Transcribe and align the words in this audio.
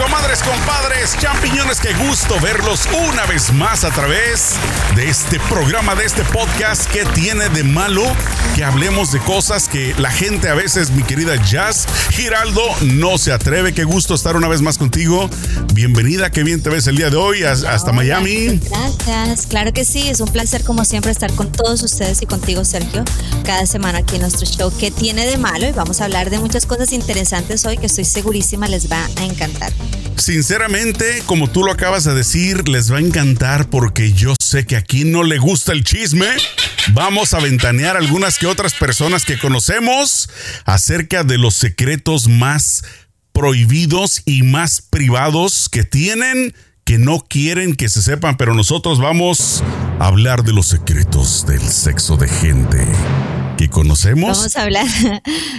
comadres, 0.00 0.42
compadres, 0.42 1.16
champiñones, 1.18 1.78
qué 1.78 1.92
gusto 1.94 2.40
verlos 2.40 2.88
una 3.10 3.26
vez 3.26 3.52
más 3.52 3.84
a 3.84 3.90
través 3.90 4.54
de 4.96 5.10
este 5.10 5.38
programa, 5.40 5.94
de 5.94 6.06
este 6.06 6.24
podcast 6.24 6.90
que 6.90 7.04
tiene 7.04 7.50
de 7.50 7.64
malo 7.64 8.04
que 8.54 8.64
hablemos 8.64 9.12
de 9.12 9.18
cosas 9.20 9.68
que 9.68 9.94
la 9.98 10.10
gente 10.10 10.48
a 10.48 10.54
veces, 10.54 10.90
mi 10.90 11.02
querida 11.02 11.36
Jazz 11.44 11.86
Giraldo, 12.10 12.62
no 12.82 13.18
se 13.18 13.32
atreve. 13.32 13.74
Qué 13.74 13.84
gusto 13.84 14.14
estar 14.14 14.36
una 14.36 14.48
vez 14.48 14.62
más 14.62 14.78
contigo. 14.78 15.28
Bienvenida, 15.74 16.30
qué 16.30 16.44
bien 16.44 16.62
te 16.62 16.70
ves 16.70 16.86
el 16.86 16.96
día 16.96 17.10
de 17.10 17.16
hoy 17.16 17.42
hasta 17.42 17.92
Miami. 17.92 18.58
Gracias, 18.70 19.46
claro 19.46 19.72
que 19.72 19.84
sí, 19.84 20.08
es 20.08 20.20
un 20.20 20.28
placer 20.28 20.64
como 20.64 20.84
siempre 20.84 21.12
estar 21.12 21.32
con 21.34 21.52
todos 21.52 21.82
ustedes 21.82 22.22
y 22.22 22.26
contigo, 22.26 22.64
Sergio, 22.64 23.04
cada 23.44 23.66
semana 23.66 23.98
aquí 23.98 24.16
en 24.16 24.22
nuestro 24.22 24.46
show. 24.46 24.72
¿Qué 24.78 24.90
tiene 24.90 25.26
de 25.26 25.36
malo? 25.36 25.68
Y 25.68 25.72
vamos 25.72 26.00
a 26.00 26.04
hablar 26.04 26.30
de 26.30 26.38
muchas 26.38 26.64
cosas 26.64 26.92
interesantes 26.92 27.64
hoy 27.66 27.76
que 27.76 27.86
estoy 27.86 28.04
segurísima 28.04 28.66
les 28.66 28.90
va 28.90 29.06
a 29.16 29.24
encantar. 29.24 29.72
Sinceramente, 30.20 31.22
como 31.24 31.48
tú 31.48 31.64
lo 31.64 31.72
acabas 31.72 32.04
de 32.04 32.14
decir, 32.14 32.68
les 32.68 32.92
va 32.92 32.98
a 32.98 33.00
encantar 33.00 33.70
porque 33.70 34.12
yo 34.12 34.34
sé 34.38 34.66
que 34.66 34.76
aquí 34.76 35.04
no 35.04 35.22
le 35.22 35.38
gusta 35.38 35.72
el 35.72 35.82
chisme. 35.82 36.26
Vamos 36.92 37.32
a 37.32 37.40
ventanear 37.40 37.96
algunas 37.96 38.38
que 38.38 38.46
otras 38.46 38.74
personas 38.74 39.24
que 39.24 39.38
conocemos 39.38 40.28
acerca 40.66 41.24
de 41.24 41.38
los 41.38 41.54
secretos 41.54 42.28
más 42.28 42.82
prohibidos 43.32 44.22
y 44.26 44.42
más 44.42 44.82
privados 44.82 45.70
que 45.70 45.84
tienen 45.84 46.54
que 46.84 46.98
no 46.98 47.20
quieren 47.20 47.74
que 47.74 47.88
se 47.88 48.02
sepan, 48.02 48.36
pero 48.36 48.54
nosotros 48.54 49.00
vamos 49.00 49.62
a 50.00 50.06
hablar 50.06 50.44
de 50.44 50.52
los 50.52 50.66
secretos 50.66 51.46
del 51.46 51.62
sexo 51.62 52.16
de 52.16 52.28
gente 52.28 52.86
que 53.56 53.70
conocemos. 53.70 54.36
Vamos 54.36 54.56
a 54.56 54.62
hablar. 54.62 54.86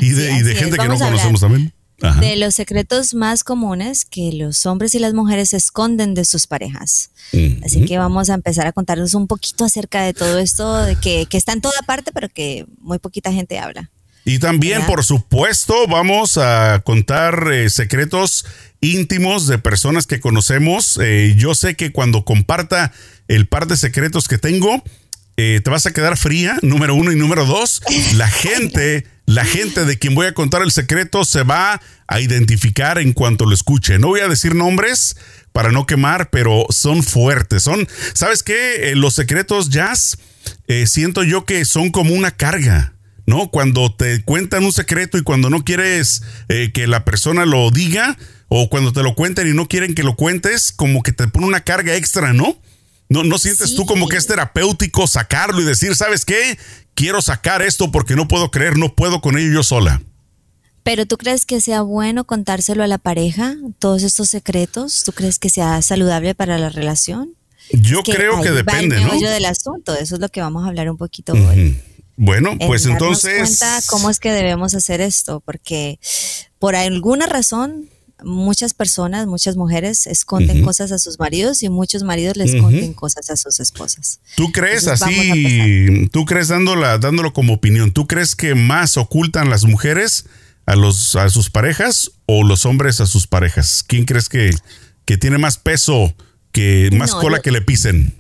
Y 0.02 0.10
de, 0.10 0.56
gente 0.56 0.78
que 0.78 0.88
no 0.88 1.00
conocemos 1.00 1.42
también 1.42 1.74
de 2.20 2.36
los 2.36 2.56
secretos 2.56 3.14
más 3.14 3.44
comunes 3.44 4.06
que 4.06 4.32
los 4.34 4.66
hombres 4.66 4.96
y 4.96 5.00
las 5.00 5.14
mujeres 5.14 5.54
esconden 5.54 6.14
de 6.14 6.26
sus 6.26 6.48
parejas. 6.48 7.12
Así 7.64 7.86
que 7.86 7.98
vamos 7.98 8.30
a 8.30 8.34
empezar 8.34 8.68
a 8.68 8.74
contarnos 8.74 9.14
un 9.14 9.28
poquito 9.28 9.66
acerca 9.66 10.04
de 10.04 10.14
todo 10.14 10.40
esto, 10.40 10.78
de 10.84 10.96
que, 10.96 11.28
está 11.32 11.54
en 11.54 11.62
toda 11.62 11.80
parte, 11.86 12.12
pero 12.12 12.30
que 12.30 12.66
muy 12.80 13.00
poquita 13.00 13.32
gente 13.32 13.60
habla. 13.60 13.90
Y 14.24 14.38
también, 14.40 14.86
por 14.86 15.04
supuesto, 15.04 15.88
vamos 15.88 16.38
a 16.38 16.82
contar 16.84 17.52
eh, 17.52 17.70
secretos 17.70 18.46
íntimos 18.80 19.48
de 19.48 19.58
personas 19.58 20.06
que 20.06 20.20
conocemos. 20.20 21.00
Eh, 21.02 21.34
yo 21.38 21.56
sé 21.56 21.76
que 21.76 21.92
cuando 21.92 22.24
comparta 22.24 22.92
el 23.28 23.48
par 23.48 23.66
de 23.68 23.78
secretos 23.78 24.28
que 24.28 24.38
tengo, 24.38 24.84
eh, 25.38 25.62
te 25.64 25.70
vas 25.70 25.88
a 25.88 25.92
quedar 25.94 26.18
fría, 26.18 26.58
número 26.62 26.94
uno 26.94 27.12
y 27.12 27.16
número 27.16 27.46
dos. 27.46 27.82
La 28.16 28.28
gente 28.30 29.08
la 29.32 29.46
gente 29.46 29.86
de 29.86 29.98
quien 29.98 30.14
voy 30.14 30.28
a 30.28 30.34
contar 30.34 30.62
el 30.62 30.72
secreto 30.72 31.24
se 31.24 31.44
va 31.44 31.82
a 32.08 32.20
identificar 32.20 32.98
en 33.00 33.14
cuanto 33.14 33.46
lo 33.46 33.54
escuche. 33.54 33.98
No 33.98 34.08
voy 34.08 34.20
a 34.20 34.28
decir 34.28 34.56
nombres 34.56 35.16
para 35.54 35.72
no 35.72 35.86
quemar, 35.86 36.30
pero 36.32 36.66
son 36.70 37.02
fuertes. 37.02 37.64
Son, 37.64 37.88
¿sabes 38.14 38.44
qué? 38.44 38.92
Eh, 38.92 38.96
los 38.96 39.14
secretos 39.14 39.70
jazz 39.70 40.18
eh, 40.68 40.86
siento 40.86 41.24
yo 41.24 41.46
que 41.46 41.64
son 41.64 41.92
como 41.92 42.14
una 42.14 42.32
carga. 42.32 42.94
¿No? 43.28 43.50
Cuando 43.50 43.96
te 43.96 44.24
cuentan 44.24 44.66
un 44.66 44.74
secreto 44.74 45.18
y 45.18 45.22
cuando 45.22 45.50
no 45.50 45.64
quieres 45.64 46.24
eh, 46.50 46.72
que 46.74 46.88
la 46.88 47.06
persona 47.06 47.46
lo 47.46 47.70
diga, 47.70 48.18
o 48.50 48.68
cuando 48.68 48.92
te 48.92 49.04
lo 49.04 49.16
cuentan 49.16 49.48
y 49.48 49.54
no 49.54 49.70
quieren 49.70 49.94
que 49.94 50.04
lo 50.04 50.18
cuentes, 50.18 50.74
como 50.76 51.04
que 51.04 51.14
te 51.14 51.28
pone 51.28 51.46
una 51.46 51.64
carga 51.64 51.96
extra, 51.96 52.34
¿no? 52.34 52.60
¿No, 53.12 53.24
no 53.24 53.38
sientes 53.38 53.76
tú 53.76 53.86
como 53.86 54.08
que 54.08 54.16
es 54.16 54.26
terapéutico 54.26 55.06
sacarlo 55.06 55.62
y 55.62 55.66
decir, 55.66 55.96
¿sabes 55.96 56.24
qué? 56.24 56.58
Quiero 57.02 57.20
sacar 57.20 57.64
esto 57.64 57.92
porque 57.92 58.16
no 58.16 58.28
puedo 58.28 58.52
creer, 58.52 58.78
no 58.78 58.94
puedo 58.94 59.22
con 59.22 59.36
ello 59.36 59.52
yo 59.52 59.64
sola. 59.64 60.04
Pero 60.84 61.08
tú 61.08 61.18
crees 61.18 61.48
que 61.48 61.60
sea 61.60 61.82
bueno 61.82 62.26
contárselo 62.26 62.84
a 62.84 62.88
la 62.88 63.00
pareja, 63.00 63.56
todos 63.80 64.04
estos 64.04 64.30
secretos? 64.30 65.04
¿Tú 65.04 65.12
crees 65.12 65.40
que 65.40 65.50
sea 65.50 65.82
saludable 65.82 66.36
para 66.36 66.60
la 66.60 66.70
relación? 66.70 67.34
Yo 67.72 68.04
creo 68.04 68.42
que 68.42 68.52
depende, 68.52 68.98
va 68.98 69.16
el 69.16 69.22
¿no? 69.22 69.30
del 69.30 69.46
asunto, 69.46 69.96
eso 69.96 70.16
es 70.16 70.22
lo 70.22 70.30
que 70.30 70.42
vamos 70.42 70.64
a 70.64 70.68
hablar 70.68 70.92
un 70.92 70.98
poquito 70.98 71.34
hoy. 71.34 71.80
Bueno, 72.18 72.56
pues 72.68 72.86
entonces. 72.86 73.38
cuenta 73.38 73.80
cómo 73.88 74.12
es 74.12 74.20
que 74.20 74.32
debemos 74.32 74.76
hacer 74.76 75.02
esto, 75.02 75.40
porque 75.40 76.00
por 76.60 76.76
alguna 76.76 77.26
razón 77.26 77.90
muchas 78.24 78.74
personas, 78.74 79.28
muchas 79.28 79.56
mujeres 79.56 80.08
esconden 80.08 80.64
cosas 80.64 80.92
a 80.92 81.00
sus 81.00 81.20
maridos 81.20 81.64
y 81.64 81.70
muchos 81.70 82.04
maridos 82.04 82.38
les 82.38 82.54
esconden 82.54 82.94
cosas 82.94 83.30
a 83.30 83.36
sus 83.36 83.60
esposas. 83.60 84.20
¿Tú 84.36 84.52
crees 84.52 84.88
así? 84.88 86.08
¿Tú 86.12 86.26
crees 86.26 86.50
dándola, 86.50 86.98
dándolo 86.98 87.34
como 87.34 87.54
opinión? 87.54 87.92
¿Tú 87.92 88.08
crees 88.08 88.36
que 88.36 88.56
más 88.56 88.98
ocultan 88.98 89.50
las 89.50 89.66
mujeres 89.66 90.26
a, 90.66 90.76
los, 90.76 91.16
a 91.16 91.30
sus 91.30 91.50
parejas 91.50 92.12
o 92.26 92.44
los 92.44 92.66
hombres 92.66 93.02
a 93.02 93.06
sus 93.06 93.28
parejas? 93.28 93.84
¿Quién 93.86 94.06
crees 94.06 94.30
que, 94.30 94.52
que 95.06 95.18
tiene 95.18 95.38
más 95.38 95.58
peso, 95.58 96.14
que 96.52 96.90
más 96.94 97.14
cola 97.14 97.40
que 97.40 97.52
le 97.52 97.62
pisen? 97.62 98.16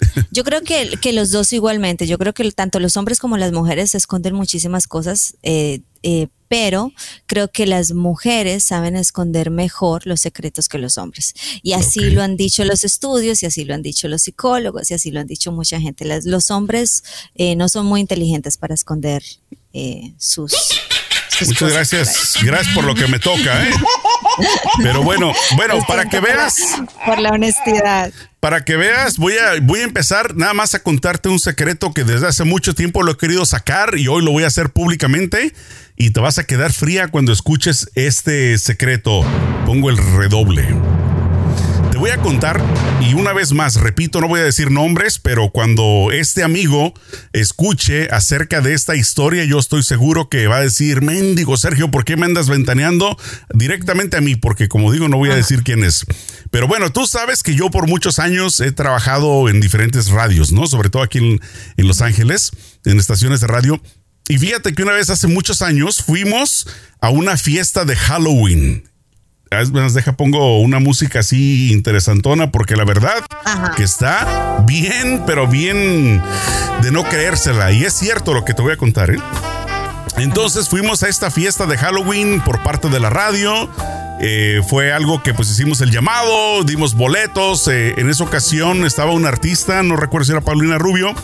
Yo 0.30 0.44
creo 0.44 0.62
que, 0.62 0.98
que, 1.00 1.12
los 1.12 1.30
dos 1.30 1.52
igualmente. 1.52 2.06
Yo 2.06 2.18
creo 2.18 2.34
que 2.34 2.50
tanto 2.52 2.80
los 2.80 2.96
hombres 2.96 3.18
como 3.18 3.36
las 3.36 3.52
mujeres 3.52 3.94
esconden 3.94 4.34
muchísimas 4.34 4.86
cosas, 4.86 5.36
eh, 5.42 5.80
eh, 6.02 6.28
pero 6.48 6.92
creo 7.26 7.48
que 7.48 7.66
las 7.66 7.92
mujeres 7.92 8.64
saben 8.64 8.96
esconder 8.96 9.50
mejor 9.50 10.06
los 10.06 10.20
secretos 10.20 10.68
que 10.68 10.78
los 10.78 10.98
hombres. 10.98 11.34
Y 11.62 11.72
así 11.72 12.10
lo 12.10 12.22
han 12.22 12.36
dicho 12.36 12.64
los 12.64 12.84
estudios, 12.84 13.42
y 13.42 13.46
así 13.46 13.64
lo 13.64 13.74
han 13.74 13.82
dicho 13.82 14.08
los 14.08 14.22
psicólogos, 14.22 14.90
y 14.90 14.94
así 14.94 15.10
lo 15.10 15.20
han 15.20 15.26
dicho 15.26 15.52
mucha 15.52 15.80
gente. 15.80 16.04
los 16.24 16.50
hombres 16.50 17.02
eh, 17.34 17.56
no 17.56 17.68
son 17.68 17.86
muy 17.86 18.00
inteligentes 18.00 18.56
para 18.56 18.74
esconder 18.74 19.22
sus 20.16 20.52
Muchas 21.44 21.72
gracias. 21.72 22.38
Gracias 22.42 22.74
por 22.74 22.84
lo 22.84 22.94
que 22.94 23.06
me 23.08 23.18
toca, 23.18 23.64
¿eh? 23.66 23.70
Pero 24.82 25.02
bueno, 25.02 25.32
bueno, 25.56 25.84
para 25.86 26.06
que 26.06 26.20
veas. 26.20 26.56
Por 27.04 27.20
la 27.20 27.30
honestidad. 27.30 28.12
Para 28.40 28.64
que 28.64 28.76
veas, 28.76 29.18
voy 29.18 29.34
a, 29.34 29.60
voy 29.60 29.80
a 29.80 29.84
empezar 29.84 30.34
nada 30.36 30.54
más 30.54 30.74
a 30.74 30.82
contarte 30.82 31.28
un 31.28 31.38
secreto 31.38 31.92
que 31.92 32.04
desde 32.04 32.28
hace 32.28 32.44
mucho 32.44 32.74
tiempo 32.74 33.02
lo 33.02 33.12
he 33.12 33.16
querido 33.16 33.44
sacar 33.44 33.98
y 33.98 34.08
hoy 34.08 34.24
lo 34.24 34.30
voy 34.30 34.44
a 34.44 34.46
hacer 34.46 34.70
públicamente. 34.70 35.52
Y 35.96 36.10
te 36.10 36.20
vas 36.20 36.38
a 36.38 36.44
quedar 36.44 36.72
fría 36.72 37.08
cuando 37.08 37.32
escuches 37.32 37.90
este 37.94 38.58
secreto. 38.58 39.22
Pongo 39.64 39.90
el 39.90 39.96
redoble 39.96 40.74
voy 42.06 42.10
a 42.10 42.18
contar, 42.18 42.62
y 43.00 43.14
una 43.14 43.32
vez 43.32 43.52
más, 43.52 43.76
repito, 43.80 44.20
no 44.20 44.28
voy 44.28 44.40
a 44.40 44.44
decir 44.44 44.70
nombres, 44.70 45.18
pero 45.18 45.50
cuando 45.50 46.10
este 46.12 46.44
amigo 46.44 46.92
escuche 47.32 48.08
acerca 48.10 48.60
de 48.60 48.74
esta 48.74 48.94
historia, 48.96 49.44
yo 49.44 49.58
estoy 49.58 49.82
seguro 49.82 50.28
que 50.28 50.46
va 50.46 50.58
a 50.58 50.60
decir, 50.60 51.02
mendigo 51.02 51.56
Sergio, 51.56 51.90
¿por 51.90 52.04
qué 52.04 52.16
me 52.16 52.26
andas 52.26 52.48
ventaneando 52.48 53.16
directamente 53.52 54.16
a 54.16 54.20
mí? 54.20 54.36
Porque 54.36 54.68
como 54.68 54.92
digo, 54.92 55.08
no 55.08 55.16
voy 55.16 55.30
a 55.30 55.36
decir 55.36 55.62
quién 55.62 55.82
es. 55.84 56.04
Pero 56.50 56.68
bueno, 56.68 56.90
tú 56.90 57.06
sabes 57.06 57.42
que 57.42 57.54
yo 57.54 57.70
por 57.70 57.88
muchos 57.88 58.18
años 58.18 58.60
he 58.60 58.72
trabajado 58.72 59.48
en 59.48 59.60
diferentes 59.60 60.08
radios, 60.08 60.52
¿no? 60.52 60.66
Sobre 60.66 60.90
todo 60.90 61.02
aquí 61.02 61.18
en, 61.18 61.40
en 61.76 61.88
Los 61.88 62.02
Ángeles, 62.02 62.50
en 62.84 62.98
estaciones 62.98 63.40
de 63.40 63.46
radio. 63.46 63.80
Y 64.28 64.38
fíjate 64.38 64.72
que 64.72 64.82
una 64.82 64.92
vez 64.92 65.10
hace 65.10 65.26
muchos 65.26 65.62
años 65.62 66.02
fuimos 66.02 66.66
a 67.00 67.10
una 67.10 67.36
fiesta 67.36 67.84
de 67.84 67.96
Halloween 67.96 68.84
nos 69.72 69.94
deja 69.94 70.16
pongo 70.16 70.60
una 70.60 70.80
música 70.80 71.20
así 71.20 71.72
interesantona 71.72 72.50
porque 72.50 72.76
la 72.76 72.84
verdad 72.84 73.14
que 73.76 73.84
está 73.84 74.64
bien, 74.66 75.22
pero 75.26 75.46
bien 75.46 76.22
de 76.82 76.90
no 76.90 77.04
creérsela. 77.04 77.72
Y 77.72 77.84
es 77.84 77.94
cierto 77.94 78.34
lo 78.34 78.44
que 78.44 78.54
te 78.54 78.62
voy 78.62 78.72
a 78.72 78.76
contar, 78.76 79.10
¿eh? 79.10 79.18
Entonces 80.18 80.68
fuimos 80.68 81.02
a 81.02 81.08
esta 81.08 81.30
fiesta 81.30 81.66
de 81.66 81.76
Halloween 81.76 82.40
por 82.40 82.62
parte 82.62 82.88
de 82.88 83.00
la 83.00 83.10
radio. 83.10 83.70
Eh, 84.20 84.62
fue 84.66 84.92
algo 84.92 85.22
que 85.22 85.34
pues 85.34 85.50
hicimos 85.50 85.80
el 85.82 85.90
llamado, 85.90 86.64
dimos 86.64 86.94
boletos. 86.94 87.68
Eh, 87.68 87.94
en 87.98 88.08
esa 88.08 88.24
ocasión 88.24 88.84
estaba 88.84 89.12
un 89.12 89.26
artista, 89.26 89.82
no 89.82 89.96
recuerdo 89.96 90.24
si 90.24 90.32
era 90.32 90.40
Paulina 90.40 90.78
Rubio. 90.78 91.14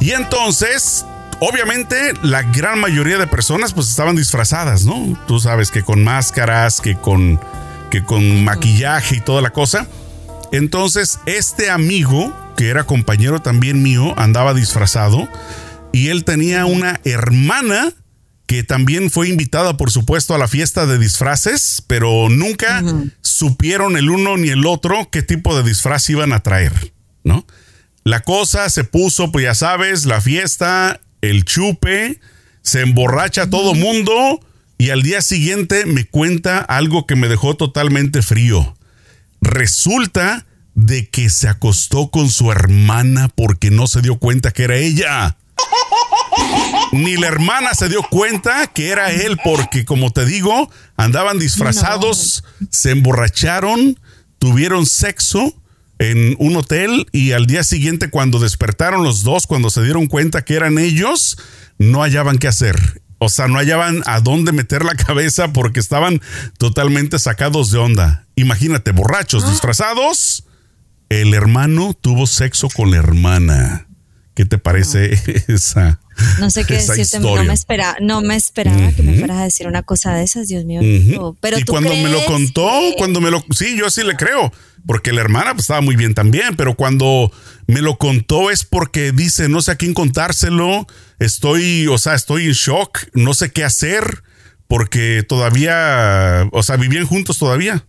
Y 0.00 0.12
entonces 0.12 1.06
obviamente 1.40 2.12
la 2.22 2.42
gran 2.42 2.80
mayoría 2.80 3.18
de 3.18 3.26
personas 3.26 3.72
pues 3.72 3.88
estaban 3.88 4.16
disfrazadas, 4.16 4.84
¿no? 4.84 5.18
Tú 5.26 5.40
sabes 5.40 5.70
que 5.70 5.82
con 5.82 6.04
máscaras, 6.04 6.80
que 6.80 6.96
con 6.96 7.40
que 7.90 8.02
con 8.02 8.44
maquillaje 8.44 9.16
y 9.16 9.20
toda 9.20 9.42
la 9.42 9.50
cosa. 9.50 9.86
Entonces, 10.52 11.20
este 11.26 11.70
amigo, 11.70 12.34
que 12.56 12.68
era 12.68 12.84
compañero 12.84 13.40
también 13.40 13.82
mío, 13.82 14.14
andaba 14.16 14.54
disfrazado 14.54 15.28
y 15.92 16.08
él 16.08 16.24
tenía 16.24 16.66
una 16.66 17.00
hermana 17.04 17.92
que 18.46 18.62
también 18.62 19.10
fue 19.10 19.28
invitada, 19.28 19.76
por 19.76 19.90
supuesto, 19.90 20.34
a 20.34 20.38
la 20.38 20.46
fiesta 20.46 20.86
de 20.86 20.98
disfraces, 20.98 21.82
pero 21.86 22.28
nunca 22.28 22.82
supieron 23.20 23.96
el 23.96 24.08
uno 24.08 24.36
ni 24.36 24.50
el 24.50 24.66
otro 24.66 25.08
qué 25.10 25.22
tipo 25.22 25.56
de 25.56 25.68
disfraz 25.68 26.08
iban 26.10 26.32
a 26.32 26.40
traer, 26.40 26.92
¿no? 27.24 27.44
La 28.04 28.20
cosa 28.20 28.70
se 28.70 28.84
puso, 28.84 29.32
pues 29.32 29.44
ya 29.44 29.54
sabes, 29.56 30.06
la 30.06 30.20
fiesta, 30.20 31.00
el 31.20 31.44
chupe, 31.44 32.20
se 32.62 32.80
emborracha 32.80 33.48
todo 33.48 33.74
mundo 33.74 34.40
y 34.78 34.90
al 34.90 35.02
día 35.02 35.22
siguiente 35.22 35.86
me 35.86 36.04
cuenta 36.04 36.58
algo 36.58 37.06
que 37.06 37.16
me 37.16 37.28
dejó 37.28 37.56
totalmente 37.56 38.22
frío. 38.22 38.76
Resulta 39.40 40.46
de 40.74 41.08
que 41.08 41.30
se 41.30 41.48
acostó 41.48 42.10
con 42.10 42.28
su 42.28 42.52
hermana 42.52 43.28
porque 43.28 43.70
no 43.70 43.86
se 43.86 44.02
dio 44.02 44.18
cuenta 44.18 44.50
que 44.50 44.64
era 44.64 44.76
ella. 44.76 45.36
Ni 46.92 47.16
la 47.16 47.28
hermana 47.28 47.74
se 47.74 47.88
dio 47.88 48.02
cuenta 48.02 48.66
que 48.66 48.90
era 48.90 49.10
él 49.10 49.38
porque, 49.42 49.84
como 49.84 50.10
te 50.10 50.26
digo, 50.26 50.70
andaban 50.96 51.38
disfrazados, 51.38 52.44
se 52.70 52.90
emborracharon, 52.90 53.98
tuvieron 54.38 54.86
sexo 54.86 55.54
en 55.98 56.36
un 56.38 56.56
hotel 56.56 57.06
y 57.12 57.32
al 57.32 57.46
día 57.46 57.64
siguiente 57.64 58.10
cuando 58.10 58.38
despertaron 58.38 59.02
los 59.02 59.22
dos, 59.22 59.46
cuando 59.46 59.70
se 59.70 59.82
dieron 59.82 60.06
cuenta 60.06 60.44
que 60.44 60.54
eran 60.54 60.78
ellos, 60.78 61.38
no 61.78 62.02
hallaban 62.02 62.38
qué 62.38 62.48
hacer. 62.48 62.76
O 63.18 63.28
sea, 63.28 63.48
no 63.48 63.58
hallaban 63.58 64.02
a 64.06 64.20
dónde 64.20 64.52
meter 64.52 64.84
la 64.84 64.94
cabeza 65.06 65.52
porque 65.52 65.80
estaban 65.80 66.20
totalmente 66.58 67.18
sacados 67.18 67.70
de 67.70 67.78
onda. 67.78 68.26
Imagínate, 68.34 68.92
borrachos, 68.92 69.44
ah. 69.44 69.50
disfrazados. 69.50 70.44
El 71.08 71.34
hermano 71.34 71.94
tuvo 71.98 72.26
sexo 72.26 72.68
con 72.68 72.90
la 72.90 72.98
hermana. 72.98 73.85
¿Qué 74.36 74.44
te 74.44 74.58
parece 74.58 75.18
esa? 75.48 75.98
No 76.38 76.50
sé 76.50 76.66
qué 76.66 76.74
decirte, 76.74 77.20
no 77.20 77.42
me, 77.42 77.54
espera, 77.54 77.96
no 78.02 78.20
me 78.20 78.36
esperaba 78.36 78.92
que 78.92 79.02
me 79.02 79.18
fueras 79.18 79.38
a 79.38 79.44
decir 79.44 79.66
una 79.66 79.82
cosa 79.82 80.12
de 80.14 80.24
esas, 80.24 80.46
Dios 80.46 80.66
mío. 80.66 80.82
Pero 81.40 81.58
y 81.58 81.64
cuando 81.64 81.88
me 81.88 82.10
lo 82.10 82.22
contó, 82.26 82.68
cuando 82.98 83.22
me 83.22 83.30
lo, 83.30 83.42
sí, 83.56 83.78
yo 83.78 83.88
sí 83.88 84.02
le 84.02 84.14
creo, 84.14 84.52
porque 84.86 85.12
la 85.12 85.22
hermana 85.22 85.52
pues, 85.52 85.62
estaba 85.62 85.80
muy 85.80 85.96
bien 85.96 86.12
también, 86.12 86.54
pero 86.54 86.74
cuando 86.74 87.32
me 87.66 87.80
lo 87.80 87.96
contó 87.96 88.50
es 88.50 88.64
porque 88.64 89.10
dice, 89.12 89.48
no 89.48 89.62
sé 89.62 89.70
a 89.70 89.76
quién 89.76 89.94
contárselo, 89.94 90.86
estoy, 91.18 91.86
o 91.86 91.96
sea, 91.96 92.14
estoy 92.14 92.44
en 92.44 92.52
shock, 92.52 92.98
no 93.14 93.32
sé 93.32 93.52
qué 93.52 93.64
hacer, 93.64 94.22
porque 94.68 95.24
todavía, 95.26 96.46
o 96.52 96.62
sea, 96.62 96.76
vivían 96.76 97.06
juntos 97.06 97.38
todavía. 97.38 97.86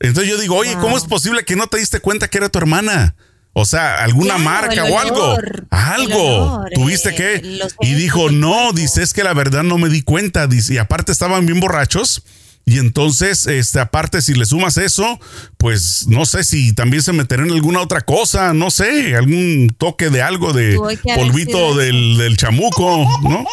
Entonces 0.00 0.32
yo 0.32 0.40
digo, 0.40 0.56
oye, 0.56 0.74
¿cómo 0.80 0.98
es 0.98 1.04
posible 1.04 1.44
que 1.44 1.54
no 1.54 1.68
te 1.68 1.78
diste 1.78 2.00
cuenta 2.00 2.26
que 2.26 2.38
era 2.38 2.48
tu 2.48 2.58
hermana? 2.58 3.14
O 3.56 3.64
sea, 3.64 4.02
alguna 4.02 4.36
marca 4.36 4.84
o 4.84 4.98
algo. 4.98 5.36
algo. 5.70 6.64
Tuviste 6.74 7.14
que. 7.14 7.60
Y 7.80 7.94
dijo, 7.94 8.30
no, 8.30 8.72
dice, 8.72 9.02
es 9.02 9.12
que 9.12 9.22
la 9.22 9.32
verdad 9.32 9.62
no 9.62 9.78
me 9.78 9.88
di 9.88 10.02
cuenta. 10.02 10.48
Dice, 10.48 10.74
y 10.74 10.78
aparte 10.78 11.12
estaban 11.12 11.46
bien 11.46 11.60
borrachos. 11.60 12.24
Y 12.66 12.78
entonces, 12.78 13.46
este, 13.46 13.78
aparte, 13.78 14.22
si 14.22 14.34
le 14.34 14.46
sumas 14.46 14.78
eso, 14.78 15.20
pues 15.58 16.06
no 16.08 16.24
sé 16.24 16.44
si 16.44 16.72
también 16.72 17.02
se 17.02 17.12
meterá 17.12 17.42
en 17.42 17.52
alguna 17.52 17.80
otra 17.82 18.00
cosa, 18.00 18.54
no 18.54 18.70
sé, 18.70 19.14
algún 19.14 19.74
toque 19.76 20.08
de 20.08 20.22
algo 20.22 20.54
de 20.54 20.76
polvito 21.14 21.76
del, 21.76 22.16
del, 22.16 22.38
chamuco, 22.38 23.06
¿no? 23.22 23.44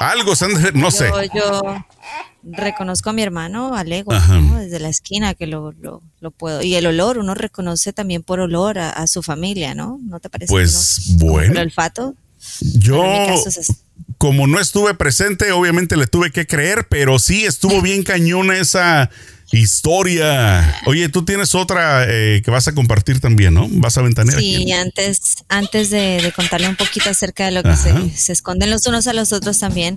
Algo, 0.00 0.32
no 0.74 0.90
sé. 0.90 1.12
Yo, 1.32 1.86
reconozco 2.52 3.10
a 3.10 3.12
mi 3.12 3.22
hermano, 3.22 3.76
a 3.76 3.84
desde 3.84 4.78
la 4.78 4.88
esquina 4.88 5.34
que 5.34 5.46
lo, 5.46 5.72
lo, 5.72 6.30
puedo. 6.30 6.62
Y 6.62 6.74
el 6.74 6.86
olor, 6.86 7.18
uno 7.18 7.34
reconoce 7.34 7.92
también 7.92 8.22
por 8.22 8.40
olor 8.40 8.78
a, 8.78 9.06
su 9.06 9.22
familia, 9.22 9.74
¿no? 9.74 9.98
¿No 10.02 10.20
te 10.20 10.28
parece? 10.28 10.50
Pues 10.50 11.16
bueno. 11.18 11.52
El 11.52 11.58
olfato. 11.58 12.14
Yo, 12.60 13.02
como 14.18 14.46
no 14.46 14.60
estuve 14.60 14.94
presente, 14.94 15.52
obviamente 15.52 15.96
le 15.96 16.06
tuve 16.06 16.30
que 16.30 16.46
creer, 16.46 16.86
pero 16.88 17.18
sí 17.18 17.44
estuvo 17.44 17.82
bien 17.82 18.02
cañona 18.02 18.58
esa 18.58 19.10
historia. 19.52 20.80
Oye, 20.86 21.08
tú 21.08 21.24
tienes 21.24 21.54
otra 21.54 22.06
eh, 22.08 22.42
que 22.44 22.50
vas 22.50 22.68
a 22.68 22.74
compartir 22.74 23.20
también, 23.20 23.54
¿no? 23.54 23.68
Vas 23.70 23.98
a 23.98 24.02
ventanear. 24.02 24.38
Sí, 24.38 24.72
antes, 24.72 25.36
antes 25.48 25.90
de, 25.90 26.32
contarle 26.34 26.68
un 26.68 26.76
poquito 26.76 27.10
acerca 27.10 27.46
de 27.46 27.52
lo 27.52 27.62
que 27.62 27.76
se, 27.76 28.10
se, 28.10 28.32
esconden 28.32 28.70
los 28.70 28.86
unos 28.86 29.06
a 29.06 29.12
los 29.12 29.32
otros 29.32 29.58
también. 29.58 29.96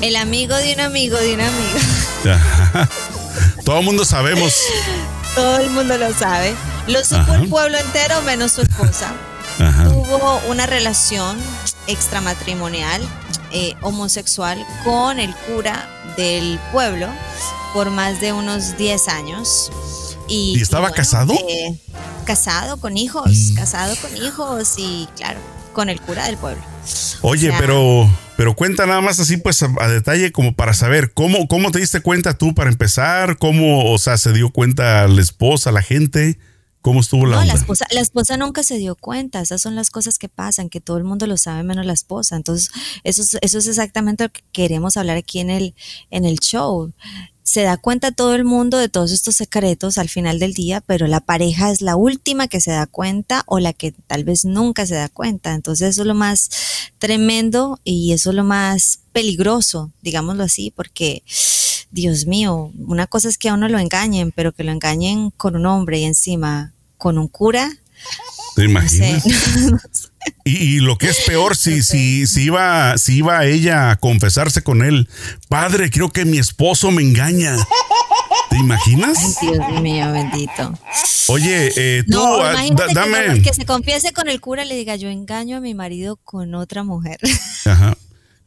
El 0.00 0.16
amigo 0.16 0.56
de 0.56 0.74
un 0.74 0.80
amigo 0.80 1.18
de 1.18 1.34
un 1.34 1.40
amigo. 1.40 1.78
Todo 3.64 3.80
el 3.80 3.84
mundo 3.84 4.04
sabemos. 4.04 4.54
Todo 5.34 5.58
el 5.58 5.70
mundo 5.70 5.98
lo 5.98 6.12
sabe. 6.14 6.54
Lo 6.86 7.04
supo 7.04 7.34
el 7.34 7.48
pueblo 7.48 7.78
entero 7.78 8.22
menos 8.22 8.52
su 8.52 8.62
esposa. 8.62 9.12
Tuvo 9.58 10.40
una 10.48 10.66
relación 10.66 11.36
extramatrimonial 11.86 13.02
eh, 13.52 13.74
homosexual 13.82 14.64
con 14.84 15.18
el 15.18 15.34
cura 15.34 15.88
del 16.16 16.58
pueblo 16.72 17.08
por 17.74 17.90
más 17.90 18.20
de 18.22 18.32
unos 18.32 18.78
10 18.78 19.08
años. 19.08 19.70
¿Y, 20.28 20.60
estaba 20.62 20.90
casado? 20.92 21.34
Eh, 21.34 21.78
casado 22.24 22.78
con 22.78 22.96
hijos, 22.96 23.30
mm. 23.30 23.54
casado 23.54 23.94
con 23.96 24.16
hijos 24.16 24.74
y 24.78 25.08
claro, 25.16 25.40
con 25.72 25.88
el 25.88 26.00
cura 26.00 26.26
del 26.26 26.36
pueblo. 26.36 26.62
Oye, 27.22 27.52
pero, 27.58 28.08
pero 28.36 28.54
cuenta 28.54 28.86
nada 28.86 29.00
más 29.00 29.20
así, 29.20 29.36
pues 29.36 29.62
a, 29.62 29.88
detalle, 29.88 30.32
como 30.32 30.54
para 30.54 30.74
saber 30.74 31.12
cómo, 31.12 31.46
cómo 31.48 31.70
te 31.70 31.78
diste 31.78 32.00
cuenta 32.00 32.36
tú 32.36 32.54
para 32.54 32.70
empezar, 32.70 33.38
cómo, 33.38 33.92
o 33.92 33.98
sea, 33.98 34.16
se 34.16 34.32
dio 34.32 34.50
cuenta 34.50 35.06
la 35.08 35.20
esposa, 35.20 35.72
la 35.72 35.82
gente. 35.82 36.38
¿Cómo 36.82 37.00
estuvo 37.00 37.26
la 37.26 37.36
no, 37.36 37.44
La 37.44 37.52
esposa, 37.52 37.84
la 37.90 38.00
esposa 38.00 38.38
nunca 38.38 38.62
se 38.62 38.78
dio 38.78 38.96
cuenta. 38.96 39.42
Esas 39.42 39.60
son 39.60 39.74
las 39.74 39.90
cosas 39.90 40.18
que 40.18 40.30
pasan, 40.30 40.70
que 40.70 40.80
todo 40.80 40.96
el 40.96 41.04
mundo 41.04 41.26
lo 41.26 41.36
sabe 41.36 41.62
menos 41.62 41.84
la 41.84 41.92
esposa. 41.92 42.36
Entonces, 42.36 42.70
eso 43.04 43.20
es, 43.20 43.36
eso 43.42 43.58
es 43.58 43.66
exactamente 43.66 44.24
lo 44.24 44.32
que 44.32 44.40
queremos 44.50 44.96
hablar 44.96 45.18
aquí 45.18 45.40
en 45.40 45.50
el, 45.50 45.74
en 46.10 46.24
el 46.24 46.38
show 46.38 46.90
se 47.50 47.62
da 47.62 47.76
cuenta 47.76 48.12
todo 48.12 48.36
el 48.36 48.44
mundo 48.44 48.78
de 48.78 48.88
todos 48.88 49.10
estos 49.10 49.34
secretos 49.34 49.98
al 49.98 50.08
final 50.08 50.38
del 50.38 50.54
día, 50.54 50.80
pero 50.80 51.08
la 51.08 51.18
pareja 51.18 51.72
es 51.72 51.82
la 51.82 51.96
última 51.96 52.46
que 52.46 52.60
se 52.60 52.70
da 52.70 52.86
cuenta 52.86 53.42
o 53.46 53.58
la 53.58 53.72
que 53.72 53.90
tal 53.90 54.22
vez 54.22 54.44
nunca 54.44 54.86
se 54.86 54.94
da 54.94 55.08
cuenta. 55.08 55.52
Entonces 55.52 55.88
eso 55.88 56.02
es 56.02 56.06
lo 56.06 56.14
más 56.14 56.48
tremendo 57.00 57.80
y 57.82 58.12
eso 58.12 58.30
es 58.30 58.36
lo 58.36 58.44
más 58.44 59.00
peligroso, 59.10 59.90
digámoslo 60.00 60.44
así, 60.44 60.70
porque 60.70 61.24
Dios 61.90 62.28
mío, 62.28 62.70
una 62.86 63.08
cosa 63.08 63.28
es 63.28 63.36
que 63.36 63.48
a 63.48 63.54
uno 63.54 63.68
lo 63.68 63.80
engañen, 63.80 64.30
pero 64.30 64.52
que 64.52 64.62
lo 64.62 64.70
engañen 64.70 65.32
con 65.32 65.56
un 65.56 65.66
hombre 65.66 65.98
y 65.98 66.04
encima 66.04 66.72
con 66.98 67.18
un 67.18 67.26
cura. 67.26 67.68
¿Te 68.60 68.66
imaginas? 68.66 69.24
Y, 70.44 70.80
lo 70.80 70.98
que 70.98 71.08
es 71.08 71.20
peor, 71.26 71.56
si, 71.56 71.82
si, 71.82 72.26
si, 72.26 72.44
iba, 72.44 72.98
si 72.98 73.16
iba 73.16 73.46
ella 73.46 73.90
a 73.90 73.96
confesarse 73.96 74.62
con 74.62 74.82
él, 74.82 75.08
padre, 75.48 75.90
creo 75.90 76.10
que 76.10 76.26
mi 76.26 76.38
esposo 76.38 76.90
me 76.90 77.02
engaña. 77.02 77.56
¿Te 78.50 78.58
imaginas? 78.58 79.16
Ay, 79.18 79.48
Dios 79.48 79.82
mío, 79.82 80.12
bendito. 80.12 80.78
Oye, 81.28 81.72
eh, 81.74 82.04
tú, 82.10 82.22
ah, 82.22 82.54
dame. 82.92 83.40
Que, 83.42 83.54
se 83.54 83.64
confiese 83.64 84.12
con 84.12 84.28
el 84.28 84.40
cura 84.40 84.64
y 84.64 84.68
le 84.68 84.76
diga, 84.76 84.96
yo 84.96 85.08
engaño 85.08 85.56
a 85.56 85.60
mi 85.60 85.72
marido 85.74 86.16
con 86.16 86.54
otra 86.54 86.82
mujer. 86.84 87.18
Ajá. 87.64 87.96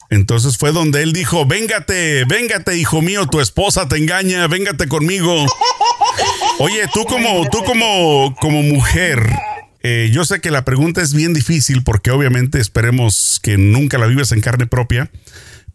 Entonces 0.09 0.57
fue 0.57 0.71
donde 0.71 1.01
él 1.01 1.11
dijo, 1.11 1.45
véngate, 1.45 2.25
véngate, 2.25 2.77
hijo 2.77 3.01
mío, 3.01 3.25
tu 3.25 3.39
esposa 3.39 3.87
te 3.87 3.97
engaña, 3.97 4.47
véngate 4.47 4.87
conmigo. 4.87 5.45
Oye, 6.59 6.87
tú 6.93 7.03
como, 7.05 7.49
tú 7.49 7.63
como, 7.63 8.35
como 8.39 8.61
mujer, 8.61 9.23
eh, 9.83 10.09
yo 10.13 10.23
sé 10.23 10.39
que 10.39 10.49
la 10.49 10.65
pregunta 10.65 11.01
es 11.01 11.13
bien 11.13 11.33
difícil 11.33 11.83
porque 11.83 12.11
obviamente 12.11 12.59
esperemos 12.59 13.39
que 13.43 13.57
nunca 13.57 13.97
la 13.97 14.07
vives 14.07 14.31
en 14.31 14.41
carne 14.41 14.65
propia, 14.65 15.11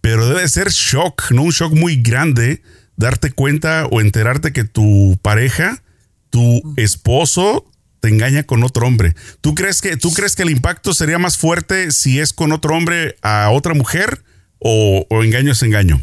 pero 0.00 0.26
debe 0.26 0.48
ser 0.48 0.70
shock, 0.70 1.30
¿no? 1.30 1.42
Un 1.42 1.50
shock 1.50 1.74
muy 1.74 1.96
grande 1.96 2.62
darte 2.96 3.30
cuenta 3.30 3.86
o 3.86 4.00
enterarte 4.00 4.52
que 4.52 4.64
tu 4.64 5.18
pareja, 5.22 5.82
tu 6.30 6.74
esposo, 6.76 7.70
te 8.00 8.08
engaña 8.08 8.44
con 8.44 8.64
otro 8.64 8.86
hombre. 8.86 9.14
¿Tú 9.40 9.54
crees 9.54 9.80
que, 9.80 9.96
tú 9.96 10.12
crees 10.12 10.34
que 10.36 10.42
el 10.42 10.50
impacto 10.50 10.94
sería 10.94 11.18
más 11.18 11.36
fuerte 11.36 11.90
si 11.90 12.18
es 12.18 12.32
con 12.32 12.52
otro 12.52 12.74
hombre 12.74 13.16
a 13.22 13.50
otra 13.50 13.74
mujer 13.74 14.24
o, 14.58 15.06
engaño 15.22 15.52
es 15.52 15.62
engaño? 15.62 16.00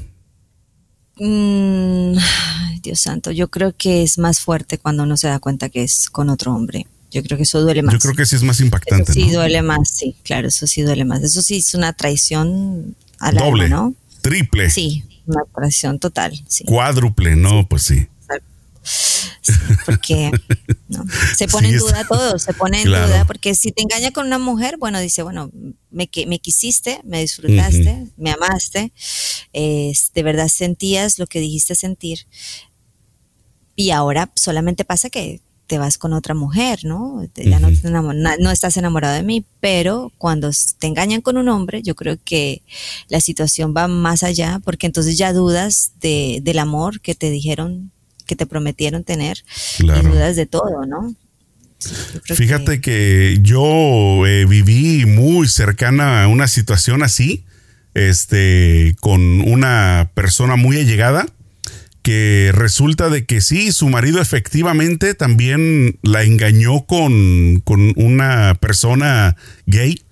Mm, 1.17 2.17
Dios 2.81 2.99
santo, 2.99 3.31
yo 3.31 3.49
creo 3.49 3.73
que 3.75 4.03
es 4.03 4.17
más 4.17 4.39
fuerte 4.39 4.77
cuando 4.77 5.03
uno 5.03 5.17
se 5.17 5.27
da 5.27 5.39
cuenta 5.39 5.69
que 5.69 5.83
es 5.83 6.09
con 6.09 6.29
otro 6.29 6.53
hombre. 6.53 6.87
Yo 7.15 7.23
creo 7.23 7.37
que 7.37 7.43
eso 7.43 7.61
duele 7.61 7.81
más. 7.81 7.93
Yo 7.93 7.99
creo 7.99 8.13
que 8.13 8.25
sí 8.25 8.35
es 8.35 8.43
más 8.43 8.59
impactante. 8.59 9.13
sí 9.13 9.31
duele 9.31 9.61
más, 9.61 9.89
sí, 9.89 10.17
claro, 10.23 10.49
eso 10.49 10.67
sí 10.67 10.81
duele 10.81 11.05
más. 11.05 11.23
Eso 11.23 11.41
sí 11.41 11.55
es 11.55 11.73
una 11.73 11.93
traición 11.93 12.93
al 13.19 13.35
Doble, 13.35 13.69
¿no? 13.69 13.95
Triple. 14.19 14.69
Sí, 14.69 15.05
una 15.25 15.43
traición 15.55 15.97
total. 15.97 16.37
Sí. 16.49 16.65
Cuádruple, 16.65 17.37
no, 17.37 17.65
pues 17.69 17.83
sí. 17.83 18.05
porque 19.85 20.29
se 21.37 21.47
pone 21.47 21.69
en 21.69 21.77
duda 21.77 22.05
todo, 22.05 22.37
se 22.37 22.53
pone 22.53 22.81
en 22.81 22.89
duda, 22.89 23.23
porque 23.23 23.55
si 23.55 23.71
te 23.71 23.81
engaña 23.83 24.11
con 24.11 24.27
una 24.27 24.37
mujer, 24.37 24.75
bueno, 24.77 24.99
dice, 24.99 25.23
bueno, 25.23 25.49
me, 25.91 26.09
me 26.27 26.39
quisiste, 26.39 26.99
me 27.05 27.21
disfrutaste, 27.21 28.07
me 28.17 28.31
amaste, 28.31 28.91
de 29.53 30.23
verdad 30.23 30.49
sentías 30.49 31.17
lo 31.17 31.27
que 31.27 31.39
dijiste 31.39 31.75
sentir, 31.75 32.27
y 33.73 33.91
ahora 33.91 34.33
solamente 34.35 34.83
pasa 34.83 35.09
que 35.09 35.39
te 35.67 35.77
vas 35.77 35.97
con 35.97 36.13
otra 36.13 36.33
mujer, 36.35 36.79
¿no? 36.83 37.27
Ya 37.35 37.59
no, 37.59 37.69
no, 38.13 38.51
estás 38.51 38.77
enamorado 38.77 39.15
de 39.15 39.23
mí, 39.23 39.45
pero 39.59 40.11
cuando 40.17 40.51
te 40.79 40.87
engañan 40.87 41.21
con 41.21 41.37
un 41.37 41.49
hombre, 41.49 41.81
yo 41.81 41.95
creo 41.95 42.17
que 42.23 42.61
la 43.07 43.19
situación 43.19 43.73
va 43.75 43.87
más 43.87 44.23
allá, 44.23 44.59
porque 44.63 44.85
entonces 44.85 45.17
ya 45.17 45.33
dudas 45.33 45.93
de, 46.01 46.39
del 46.43 46.59
amor 46.59 47.01
que 47.01 47.15
te 47.15 47.29
dijeron, 47.29 47.91
que 48.27 48.35
te 48.35 48.45
prometieron 48.45 49.03
tener, 49.03 49.43
y 49.79 49.85
dudas 49.85 50.35
de 50.35 50.45
todo, 50.45 50.85
¿no? 50.85 51.15
Fíjate 52.23 52.81
que, 52.81 53.39
yo 53.41 54.25
eh, 54.25 54.45
viví 54.45 55.05
muy 55.05 55.47
cercana 55.47 56.23
a 56.23 56.27
una 56.27 56.47
situación 56.47 57.03
así, 57.03 57.45
este, 57.93 58.95
con 58.99 59.41
una 59.41 60.11
persona 60.13 60.57
muy 60.57 60.79
allegada 60.79 61.25
que 62.05 62.51
resulta 62.53 63.09
de 63.09 63.25
que 63.25 63.41
sí, 63.41 63.71
su 63.71 63.89
marido 63.89 64.21
efectivamente 64.21 65.15
también 65.15 65.97
la 66.03 66.21
engañó 66.21 66.85
con, 66.85 67.61
con 67.61 67.93
una 67.95 68.53
persona 68.61 69.35
gay. 69.65 70.03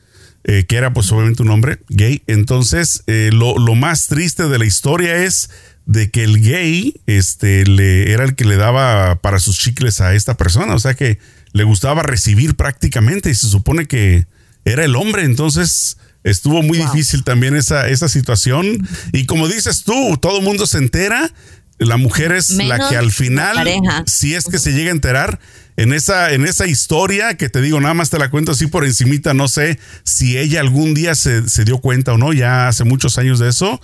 eh, 0.43 0.65
que 0.67 0.75
era 0.75 0.91
pues 0.91 1.11
obviamente 1.11 1.43
un 1.43 1.51
hombre 1.51 1.81
gay. 1.89 2.23
Entonces, 2.25 3.03
eh, 3.05 3.29
lo, 3.31 3.59
lo, 3.59 3.75
más 3.75 4.07
triste 4.07 4.47
de 4.47 4.57
la 4.57 4.65
historia 4.65 5.17
es 5.17 5.51
de 5.85 6.09
que 6.09 6.23
el 6.23 6.41
gay 6.41 6.95
este, 7.05 7.63
le, 7.63 8.11
era 8.11 8.23
el 8.23 8.33
que 8.33 8.45
le 8.45 8.57
daba 8.57 9.21
para 9.21 9.37
sus 9.37 9.59
chicles 9.59 10.01
a 10.01 10.15
esta 10.15 10.35
persona. 10.35 10.73
O 10.73 10.79
sea 10.79 10.95
que 10.95 11.19
le 11.51 11.63
gustaba 11.63 12.01
recibir 12.01 12.55
prácticamente 12.55 13.29
y 13.29 13.35
se 13.35 13.47
supone 13.47 13.85
que 13.85 14.25
era 14.65 14.83
el 14.83 14.95
hombre. 14.95 15.25
Entonces, 15.25 15.97
estuvo 16.23 16.63
muy 16.63 16.79
difícil 16.79 17.23
también 17.23 17.55
esa, 17.55 17.87
esa 17.87 18.09
situación. 18.09 18.65
Y 19.11 19.27
como 19.27 19.47
dices 19.47 19.83
tú, 19.83 20.17
todo 20.19 20.39
el 20.39 20.43
mundo 20.43 20.65
se 20.65 20.79
entera. 20.79 21.31
La 21.79 21.97
mujer 21.97 22.31
es 22.31 22.51
la 22.51 22.87
que 22.89 22.95
al 22.95 23.11
final, 23.11 23.67
si 24.05 24.35
es 24.35 24.45
que 24.45 24.59
se 24.59 24.73
llega 24.73 24.89
a 24.89 24.93
enterar, 24.93 25.39
en 25.75 25.91
esa, 25.91 26.31
en 26.33 26.45
esa 26.45 26.67
historia 26.67 27.35
que 27.35 27.49
te 27.49 27.59
digo, 27.61 27.81
nada 27.81 27.95
más 27.95 28.11
te 28.11 28.19
la 28.19 28.29
cuento 28.29 28.51
así 28.51 28.67
por 28.67 28.85
encimita, 28.85 29.33
no 29.33 29.47
sé 29.47 29.79
si 30.03 30.37
ella 30.37 30.59
algún 30.59 30.93
día 30.93 31.15
se, 31.15 31.49
se 31.49 31.65
dio 31.65 31.79
cuenta 31.79 32.13
o 32.13 32.17
no, 32.17 32.31
ya 32.31 32.67
hace 32.67 32.83
muchos 32.83 33.17
años 33.17 33.39
de 33.39 33.49
eso, 33.49 33.81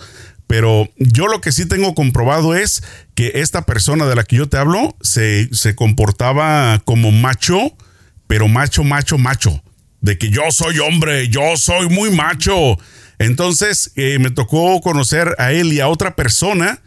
pero 0.50 0.88
yo 0.96 1.28
lo 1.28 1.40
que 1.40 1.52
sí 1.52 1.66
tengo 1.66 1.94
comprobado 1.94 2.56
es 2.56 2.82
que 3.14 3.32
esta 3.36 3.66
persona 3.66 4.06
de 4.06 4.16
la 4.16 4.24
que 4.24 4.34
yo 4.34 4.48
te 4.48 4.56
hablo 4.56 4.96
se, 5.00 5.48
se 5.54 5.76
comportaba 5.76 6.80
como 6.84 7.12
macho, 7.12 7.76
pero 8.26 8.48
macho, 8.48 8.82
macho, 8.82 9.16
macho. 9.16 9.62
De 10.00 10.18
que 10.18 10.30
yo 10.30 10.42
soy 10.50 10.80
hombre, 10.80 11.28
yo 11.28 11.56
soy 11.56 11.88
muy 11.88 12.10
macho. 12.10 12.78
Entonces 13.20 13.92
eh, 13.94 14.18
me 14.18 14.30
tocó 14.30 14.80
conocer 14.80 15.36
a 15.38 15.52
él 15.52 15.72
y 15.72 15.78
a 15.78 15.86
otra 15.86 16.16
persona 16.16 16.80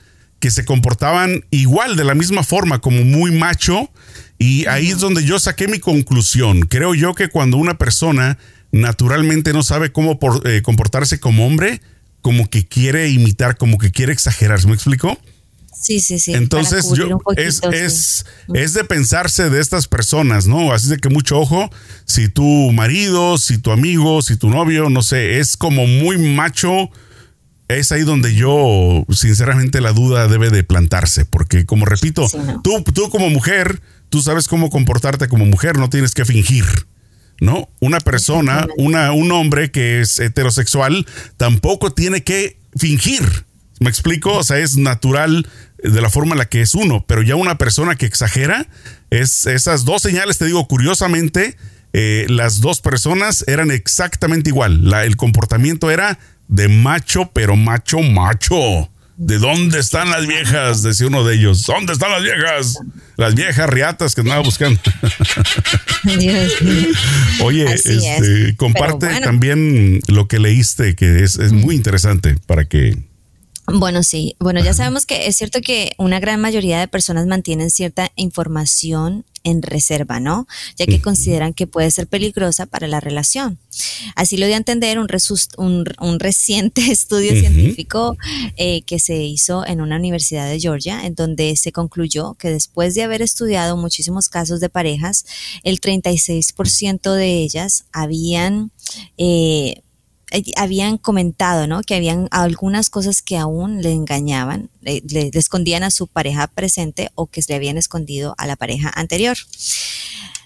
que 0.44 0.52
se 0.52 0.66
comportaban 0.66 1.46
igual, 1.52 1.96
de 1.96 2.04
la 2.04 2.16
misma 2.16 2.44
forma, 2.44 2.80
como 2.80 3.06
muy 3.06 3.32
macho 3.32 3.90
y 4.38 4.66
ahí 4.66 4.90
es 4.90 5.00
donde 5.00 5.24
yo 5.24 5.40
saqué 5.40 5.70
mi 5.70 5.80
conclusión. 5.80 6.64
Creo 6.64 6.94
yo 6.96 7.14
que 7.14 7.30
cuando 7.30 7.56
una 7.56 7.78
persona 7.78 8.38
naturalmente 8.74 9.54
no 9.54 9.64
sabe 9.64 9.94
cómo 9.94 10.20
eh, 10.44 10.62
comportarse 10.62 11.22
como 11.22 11.48
hombre, 11.48 11.82
como 12.22 12.50
que 12.50 12.68
quiere 12.68 13.08
imitar, 13.08 13.56
como 13.56 13.78
que 13.78 13.92
quiere 13.92 14.12
exagerar. 14.12 14.68
¿Me 14.68 14.74
explico? 14.74 15.18
Sí, 15.82 16.02
sí, 16.02 16.20
sí. 16.20 16.34
Entonces, 16.34 16.90
yo, 16.94 17.20
es, 17.38 17.62
es, 17.72 18.26
es, 18.54 18.74
de 18.74 18.84
pensarse 18.84 19.50
de 19.50 19.62
estas 19.62 19.88
personas, 19.88 20.46
¿no? 20.46 20.74
Así 20.74 20.90
de 20.90 20.98
que 20.98 21.08
mucho 21.08 21.40
ojo, 21.40 21.70
si 22.04 22.28
tu 22.28 22.44
marido, 22.74 23.38
si 23.38 23.60
tu 23.60 23.72
amigo, 23.72 24.22
si 24.22 24.36
tu 24.36 24.50
novio, 24.50 24.90
no 24.90 25.04
sé, 25.04 25.40
es 25.40 25.56
como 25.56 25.88
muy 25.88 26.18
macho, 26.18 26.90
es 27.76 27.92
ahí 27.92 28.02
donde 28.02 28.36
yo, 28.36 29.06
sinceramente, 29.10 29.82
la 29.82 29.94
duda 29.94 30.28
debe 30.28 30.50
de 30.50 30.64
plantarse, 30.64 31.26
porque 31.26 31.66
como 31.66 31.86
repito, 31.86 32.28
tú, 32.64 32.84
tú 32.84 33.10
como 33.10 33.30
mujer, 33.30 33.82
tú 34.10 34.22
sabes 34.22 34.48
cómo 34.48 34.70
comportarte 34.70 35.28
como 35.28 35.46
mujer, 35.46 35.78
no 35.78 35.90
tienes 35.90 36.14
que 36.14 36.26
fingir. 36.26 36.66
¿No? 37.40 37.68
Una 37.82 38.00
persona, 38.00 38.68
una, 38.78 39.12
un 39.12 39.32
hombre 39.32 39.72
que 39.72 40.00
es 40.00 40.20
heterosexual, 40.20 41.06
tampoco 41.36 41.92
tiene 41.92 42.24
que 42.24 42.58
fingir. 42.78 43.24
¿Me 43.80 43.90
explico? 43.90 44.38
O 44.38 44.44
sea, 44.44 44.60
es 44.60 44.78
natural 44.78 45.46
de 45.84 46.02
la 46.02 46.10
forma 46.10 46.34
en 46.34 46.38
la 46.38 46.46
que 46.46 46.62
es 46.62 46.74
uno, 46.74 47.04
pero 47.08 47.22
ya 47.22 47.36
una 47.36 47.58
persona 47.58 47.96
que 47.96 48.06
exagera, 48.06 48.68
es 49.10 49.46
esas 49.46 49.84
dos 49.84 50.02
señales, 50.02 50.38
te 50.38 50.46
digo, 50.46 50.68
curiosamente, 50.68 51.58
eh, 51.92 52.26
las 52.30 52.62
dos 52.62 52.82
personas 52.82 53.44
eran 53.48 53.70
exactamente 53.70 54.50
igual. 54.50 54.90
La, 54.90 55.04
el 55.04 55.18
comportamiento 55.18 55.92
era 55.92 56.18
de 56.48 56.68
macho, 56.68 57.30
pero 57.34 57.56
macho, 57.56 58.00
macho. 58.00 58.90
¿De 59.16 59.38
dónde 59.38 59.80
están 59.80 60.10
las 60.10 60.26
viejas? 60.26 60.82
Decía 60.82 61.08
uno 61.08 61.24
de 61.24 61.36
ellos. 61.36 61.64
¿Dónde 61.66 61.94
están 61.94 62.12
las 62.12 62.24
viejas? 62.24 62.80
Las 63.16 63.36
viejas 63.36 63.70
riatas 63.70 64.16
que 64.16 64.22
andaba 64.22 64.42
buscando. 64.42 64.80
Oye, 67.42 67.72
este, 67.74 68.56
comparte 68.58 69.22
también 69.22 70.02
lo 70.08 70.28
que 70.28 70.40
leíste, 70.40 70.96
que 70.96 71.24
es, 71.24 71.38
es 71.38 71.54
muy 71.54 71.76
interesante 71.76 72.38
para 72.48 72.66
que 72.66 72.98
bueno, 73.68 74.04
sí. 74.04 74.36
Bueno, 74.40 74.62
ya 74.62 74.74
sabemos 74.74 75.06
que 75.06 75.28
es 75.28 75.38
cierto 75.38 75.62
que 75.62 75.94
una 75.98 76.20
gran 76.20 76.42
mayoría 76.42 76.80
de 76.80 76.88
personas 76.88 77.28
mantienen 77.28 77.72
cierta 77.72 78.12
información 78.16 79.26
en 79.44 79.62
reserva, 79.62 80.20
¿no? 80.20 80.48
Ya 80.78 80.86
que 80.86 81.02
consideran 81.02 81.54
que 81.54 81.68
puede 81.68 81.92
ser 81.92 82.08
peligrosa 82.08 82.66
para 82.66 82.88
la 82.88 83.00
relación. 83.00 83.58
Así 84.16 84.38
lo 84.38 84.46
dio 84.46 84.56
a 84.56 84.58
entender 84.58 85.00
un, 85.00 85.08
un, 86.00 86.20
reciente 86.20 86.82
estudio 86.92 87.32
científico 87.32 88.18
eh, 88.56 88.84
que 88.84 89.00
se 89.00 89.18
hizo 89.18 89.66
en 89.66 89.82
una 89.82 89.98
universidad 89.98 90.48
de 90.50 90.60
Georgia, 90.60 91.06
en 91.06 91.16
donde 91.16 91.56
se 91.58 91.72
concluyó 91.72 92.36
que 92.36 92.50
después 92.50 92.96
de 92.96 93.04
haber 93.04 93.22
estudiado 93.22 93.76
muchísimos 93.76 94.30
casos 94.30 94.60
de 94.62 94.70
parejas, 94.70 95.26
el 95.64 95.80
36% 95.82 97.14
de 97.14 97.34
ellas 97.44 97.86
habían... 97.92 98.72
Eh, 99.18 99.54
eh, 99.64 99.83
habían 100.56 100.98
comentado, 100.98 101.68
¿no? 101.68 101.82
Que 101.82 101.96
habían 101.96 102.28
algunas 102.32 102.90
cosas 102.90 103.22
que 103.22 103.38
aún 103.38 103.82
le 103.82 103.92
engañaban, 103.92 104.70
le, 104.82 105.02
escondían 105.34 105.84
a 105.84 105.92
su 105.92 106.08
pareja 106.08 106.48
presente 106.48 107.12
o 107.16 107.28
que 107.28 107.42
le 107.48 107.56
habían 107.56 107.78
escondido 107.78 108.36
a 108.38 108.48
la 108.48 108.56
pareja 108.56 108.92
anterior. 108.96 109.38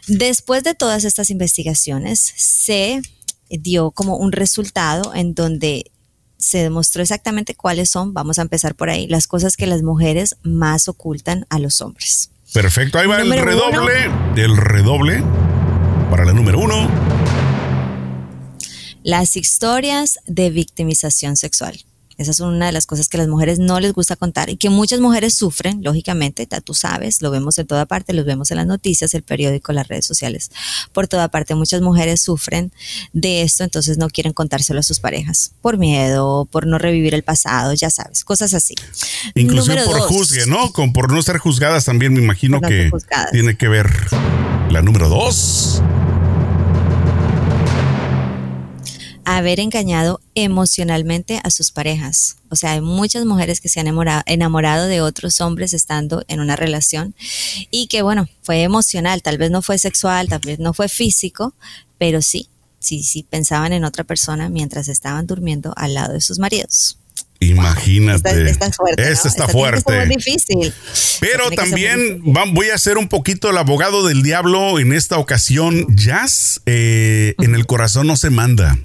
Después 0.07 0.63
de 0.63 0.73
todas 0.73 1.03
estas 1.03 1.29
investigaciones, 1.29 2.33
se 2.35 3.01
dio 3.49 3.91
como 3.91 4.17
un 4.17 4.31
resultado 4.31 5.13
en 5.15 5.33
donde 5.33 5.91
se 6.37 6.59
demostró 6.59 7.01
exactamente 7.01 7.55
cuáles 7.55 7.89
son, 7.89 8.13
vamos 8.13 8.39
a 8.39 8.43
empezar 8.43 8.75
por 8.75 8.89
ahí, 8.89 9.07
las 9.07 9.27
cosas 9.27 9.57
que 9.57 9.67
las 9.67 9.83
mujeres 9.83 10.35
más 10.43 10.87
ocultan 10.87 11.45
a 11.49 11.59
los 11.59 11.81
hombres. 11.81 12.29
Perfecto, 12.53 12.99
ahí 12.99 13.07
va 13.07 13.21
el 13.21 13.31
redoble, 13.31 14.11
el 14.35 14.55
redoble 14.55 15.23
para 16.09 16.25
la 16.25 16.33
número 16.33 16.59
uno 16.59 17.06
las 19.07 19.37
historias 19.37 20.19
de 20.25 20.49
victimización 20.49 21.37
sexual. 21.37 21.79
Esa 22.17 22.31
es 22.31 22.41
una 22.41 22.65
de 22.65 22.71
las 22.73 22.85
cosas 22.85 23.07
que 23.07 23.17
las 23.17 23.29
mujeres 23.29 23.57
no 23.57 23.79
les 23.79 23.93
gusta 23.93 24.17
contar 24.17 24.49
y 24.49 24.57
que 24.57 24.69
muchas 24.69 24.99
mujeres 24.99 25.33
sufren, 25.33 25.81
lógicamente, 25.81 26.45
tú 26.61 26.73
sabes, 26.73 27.21
lo 27.21 27.31
vemos 27.31 27.57
en 27.57 27.67
toda 27.67 27.85
parte, 27.85 28.11
lo 28.11 28.25
vemos 28.25 28.51
en 28.51 28.57
las 28.57 28.67
noticias, 28.67 29.13
el 29.13 29.23
periódico, 29.23 29.71
las 29.71 29.87
redes 29.87 30.05
sociales, 30.05 30.51
por 30.91 31.07
toda 31.07 31.29
parte. 31.29 31.55
Muchas 31.55 31.79
mujeres 31.79 32.19
sufren 32.19 32.73
de 33.13 33.43
esto, 33.43 33.63
entonces 33.63 33.97
no 33.97 34.09
quieren 34.09 34.33
contárselo 34.33 34.81
a 34.81 34.83
sus 34.83 34.99
parejas, 34.99 35.53
por 35.61 35.77
miedo, 35.77 36.43
por 36.43 36.67
no 36.67 36.77
revivir 36.77 37.13
el 37.13 37.23
pasado, 37.23 37.73
ya 37.75 37.89
sabes, 37.89 38.25
cosas 38.25 38.53
así. 38.53 38.75
Inclusive 39.35 39.85
por 39.85 40.01
juzgue, 40.01 40.47
¿no? 40.47 40.73
Con, 40.73 40.91
por 40.91 41.13
no 41.13 41.21
ser 41.21 41.37
juzgadas 41.37 41.85
también 41.85 42.11
me 42.11 42.19
imagino 42.19 42.59
que 42.59 42.91
tiene 43.31 43.55
que 43.55 43.69
ver 43.69 43.89
la 44.69 44.81
número 44.81 45.07
dos. 45.07 45.81
Haber 49.35 49.59
engañado 49.59 50.21
emocionalmente 50.35 51.41
a 51.43 51.51
sus 51.51 51.71
parejas. 51.71 52.37
O 52.49 52.55
sea, 52.55 52.71
hay 52.71 52.81
muchas 52.81 53.25
mujeres 53.25 53.59
que 53.59 53.67
se 53.67 53.81
han 53.81 53.87
enamorado, 53.87 54.87
de 54.87 55.01
otros 55.01 55.41
hombres 55.41 55.73
estando 55.73 56.23
en 56.29 56.39
una 56.39 56.55
relación 56.55 57.13
y 57.69 57.87
que, 57.87 58.03
bueno, 58.03 58.29
fue 58.41 58.63
emocional, 58.63 59.21
tal 59.21 59.37
vez 59.37 59.51
no 59.51 59.61
fue 59.61 59.79
sexual, 59.79 60.29
tal 60.29 60.39
vez 60.45 60.59
no 60.59 60.73
fue 60.73 60.87
físico, 60.87 61.53
pero 61.97 62.21
sí, 62.21 62.47
sí, 62.79 63.03
sí 63.03 63.23
pensaban 63.29 63.73
en 63.73 63.83
otra 63.83 64.05
persona 64.05 64.47
mientras 64.47 64.87
estaban 64.87 65.27
durmiendo 65.27 65.73
al 65.75 65.93
lado 65.93 66.13
de 66.13 66.21
sus 66.21 66.39
maridos. 66.39 66.97
Imagínate. 67.41 68.49
Esta, 68.49 68.71
fuerte. 68.71 69.11
está 69.11 69.47
fuerte. 69.49 70.05
Muy 70.05 70.15
difícil. 70.15 70.73
Pero 71.19 71.51
también 71.51 72.21
voy 72.23 72.69
a 72.69 72.77
ser 72.77 72.97
un 72.97 73.09
poquito 73.09 73.49
el 73.49 73.57
abogado 73.57 74.07
del 74.07 74.23
diablo 74.23 74.79
en 74.79 74.93
esta 74.93 75.17
ocasión. 75.17 75.85
Jazz 75.89 76.61
eh, 76.65 77.35
en 77.39 77.55
el 77.55 77.65
corazón 77.65 78.07
no 78.07 78.15
se 78.15 78.29
manda. 78.29 78.77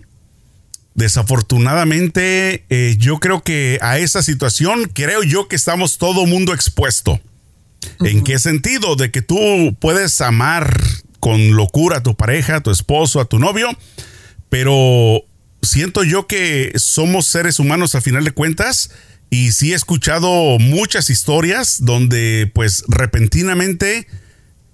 Desafortunadamente, 0.95 2.65
eh, 2.69 2.97
yo 2.99 3.19
creo 3.19 3.43
que 3.43 3.79
a 3.81 3.99
esa 3.99 4.23
situación, 4.23 4.91
creo 4.93 5.23
yo 5.23 5.49
que 5.49 5.57
estamos 5.57 5.99
todo 5.99 6.27
mundo 6.27 6.53
expuesto. 6.53 7.21
¿En 8.01 8.23
qué 8.23 8.39
sentido? 8.39 8.95
De 8.95 9.11
que 9.11 9.23
tú 9.23 9.77
puedes 9.81 10.21
amar 10.21 10.81
con 11.19 11.57
locura 11.57 11.99
a 11.99 12.03
tu 12.03 12.15
pareja, 12.15 12.57
a 12.57 12.63
tu 12.63 12.71
esposo, 12.71 13.21
a 13.21 13.25
tu 13.25 13.39
novio, 13.39 13.69
pero 14.49 15.25
siento 15.63 16.05
yo 16.05 16.27
que 16.27 16.73
somos 16.77 17.27
seres 17.27 17.59
humanos 17.59 17.95
a 17.95 18.01
final 18.01 18.25
de 18.25 18.33
cuentas 18.33 18.91
y 19.31 19.53
sí 19.53 19.73
he 19.73 19.75
escuchado 19.75 20.59
muchas 20.59 21.09
historias 21.09 21.79
donde 21.81 22.51
pues 22.53 22.85
repentinamente 22.89 24.07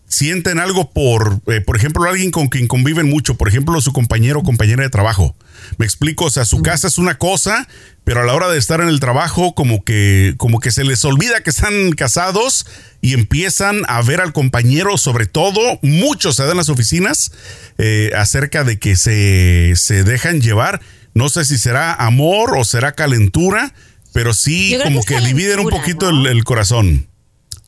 sienten 0.08 0.58
algo 0.58 0.90
por, 0.90 1.40
eh, 1.46 1.60
por 1.60 1.76
ejemplo, 1.76 2.08
alguien 2.08 2.30
con 2.30 2.48
quien 2.48 2.66
conviven 2.66 3.08
mucho, 3.08 3.36
por 3.36 3.48
ejemplo, 3.48 3.80
su 3.80 3.92
compañero 3.92 4.40
o 4.40 4.42
compañera 4.42 4.82
de 4.82 4.88
trabajo. 4.88 5.36
Me 5.76 5.84
explico, 5.84 6.24
o 6.24 6.30
sea, 6.30 6.46
su 6.46 6.62
casa 6.62 6.88
es 6.88 6.96
una 6.96 7.18
cosa, 7.18 7.68
pero 8.04 8.22
a 8.22 8.24
la 8.24 8.34
hora 8.34 8.48
de 8.48 8.58
estar 8.58 8.80
en 8.80 8.88
el 8.88 9.00
trabajo, 9.00 9.54
como 9.54 9.84
que, 9.84 10.34
como 10.38 10.60
que 10.60 10.70
se 10.70 10.82
les 10.82 11.04
olvida 11.04 11.42
que 11.42 11.50
están 11.50 11.92
casados 11.92 12.66
y 13.02 13.12
empiezan 13.12 13.82
a 13.86 14.00
ver 14.00 14.20
al 14.20 14.32
compañero, 14.32 14.96
sobre 14.96 15.26
todo, 15.26 15.78
muchos 15.82 16.36
se 16.36 16.44
dan 16.44 16.56
las 16.56 16.70
oficinas, 16.70 17.32
eh, 17.76 18.10
acerca 18.16 18.64
de 18.64 18.78
que 18.78 18.96
se, 18.96 19.74
se 19.76 20.04
dejan 20.04 20.40
llevar. 20.40 20.80
No 21.12 21.28
sé 21.28 21.44
si 21.44 21.58
será 21.58 21.92
amor 21.92 22.56
o 22.56 22.64
será 22.64 22.92
calentura, 22.92 23.74
pero 24.14 24.32
sí 24.32 24.76
como 24.82 25.02
que, 25.02 25.20
dividen 25.20 25.60
un 25.60 25.68
poquito 25.68 26.08
el 26.08 26.44
corazón. 26.44 27.08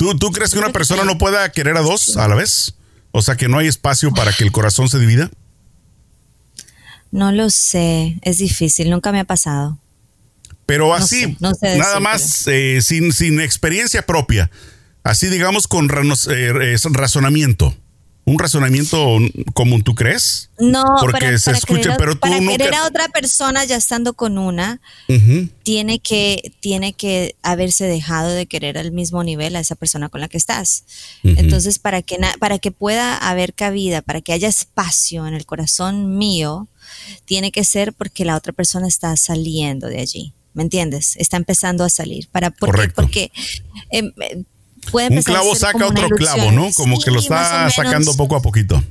¿Tú, 0.00 0.30
crees 0.30 0.52
que 0.52 0.58
una 0.58 0.72
persona 0.72 1.04
no 1.04 1.18
pueda 1.18 1.52
querer 1.52 1.76
a 1.76 1.82
dos 1.82 2.16
a 2.16 2.26
la 2.26 2.34
vez? 2.34 2.74
O 3.10 3.20
sea, 3.20 3.36
que 3.36 3.48
no 3.48 3.58
hay 3.58 3.66
espacio 3.66 4.14
para 4.14 4.32
que 4.32 4.44
el 4.44 4.50
corazón 4.50 4.88
se 4.88 4.98
divida. 4.98 5.30
No 7.10 7.32
lo 7.32 7.50
sé, 7.50 8.18
es 8.22 8.38
difícil, 8.38 8.88
nunca 8.88 9.12
me 9.12 9.20
ha 9.20 9.24
pasado. 9.24 9.78
Pero 10.64 10.94
así, 10.94 11.36
nada 11.40 12.00
más, 12.00 12.46
eh, 12.46 12.80
sin, 12.80 13.12
sin 13.12 13.40
experiencia 13.40 14.06
propia, 14.06 14.50
así 15.02 15.26
digamos 15.28 15.68
con 15.68 15.90
eh, 15.90 16.76
razonamiento 16.92 17.76
un 18.24 18.38
razonamiento 18.38 19.18
común, 19.54 19.82
¿tú 19.82 19.94
crees? 19.94 20.50
No, 20.58 20.84
porque 21.00 21.38
se 21.38 21.52
escucha, 21.52 21.96
pero 21.96 22.14
tú 22.14 22.20
para 22.20 22.38
querer 22.38 22.74
a 22.74 22.86
otra 22.86 23.08
persona 23.08 23.64
ya 23.64 23.76
estando 23.76 24.14
con 24.14 24.38
una, 24.38 24.80
tiene 25.62 26.00
que 26.00 26.52
tiene 26.60 26.92
que 26.92 27.34
haberse 27.42 27.86
dejado 27.86 28.30
de 28.30 28.46
querer 28.46 28.78
al 28.78 28.92
mismo 28.92 29.24
nivel 29.24 29.56
a 29.56 29.60
esa 29.60 29.74
persona 29.74 30.08
con 30.08 30.20
la 30.20 30.28
que 30.28 30.36
estás. 30.36 30.84
Entonces, 31.22 31.78
para 31.78 32.02
que 32.02 32.18
para 32.38 32.58
que 32.58 32.70
pueda 32.70 33.16
haber 33.16 33.54
cabida, 33.54 34.02
para 34.02 34.20
que 34.20 34.32
haya 34.32 34.48
espacio 34.48 35.26
en 35.26 35.34
el 35.34 35.46
corazón 35.46 36.18
mío, 36.18 36.68
tiene 37.24 37.52
que 37.52 37.64
ser 37.64 37.92
porque 37.92 38.24
la 38.24 38.36
otra 38.36 38.52
persona 38.52 38.86
está 38.86 39.16
saliendo 39.16 39.86
de 39.88 40.00
allí. 40.00 40.34
¿Me 40.52 40.64
entiendes? 40.64 41.16
Está 41.16 41.36
empezando 41.36 41.84
a 41.84 41.90
salir. 41.90 42.28
Para, 42.28 42.50
porque, 42.50 42.88
porque 42.88 43.32
un 44.92 45.22
clavo 45.22 45.54
saca 45.54 45.86
otro 45.86 46.08
clavo, 46.10 46.52
¿no? 46.52 46.70
Como 46.74 47.00
que 47.00 47.10
lo 47.10 47.20
está 47.20 47.70
sacando 47.70 48.14
poco 48.16 48.36
a 48.36 48.42
poquito. 48.42 48.82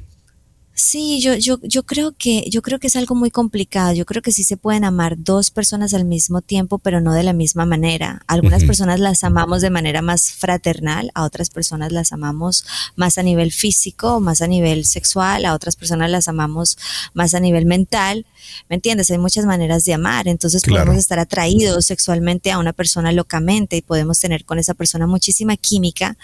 Sí, 0.81 1.19
yo, 1.19 1.35
yo, 1.35 1.59
yo 1.61 1.83
creo 1.83 2.13
que, 2.17 2.49
yo 2.49 2.61
creo 2.61 2.79
que 2.79 2.87
es 2.87 2.95
algo 2.95 3.13
muy 3.13 3.31
complicado. 3.31 3.91
Yo 3.91 4.05
creo 4.05 4.21
que 4.21 4.31
sí 4.31 4.45
se 4.45 4.55
pueden 4.55 4.85
amar 4.85 5.15
dos 5.17 5.51
personas 5.51 5.93
al 5.93 6.05
mismo 6.05 6.41
tiempo, 6.41 6.79
pero 6.79 7.01
no 7.01 7.11
de 7.11 7.23
la 7.23 7.33
misma 7.33 7.65
manera. 7.65 8.21
Algunas 8.27 8.63
personas 8.63 9.01
las 9.01 9.25
amamos 9.25 9.61
de 9.61 9.71
manera 9.71 10.01
más 10.01 10.31
fraternal, 10.31 11.11
a 11.15 11.25
otras 11.25 11.49
personas 11.49 11.91
las 11.91 12.13
amamos 12.13 12.63
más 12.95 13.17
a 13.17 13.23
nivel 13.23 13.51
físico, 13.51 14.21
más 14.21 14.41
a 14.41 14.47
nivel 14.47 14.85
sexual, 14.85 15.43
a 15.43 15.53
otras 15.53 15.75
personas 15.75 16.09
las 16.09 16.29
amamos 16.29 16.77
más 17.13 17.33
a 17.33 17.41
nivel 17.41 17.65
mental. 17.65 18.25
¿Me 18.69 18.77
entiendes? 18.77 19.11
Hay 19.11 19.17
muchas 19.17 19.45
maneras 19.45 19.83
de 19.83 19.95
amar. 19.95 20.29
Entonces 20.29 20.63
podemos 20.63 20.95
estar 20.95 21.19
atraídos 21.19 21.87
sexualmente 21.87 22.53
a 22.53 22.57
una 22.57 22.71
persona 22.71 23.11
locamente 23.11 23.75
y 23.75 23.81
podemos 23.81 24.17
tener 24.17 24.45
con 24.45 24.59
esa 24.59 24.75
persona 24.75 25.07
muchísima 25.07 25.57
química, 25.57 26.15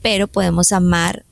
pero 0.00 0.28
podemos 0.28 0.70
amar 0.70 1.24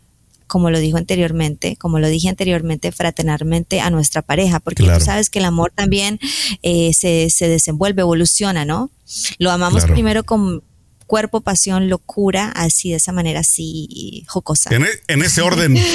como 0.46 0.70
lo 0.70 0.78
dijo 0.78 0.98
anteriormente, 0.98 1.76
como 1.76 1.98
lo 1.98 2.08
dije 2.08 2.28
anteriormente, 2.28 2.92
fraternalmente 2.92 3.80
a 3.80 3.90
nuestra 3.90 4.22
pareja, 4.22 4.60
porque 4.60 4.82
tú 4.82 5.00
sabes 5.00 5.30
que 5.30 5.38
el 5.38 5.44
amor 5.44 5.72
también 5.74 6.18
eh, 6.62 6.92
se, 6.94 7.30
se, 7.30 7.48
desenvuelve, 7.48 8.02
evoluciona, 8.02 8.64
¿no? 8.64 8.90
Lo 9.38 9.50
amamos 9.50 9.84
primero 9.84 10.24
con 10.24 10.62
cuerpo, 11.06 11.40
pasión, 11.40 11.88
locura, 11.88 12.52
así 12.54 12.90
de 12.90 12.96
esa 12.96 13.12
manera 13.12 13.40
así 13.40 14.24
jocosa. 14.26 14.70
En, 14.74 14.84
e, 14.84 15.24
ese 15.24 15.42
orden. 15.42 15.76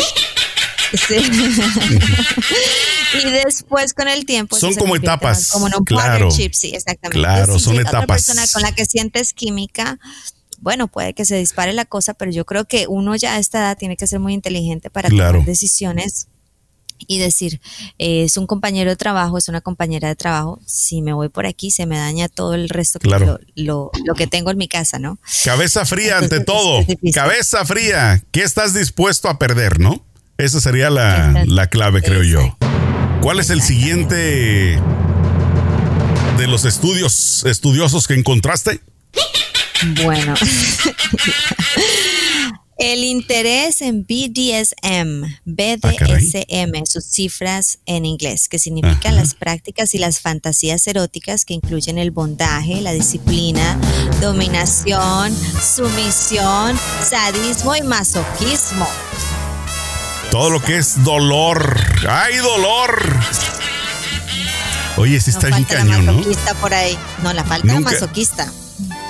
Sí. 1.08 1.18
y 3.24 3.30
después 3.30 3.94
con 3.94 4.08
el 4.08 4.26
tiempo 4.26 4.58
son 4.58 4.74
como 4.74 4.96
etapas 4.96 5.50
como 5.52 5.66
un 5.66 5.86
claro 5.86 6.32
sí 6.32 6.50
exactamente 6.74 7.20
claro 7.20 7.60
son 7.60 7.76
etapas 7.76 7.94
otra 7.94 8.08
persona 8.08 8.48
con 8.52 8.64
la 8.64 8.74
que 8.74 8.86
sientes 8.86 9.34
química 9.34 10.00
bueno, 10.62 10.88
puede 10.88 11.14
que 11.14 11.26
se 11.26 11.38
dispare 11.38 11.74
la 11.74 11.86
cosa, 11.86 12.14
pero 12.14 12.32
yo 12.32 12.46
creo 12.46 12.66
que 12.66 12.88
uno 12.88 13.16
ya 13.16 13.36
a 13.36 13.40
esta 13.40 13.60
edad 13.60 13.78
tiene 13.78 13.98
que 13.98 14.08
ser 14.08 14.20
muy 14.20 14.34
inteligente 14.34 14.90
para 14.90 15.10
tomar 15.10 15.44
decisiones 15.46 16.28
y 17.08 17.20
decir, 17.20 17.62
eh, 17.98 18.24
es 18.24 18.38
un 18.38 18.46
compañero 18.46 18.90
de 18.90 18.96
trabajo, 18.96 19.38
es 19.38 19.48
una 19.48 19.62
compañera 19.62 20.10
de 20.10 20.16
trabajo, 20.16 20.60
si 20.66 21.02
me 21.02 21.14
voy 21.14 21.30
por 21.30 21.46
aquí 21.46 21.72
se 21.72 21.86
me 21.86 21.98
daña 21.98 22.28
todo 22.28 22.56
el 22.56 22.68
resto, 22.68 23.00
claro. 23.00 23.40
lo, 23.56 23.92
lo, 24.06 24.16
que 24.16 24.28
tengo 24.28 24.52
en 24.52 24.58
mi 24.58 24.68
casa, 24.68 25.00
¿no? 25.00 25.18
Cabeza 25.46 25.86
fría 25.86 26.18
ante 26.18 26.42
todo, 26.42 26.86
cabeza 27.14 27.66
fría, 27.66 28.22
¿qué 28.32 28.44
estás 28.44 28.74
dispuesto 28.74 29.30
a 29.30 29.40
perder, 29.40 29.80
no? 29.80 30.06
Esa 30.38 30.60
sería 30.62 30.90
la, 30.90 31.44
la 31.48 31.68
clave, 31.68 32.02
creo 32.02 32.24
yo. 32.24 32.58
¿Cuál 33.22 33.40
es 33.40 33.50
el 33.50 33.62
siguiente 33.62 34.16
de 36.38 36.48
los 36.48 36.64
estudios 36.64 37.44
estudiosos 37.46 38.08
que 38.08 38.14
encontraste? 38.14 38.80
Bueno. 40.04 40.36
El 42.80 43.04
interés 43.04 43.82
en 43.82 44.04
BDSM, 44.04 45.26
BDSM, 45.44 46.76
ah, 46.78 46.86
sus 46.86 47.04
cifras 47.04 47.80
en 47.86 48.06
inglés, 48.06 48.48
que 48.48 48.58
significan 48.58 49.18
las 49.18 49.34
prácticas 49.34 49.94
y 49.96 49.98
las 49.98 50.22
fantasías 50.22 50.88
eróticas 50.88 51.44
que 51.44 51.54
incluyen 51.54 51.98
el 51.98 52.12
bondaje, 52.12 52.80
la 52.80 52.94
disciplina, 52.94 53.78
dominación, 54.22 55.36
sumisión, 55.62 56.80
sadismo 57.04 57.76
y 57.76 57.82
masoquismo. 57.82 58.88
Todo 60.32 60.50
lo 60.50 60.62
que 60.62 60.78
es 60.78 61.04
dolor. 61.04 61.78
¡Ay, 62.08 62.38
dolor! 62.38 62.98
Oye, 64.96 65.20
sí 65.20 65.32
está 65.32 65.48
bien 65.48 65.66
cañón, 65.66 66.06
¿no? 66.06 66.22
por 66.62 66.74
ahí. 66.74 66.98
No, 67.24 67.34
la 67.34 67.44
falta 67.44 67.74
de 67.74 67.80
masoquista. 67.82 68.50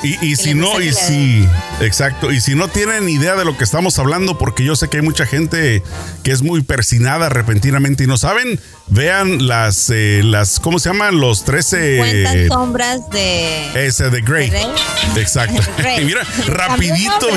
Y, 0.02 0.36
si 0.38 0.54
no, 0.54 0.80
y 0.80 0.94
si, 0.94 1.46
exacto, 1.82 2.32
y 2.32 2.40
si 2.40 2.56
no 2.56 2.70
tienen 2.70 3.10
idea 3.10 3.36
de 3.36 3.44
lo 3.44 3.58
que 3.58 3.66
estamos 3.66 4.00
hablando, 4.00 4.38
porque 4.38 4.64
yo 4.64 4.78
sé 4.78 4.88
que 4.88 4.98
hay 4.98 5.04
mucha 5.04 5.26
gente 5.26 5.84
que 6.24 6.32
es 6.32 6.42
muy 6.42 6.62
persinada 6.64 7.28
repentinamente 7.28 8.06
y 8.06 8.08
no 8.08 8.18
saben, 8.18 8.62
vean 8.88 9.48
las, 9.48 9.90
eh, 9.90 10.22
las 10.24 10.62
¿cómo 10.62 10.80
se 10.80 10.90
llaman? 10.90 11.20
Los 11.20 11.44
13... 11.44 12.48
sombras 12.48 13.10
de... 13.10 13.88
Ese, 13.88 14.10
de 14.10 14.22
Grey. 14.22 14.52
Exacto. 15.18 15.62
mira, 16.06 16.22
rapidito. 16.48 17.28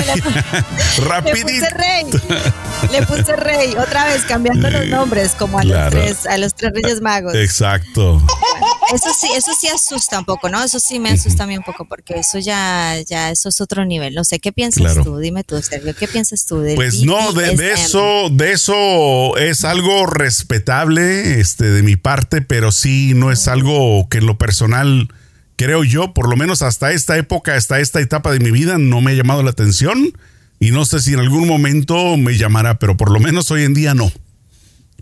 rapidito. 1.05 1.47
Le 1.47 1.59
puse 1.59 1.69
Rey. 1.71 2.05
Le 2.91 3.05
puse 3.05 3.35
Rey. 3.35 3.75
Otra 3.77 4.05
vez 4.05 4.23
cambiando 4.23 4.69
los 4.69 4.87
nombres, 4.87 5.33
como 5.37 5.59
a, 5.59 5.63
los, 5.65 5.89
tres, 5.89 6.25
a 6.25 6.37
los 6.37 6.53
tres 6.53 6.71
Reyes 6.73 7.01
Magos. 7.01 7.35
Exacto. 7.35 8.21
Eso 8.93 9.09
sí, 9.13 9.27
eso 9.35 9.51
sí 9.59 9.67
asusta 9.67 10.19
un 10.19 10.25
poco, 10.25 10.49
¿no? 10.49 10.63
Eso 10.63 10.79
sí 10.79 10.99
me 10.99 11.09
asusta 11.09 11.43
a 11.43 11.47
mí 11.47 11.57
un 11.57 11.63
poco, 11.63 11.85
porque 11.85 12.15
eso 12.15 12.39
ya, 12.39 12.95
ya, 13.07 13.31
eso 13.31 13.49
es 13.49 13.61
otro 13.61 13.85
nivel. 13.85 14.13
No 14.13 14.23
sé, 14.23 14.39
¿qué 14.39 14.51
piensas 14.51 15.03
tú? 15.03 15.17
Dime 15.17 15.43
tú, 15.43 15.61
Sergio, 15.61 15.95
¿qué 15.95 16.07
piensas 16.07 16.45
tú? 16.45 16.59
Del 16.59 16.75
pues 16.75 17.03
no, 17.03 17.33
de, 17.33 17.55
de 17.55 17.73
eso, 17.73 18.29
de 18.31 18.51
eso 18.51 19.37
es 19.37 19.63
algo 19.63 20.05
respetable 20.05 21.39
este, 21.39 21.65
de 21.65 21.83
mi 21.83 21.95
parte, 21.95 22.41
pero 22.41 22.71
sí 22.71 23.13
no 23.15 23.31
es 23.31 23.47
algo 23.47 24.07
que 24.09 24.19
en 24.19 24.25
lo 24.25 24.37
personal, 24.37 25.09
creo 25.55 25.83
yo, 25.83 26.13
por 26.13 26.29
lo 26.29 26.35
menos 26.35 26.61
hasta 26.61 26.91
esta 26.91 27.17
época, 27.17 27.55
hasta 27.55 27.79
esta 27.79 27.99
etapa 28.01 28.31
de 28.31 28.39
mi 28.39 28.51
vida, 28.51 28.77
no 28.77 29.01
me 29.01 29.11
ha 29.11 29.15
llamado 29.15 29.43
la 29.43 29.51
atención. 29.51 30.13
Y 30.59 30.71
no 30.71 30.85
sé 30.85 31.01
si 31.01 31.13
en 31.13 31.19
algún 31.19 31.45
momento 31.45 32.15
me 32.15 32.37
llamará, 32.37 32.79
pero 32.79 32.95
por 32.95 33.11
lo 33.11 33.19
menos 33.19 33.51
hoy 33.51 33.63
en 33.63 33.73
día 33.73 33.93
no. 33.93 34.11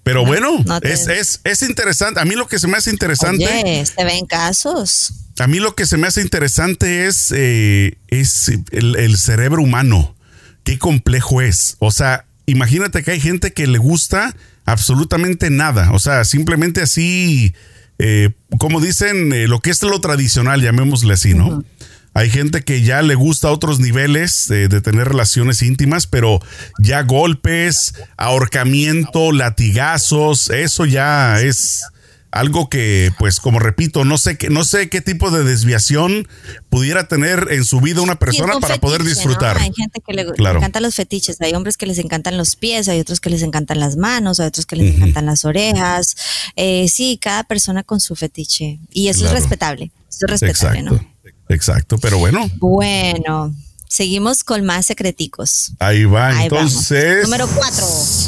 Pero 0.03 0.25
bueno, 0.25 0.63
es, 0.81 1.07
es, 1.07 1.41
es, 1.43 1.61
interesante. 1.61 2.19
A 2.19 2.25
mí 2.25 2.35
lo 2.35 2.47
que 2.47 2.57
se 2.57 2.67
me 2.67 2.77
hace 2.77 2.89
interesante. 2.89 3.45
Oye, 3.45 3.85
se 3.85 4.03
ven 4.03 4.25
casos. 4.25 5.13
A 5.37 5.47
mí 5.47 5.59
lo 5.59 5.75
que 5.75 5.85
se 5.85 5.97
me 5.97 6.07
hace 6.07 6.21
interesante 6.21 7.05
es, 7.05 7.31
eh, 7.35 7.97
es 8.07 8.49
el, 8.71 8.95
el, 8.95 9.17
cerebro 9.17 9.61
humano. 9.61 10.15
Qué 10.63 10.79
complejo 10.79 11.41
es. 11.41 11.75
O 11.79 11.91
sea, 11.91 12.25
imagínate 12.47 13.03
que 13.03 13.11
hay 13.11 13.19
gente 13.19 13.51
que 13.53 13.67
le 13.67 13.77
gusta 13.77 14.35
absolutamente 14.65 15.49
nada. 15.49 15.91
O 15.91 15.99
sea, 15.99 16.25
simplemente 16.25 16.81
así, 16.81 17.53
eh, 17.99 18.31
como 18.57 18.81
dicen, 18.81 19.31
eh, 19.33 19.47
lo 19.47 19.59
que 19.59 19.69
es 19.69 19.81
lo 19.83 20.01
tradicional, 20.01 20.61
llamémosle 20.61 21.13
así, 21.13 21.33
¿no? 21.33 21.63
Hay 22.13 22.29
gente 22.29 22.61
que 22.61 22.81
ya 22.81 23.01
le 23.01 23.15
gusta 23.15 23.51
otros 23.51 23.79
niveles 23.79 24.47
de 24.47 24.81
tener 24.81 25.07
relaciones 25.07 25.61
íntimas, 25.61 26.07
pero 26.07 26.39
ya 26.79 27.03
golpes, 27.03 27.93
ahorcamiento, 28.17 29.31
latigazos, 29.31 30.49
eso 30.49 30.85
ya 30.85 31.39
es 31.39 31.83
algo 32.31 32.69
que, 32.69 33.11
pues, 33.19 33.39
como 33.39 33.59
repito, 33.59 34.05
no 34.05 34.17
sé 34.17 34.37
qué, 34.37 34.49
no 34.49 34.63
sé 34.63 34.89
qué 34.89 35.01
tipo 35.01 35.31
de 35.31 35.43
desviación 35.43 36.27
pudiera 36.69 37.07
tener 37.07 37.47
en 37.51 37.65
su 37.65 37.81
vida 37.81 38.01
una 38.01 38.15
persona 38.15 38.59
para 38.59 38.77
poder 38.77 39.03
disfrutar. 39.03 39.57
Hay 39.57 39.73
gente 39.73 40.01
que 40.05 40.13
le, 40.13 40.21
encantan 40.21 40.81
los 40.81 40.95
fetiches, 40.95 41.39
hay 41.41 41.53
hombres 41.53 41.75
que 41.75 41.85
les 41.85 41.97
encantan 41.97 42.37
los 42.37 42.55
pies, 42.55 42.87
hay 42.87 43.01
otros 43.01 43.19
que 43.19 43.29
les 43.29 43.43
encantan 43.43 43.79
las 43.79 43.97
manos, 43.97 44.39
hay 44.39 44.47
otros 44.47 44.65
que 44.65 44.77
les 44.77 44.95
encantan 44.95 45.25
las 45.25 45.43
orejas. 45.43 46.15
Eh, 46.55 46.87
sí, 46.87 47.19
cada 47.21 47.43
persona 47.43 47.83
con 47.83 47.99
su 47.99 48.15
fetiche. 48.15 48.79
Y 48.91 49.09
eso 49.09 49.25
es 49.25 49.31
respetable. 49.31 49.91
Eso 50.09 50.25
es 50.25 50.31
respetable, 50.31 50.79
exacto, 50.79 51.03
¿no? 51.03 51.10
Exacto, 51.51 51.97
pero 51.97 52.17
bueno. 52.17 52.49
Bueno. 52.57 53.53
Seguimos 53.87 54.45
con 54.45 54.63
más 54.63 54.85
secreticos. 54.85 55.73
Ahí 55.79 56.05
va, 56.05 56.43
entonces. 56.43 57.23
Número 57.23 57.45
cuatro. 57.47 57.85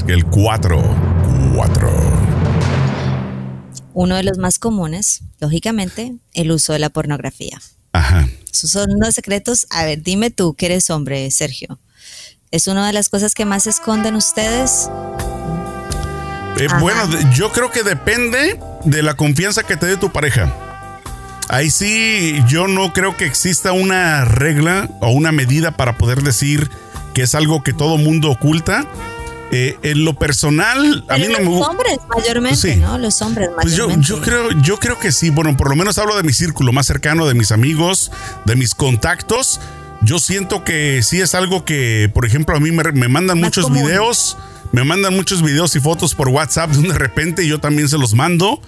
El 0.07 0.25
cuatro. 0.25 0.83
Cuatro. 1.55 1.89
Uno 3.93 4.15
de 4.15 4.23
los 4.23 4.37
más 4.37 4.59
comunes, 4.59 5.21
lógicamente, 5.39 6.15
el 6.33 6.51
uso 6.51 6.73
de 6.73 6.79
la 6.79 6.89
pornografía. 6.89 7.61
Ajá. 7.93 8.27
Esos 8.51 8.71
son 8.71 8.89
los 8.99 9.15
secretos. 9.15 9.67
A 9.69 9.85
ver, 9.85 10.03
dime 10.03 10.29
tú 10.31 10.53
que 10.55 10.65
eres 10.65 10.89
hombre, 10.89 11.31
Sergio. 11.31 11.79
¿Es 12.51 12.67
una 12.67 12.85
de 12.85 12.91
las 12.91 13.07
cosas 13.07 13.33
que 13.33 13.45
más 13.45 13.65
esconden 13.65 14.15
ustedes? 14.15 14.89
Eh, 16.57 16.67
bueno, 16.81 17.07
yo 17.31 17.51
creo 17.53 17.71
que 17.71 17.83
depende 17.83 18.59
de 18.83 19.01
la 19.01 19.15
confianza 19.15 19.63
que 19.63 19.77
te 19.77 19.85
dé 19.85 19.95
tu 19.95 20.11
pareja. 20.11 20.72
Ahí 21.49 21.69
sí, 21.69 22.41
yo 22.47 22.67
no 22.67 22.93
creo 22.93 23.17
que 23.17 23.25
exista 23.25 23.71
una 23.73 24.25
regla 24.25 24.89
o 25.01 25.09
una 25.11 25.31
medida 25.31 25.71
para 25.71 25.97
poder 25.97 26.21
decir 26.21 26.69
que 27.13 27.23
es 27.23 27.35
algo 27.35 27.63
que 27.63 27.73
todo 27.73 27.97
mundo 27.97 28.31
oculta. 28.31 28.85
Eh, 29.51 29.77
en 29.83 30.03
lo 30.03 30.15
personal, 30.15 31.05
a 31.09 31.17
mí 31.17 31.27
no 31.27 31.39
me 31.39 31.45
gusta. 31.45 31.59
Los 31.59 31.69
hombres 31.69 31.97
mayormente, 32.09 32.75
¿no? 32.77 32.97
Los 32.97 33.21
hombres 33.21 33.49
mayormente. 33.55 34.07
Pues 34.07 34.07
yo, 34.07 34.15
yo, 34.15 34.21
creo, 34.21 34.51
yo 34.61 34.79
creo 34.79 34.99
que 34.99 35.11
sí. 35.11 35.29
Bueno, 35.29 35.55
por 35.55 35.69
lo 35.69 35.75
menos 35.75 35.99
hablo 35.99 36.17
de 36.17 36.23
mi 36.23 36.33
círculo 36.33 36.71
más 36.71 36.87
cercano, 36.87 37.27
de 37.27 37.35
mis 37.35 37.51
amigos, 37.51 38.11
de 38.45 38.55
mis 38.55 38.73
contactos. 38.73 39.59
Yo 40.01 40.17
siento 40.17 40.63
que 40.63 41.03
sí 41.03 41.21
es 41.21 41.35
algo 41.35 41.65
que, 41.65 42.09
por 42.13 42.25
ejemplo, 42.25 42.55
a 42.55 42.59
mí 42.59 42.71
me, 42.71 42.83
me 42.93 43.07
mandan 43.07 43.39
muchos 43.39 43.71
videos 43.71 44.37
me 44.73 44.83
mandan 44.83 45.15
muchos 45.15 45.43
videos 45.43 45.75
y 45.75 45.79
fotos 45.79 46.15
por 46.15 46.29
WhatsApp 46.29 46.71
de 46.71 46.97
repente 46.97 47.47
yo 47.47 47.59
también 47.59 47.87
se 47.87 47.99
los 47.99 48.15
mando. 48.15 48.59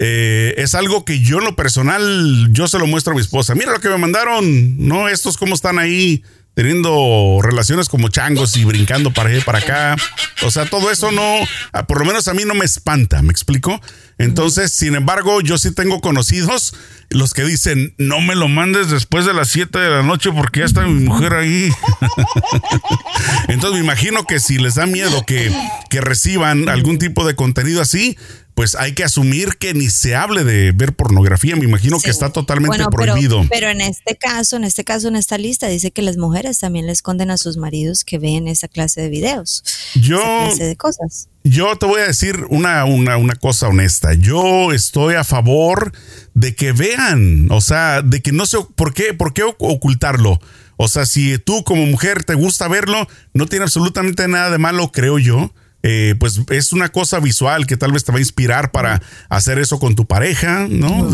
Eh, 0.00 0.54
es 0.58 0.74
algo 0.74 1.04
que 1.04 1.20
yo 1.20 1.38
en 1.38 1.44
lo 1.44 1.56
personal, 1.56 2.48
yo 2.50 2.68
se 2.68 2.78
lo 2.78 2.86
muestro 2.86 3.12
a 3.12 3.16
mi 3.16 3.20
esposa. 3.20 3.54
Mira 3.54 3.72
lo 3.72 3.80
que 3.80 3.88
me 3.88 3.98
mandaron, 3.98 4.86
¿no? 4.86 5.08
Estos 5.08 5.36
cómo 5.36 5.54
están 5.54 5.78
ahí 5.78 6.22
teniendo 6.58 7.38
relaciones 7.40 7.88
como 7.88 8.08
changos 8.08 8.56
y 8.56 8.64
brincando 8.64 9.12
para 9.12 9.30
allá 9.30 9.44
para 9.44 9.58
acá. 9.58 9.96
O 10.42 10.50
sea, 10.50 10.66
todo 10.66 10.90
eso 10.90 11.12
no, 11.12 11.22
ah, 11.72 11.86
por 11.86 12.00
lo 12.00 12.04
menos 12.04 12.26
a 12.26 12.34
mí 12.34 12.42
no 12.44 12.54
me 12.54 12.64
espanta, 12.64 13.22
¿me 13.22 13.30
explico? 13.30 13.80
Entonces, 14.18 14.72
sin 14.72 14.96
embargo, 14.96 15.40
yo 15.40 15.56
sí 15.56 15.72
tengo 15.72 16.00
conocidos 16.00 16.74
los 17.10 17.32
que 17.32 17.44
dicen, 17.44 17.94
no 17.96 18.20
me 18.20 18.34
lo 18.34 18.48
mandes 18.48 18.90
después 18.90 19.24
de 19.24 19.34
las 19.34 19.50
7 19.50 19.78
de 19.78 19.88
la 19.88 20.02
noche 20.02 20.32
porque 20.32 20.58
ya 20.58 20.66
está 20.66 20.84
mi 20.84 21.04
mujer 21.04 21.34
ahí. 21.34 21.70
Entonces 23.48 23.78
me 23.78 23.84
imagino 23.84 24.24
que 24.24 24.40
si 24.40 24.58
les 24.58 24.74
da 24.74 24.86
miedo 24.86 25.24
que, 25.24 25.52
que 25.90 26.00
reciban 26.00 26.68
algún 26.68 26.98
tipo 26.98 27.24
de 27.24 27.36
contenido 27.36 27.80
así, 27.80 28.18
pues 28.58 28.74
hay 28.74 28.92
que 28.92 29.04
asumir 29.04 29.50
que 29.56 29.72
ni 29.72 29.88
se 29.88 30.16
hable 30.16 30.42
de 30.42 30.72
ver 30.72 30.92
pornografía. 30.92 31.54
Me 31.54 31.64
imagino 31.64 32.00
que 32.00 32.10
está 32.10 32.32
totalmente 32.32 32.84
prohibido. 32.90 33.46
Pero, 33.48 33.68
en 33.68 33.80
este 33.80 34.16
caso, 34.16 34.56
en 34.56 34.64
este 34.64 34.82
caso, 34.82 35.06
en 35.06 35.14
esta 35.14 35.38
lista 35.38 35.68
dice 35.68 35.92
que 35.92 36.02
las 36.02 36.16
mujeres 36.16 36.58
también 36.58 36.86
le 36.86 36.90
esconden 36.90 37.30
a 37.30 37.36
sus 37.36 37.56
maridos 37.56 38.02
que 38.02 38.18
ven 38.18 38.48
esa 38.48 38.66
clase 38.66 39.00
de 39.00 39.10
videos. 39.10 39.62
Yo, 39.94 40.18
clase 40.18 40.64
de 40.64 40.74
cosas. 40.74 41.28
Yo 41.44 41.76
te 41.76 41.86
voy 41.86 42.00
a 42.00 42.08
decir 42.08 42.46
una, 42.50 42.84
una, 42.84 43.16
una 43.16 43.36
cosa 43.36 43.68
honesta. 43.68 44.14
Yo 44.14 44.72
estoy 44.72 45.14
a 45.14 45.22
favor 45.22 45.92
de 46.34 46.56
que 46.56 46.72
vean, 46.72 47.46
o 47.52 47.60
sea, 47.60 48.02
de 48.02 48.20
que 48.22 48.32
no 48.32 48.44
se, 48.44 48.58
¿por 48.74 48.92
qué, 48.92 49.14
por 49.14 49.34
qué 49.34 49.44
ocultarlo? 49.44 50.40
O 50.76 50.88
sea, 50.88 51.06
si 51.06 51.38
tú 51.38 51.62
como 51.62 51.86
mujer 51.86 52.24
te 52.24 52.34
gusta 52.34 52.66
verlo, 52.66 53.06
no 53.34 53.46
tiene 53.46 53.66
absolutamente 53.66 54.26
nada 54.26 54.50
de 54.50 54.58
malo, 54.58 54.90
creo 54.90 55.20
yo 55.20 55.52
eh, 55.82 56.14
pues 56.18 56.40
es 56.50 56.72
una 56.72 56.88
cosa 56.88 57.20
visual 57.20 57.66
que 57.66 57.76
tal 57.76 57.92
vez 57.92 58.04
te 58.04 58.12
va 58.12 58.18
a 58.18 58.20
inspirar 58.20 58.72
para 58.72 59.00
hacer 59.28 59.58
eso 59.58 59.78
con 59.78 59.94
tu 59.94 60.06
pareja, 60.06 60.66
¿no? 60.68 61.10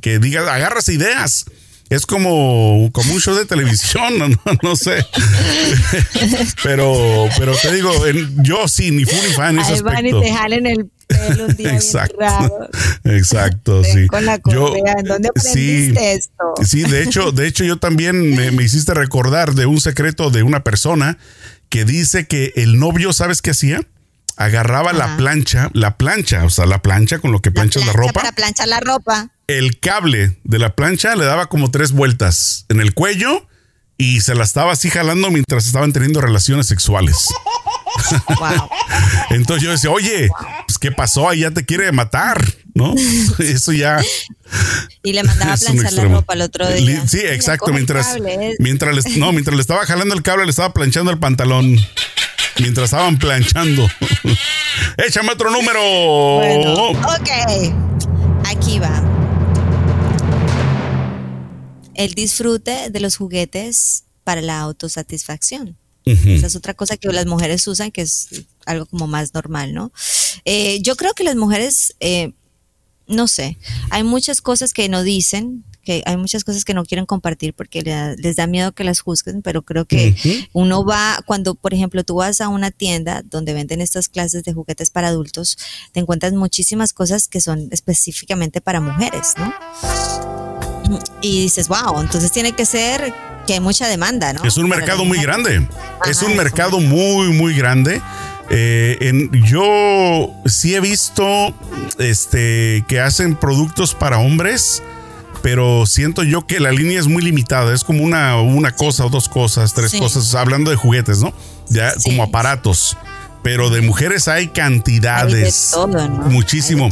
que 0.00 0.18
digas, 0.20 0.48
agarras 0.48 0.88
ideas. 0.88 1.46
Es 1.90 2.04
como, 2.04 2.90
como 2.92 3.14
un 3.14 3.20
show 3.20 3.34
de 3.34 3.46
televisión, 3.46 4.18
no, 4.18 4.28
no, 4.62 4.76
sé. 4.76 5.02
pero, 6.62 7.28
pero 7.38 7.56
te 7.56 7.74
digo, 7.74 7.90
yo 8.42 8.68
sí, 8.68 8.90
ni 8.90 9.06
fu 9.06 9.16
ni 9.26 9.32
fan 9.32 9.54
en 9.54 9.60
ese 9.62 9.72
Ahí 9.72 9.80
van 9.80 10.06
y 10.06 10.10
te 10.10 10.32
jalen 10.32 10.66
el 10.66 10.90
pelo 11.06 11.46
un 11.46 11.56
día 11.56 11.74
Exacto. 11.74 12.68
Exacto, 13.04 13.84
sí. 13.84 14.06
Con 14.08 14.26
la 14.26 14.38
yo, 14.50 14.74
¿En 14.76 15.04
dónde 15.04 15.30
aprendiste 15.30 15.54
sí, 15.54 15.94
esto? 15.96 16.54
Sí, 16.62 16.82
de 16.82 17.04
hecho, 17.04 17.32
de 17.32 17.46
hecho 17.46 17.64
yo 17.64 17.78
también 17.78 18.34
me, 18.36 18.50
me 18.50 18.64
hiciste 18.64 18.92
recordar 18.92 19.54
de 19.54 19.64
un 19.64 19.80
secreto 19.80 20.28
de 20.28 20.42
una 20.42 20.62
persona 20.64 21.16
que 21.70 21.86
dice 21.86 22.26
que 22.26 22.52
el 22.56 22.78
novio, 22.78 23.14
¿sabes 23.14 23.40
qué 23.40 23.52
hacía? 23.52 23.80
Agarraba 24.38 24.92
la 24.92 25.16
plancha, 25.16 25.68
la 25.74 25.98
plancha, 25.98 26.44
o 26.44 26.50
sea, 26.50 26.64
la 26.64 26.80
plancha 26.80 27.18
con 27.18 27.32
lo 27.32 27.40
que 27.40 27.50
planchas 27.50 27.84
la, 27.84 27.92
ropa. 27.92 28.12
Para 28.12 28.32
planchar 28.32 28.68
la 28.68 28.80
ropa. 28.80 29.30
El 29.48 29.80
cable 29.80 30.38
de 30.44 30.58
la 30.58 30.74
plancha 30.76 31.16
le 31.16 31.24
daba 31.24 31.46
como 31.46 31.70
tres 31.70 31.92
vueltas 31.92 32.64
en 32.68 32.80
el 32.80 32.94
cuello 32.94 33.46
y 33.96 34.20
se 34.20 34.36
la 34.36 34.44
estaba 34.44 34.72
así 34.72 34.90
jalando 34.90 35.30
mientras 35.32 35.66
estaban 35.66 35.92
teniendo 35.92 36.20
relaciones 36.20 36.66
sexuales. 36.66 37.28
Wow. 38.38 38.68
Entonces 39.30 39.64
yo 39.64 39.72
decía, 39.72 39.90
oye, 39.90 40.28
pues 40.66 40.78
¿qué 40.78 40.92
pasó? 40.92 41.28
Ahí 41.28 41.40
ya 41.40 41.50
te 41.50 41.64
quiere 41.64 41.90
matar, 41.90 42.40
¿no? 42.72 42.94
Eso 43.38 43.72
ya. 43.72 43.98
Y 45.02 45.14
le 45.14 45.24
mandaba 45.24 45.54
a 45.54 45.56
planchar 45.56 45.92
la 45.94 46.04
ropa 46.04 46.34
al 46.34 46.42
otro 46.42 46.70
día. 46.70 47.04
Sí, 47.08 47.18
exacto. 47.18 47.72
Mientras, 47.72 48.16
mientras, 48.60 49.04
no, 49.16 49.32
mientras 49.32 49.56
le 49.56 49.62
estaba 49.62 49.84
jalando 49.84 50.14
el 50.14 50.22
cable, 50.22 50.44
le 50.44 50.50
estaba 50.50 50.72
planchando 50.72 51.10
el 51.10 51.18
pantalón 51.18 51.76
mientras 52.60 52.86
estaban 52.86 53.18
planchando. 53.18 53.88
Échame 55.06 55.32
otro 55.32 55.50
número. 55.50 55.80
ok. 56.38 57.30
Aquí 58.44 58.78
va. 58.78 59.02
El 61.94 62.14
disfrute 62.14 62.90
de 62.90 63.00
los 63.00 63.16
juguetes 63.16 64.04
para 64.24 64.40
la 64.40 64.60
autosatisfacción. 64.60 65.76
Esa 66.04 66.46
es 66.46 66.56
otra 66.56 66.72
cosa 66.72 66.96
que 66.96 67.08
las 67.08 67.26
mujeres 67.26 67.66
usan, 67.66 67.90
que 67.90 68.00
es 68.00 68.28
algo 68.64 68.86
como 68.86 69.06
más 69.06 69.34
normal, 69.34 69.74
¿no? 69.74 69.92
Eh, 70.46 70.80
yo 70.80 70.96
creo 70.96 71.12
que 71.12 71.22
las 71.22 71.36
mujeres, 71.36 71.96
eh, 72.00 72.32
no 73.06 73.28
sé, 73.28 73.58
hay 73.90 74.04
muchas 74.04 74.40
cosas 74.40 74.72
que 74.72 74.88
no 74.88 75.02
dicen, 75.02 75.64
que 75.88 76.02
hay 76.04 76.18
muchas 76.18 76.44
cosas 76.44 76.66
que 76.66 76.74
no 76.74 76.84
quieren 76.84 77.06
compartir 77.06 77.54
porque 77.54 77.80
les 78.18 78.36
da 78.36 78.46
miedo 78.46 78.72
que 78.72 78.84
las 78.84 79.00
juzguen, 79.00 79.40
pero 79.40 79.62
creo 79.62 79.86
que 79.86 80.14
uno 80.52 80.84
va, 80.84 81.18
cuando 81.24 81.54
por 81.54 81.72
ejemplo 81.72 82.04
tú 82.04 82.16
vas 82.16 82.42
a 82.42 82.48
una 82.48 82.70
tienda 82.70 83.22
donde 83.24 83.54
venden 83.54 83.80
estas 83.80 84.10
clases 84.10 84.44
de 84.44 84.52
juguetes 84.52 84.90
para 84.90 85.08
adultos, 85.08 85.56
te 85.92 86.00
encuentras 86.00 86.34
muchísimas 86.34 86.92
cosas 86.92 87.26
que 87.26 87.40
son 87.40 87.68
específicamente 87.70 88.60
para 88.60 88.82
mujeres, 88.82 89.32
¿no? 89.38 89.54
Y 91.22 91.40
dices, 91.40 91.68
wow, 91.68 92.02
entonces 92.02 92.32
tiene 92.32 92.52
que 92.52 92.66
ser 92.66 93.14
que 93.46 93.54
hay 93.54 93.60
mucha 93.60 93.88
demanda, 93.88 94.34
¿no? 94.34 94.44
Es 94.44 94.58
un 94.58 94.68
mercado 94.68 95.06
muy 95.06 95.22
grande, 95.22 95.66
es 96.06 96.20
un 96.20 96.36
mercado 96.36 96.80
muy, 96.80 97.28
muy 97.32 97.54
grande. 97.54 98.02
Eh, 98.50 98.98
en, 99.00 99.30
yo 99.42 100.34
sí 100.44 100.74
he 100.74 100.80
visto 100.80 101.54
este, 101.98 102.84
que 102.88 103.00
hacen 103.00 103.36
productos 103.36 103.94
para 103.94 104.18
hombres 104.18 104.82
pero 105.42 105.86
siento 105.86 106.22
yo 106.22 106.46
que 106.46 106.60
la 106.60 106.72
línea 106.72 106.98
es 106.98 107.06
muy 107.06 107.22
limitada. 107.22 107.74
Es 107.74 107.84
como 107.84 108.02
una, 108.02 108.40
una 108.40 108.72
cosa 108.74 109.04
o 109.04 109.10
dos 109.10 109.28
cosas, 109.28 109.74
tres 109.74 109.94
cosas, 109.94 110.34
hablando 110.34 110.70
de 110.70 110.76
juguetes, 110.76 111.20
¿no? 111.20 111.32
Ya 111.68 111.92
como 112.04 112.22
aparatos. 112.22 112.96
Pero 113.42 113.70
de 113.70 113.80
mujeres 113.80 114.28
hay 114.28 114.48
cantidades. 114.48 115.74
Muchísimo. 116.26 116.88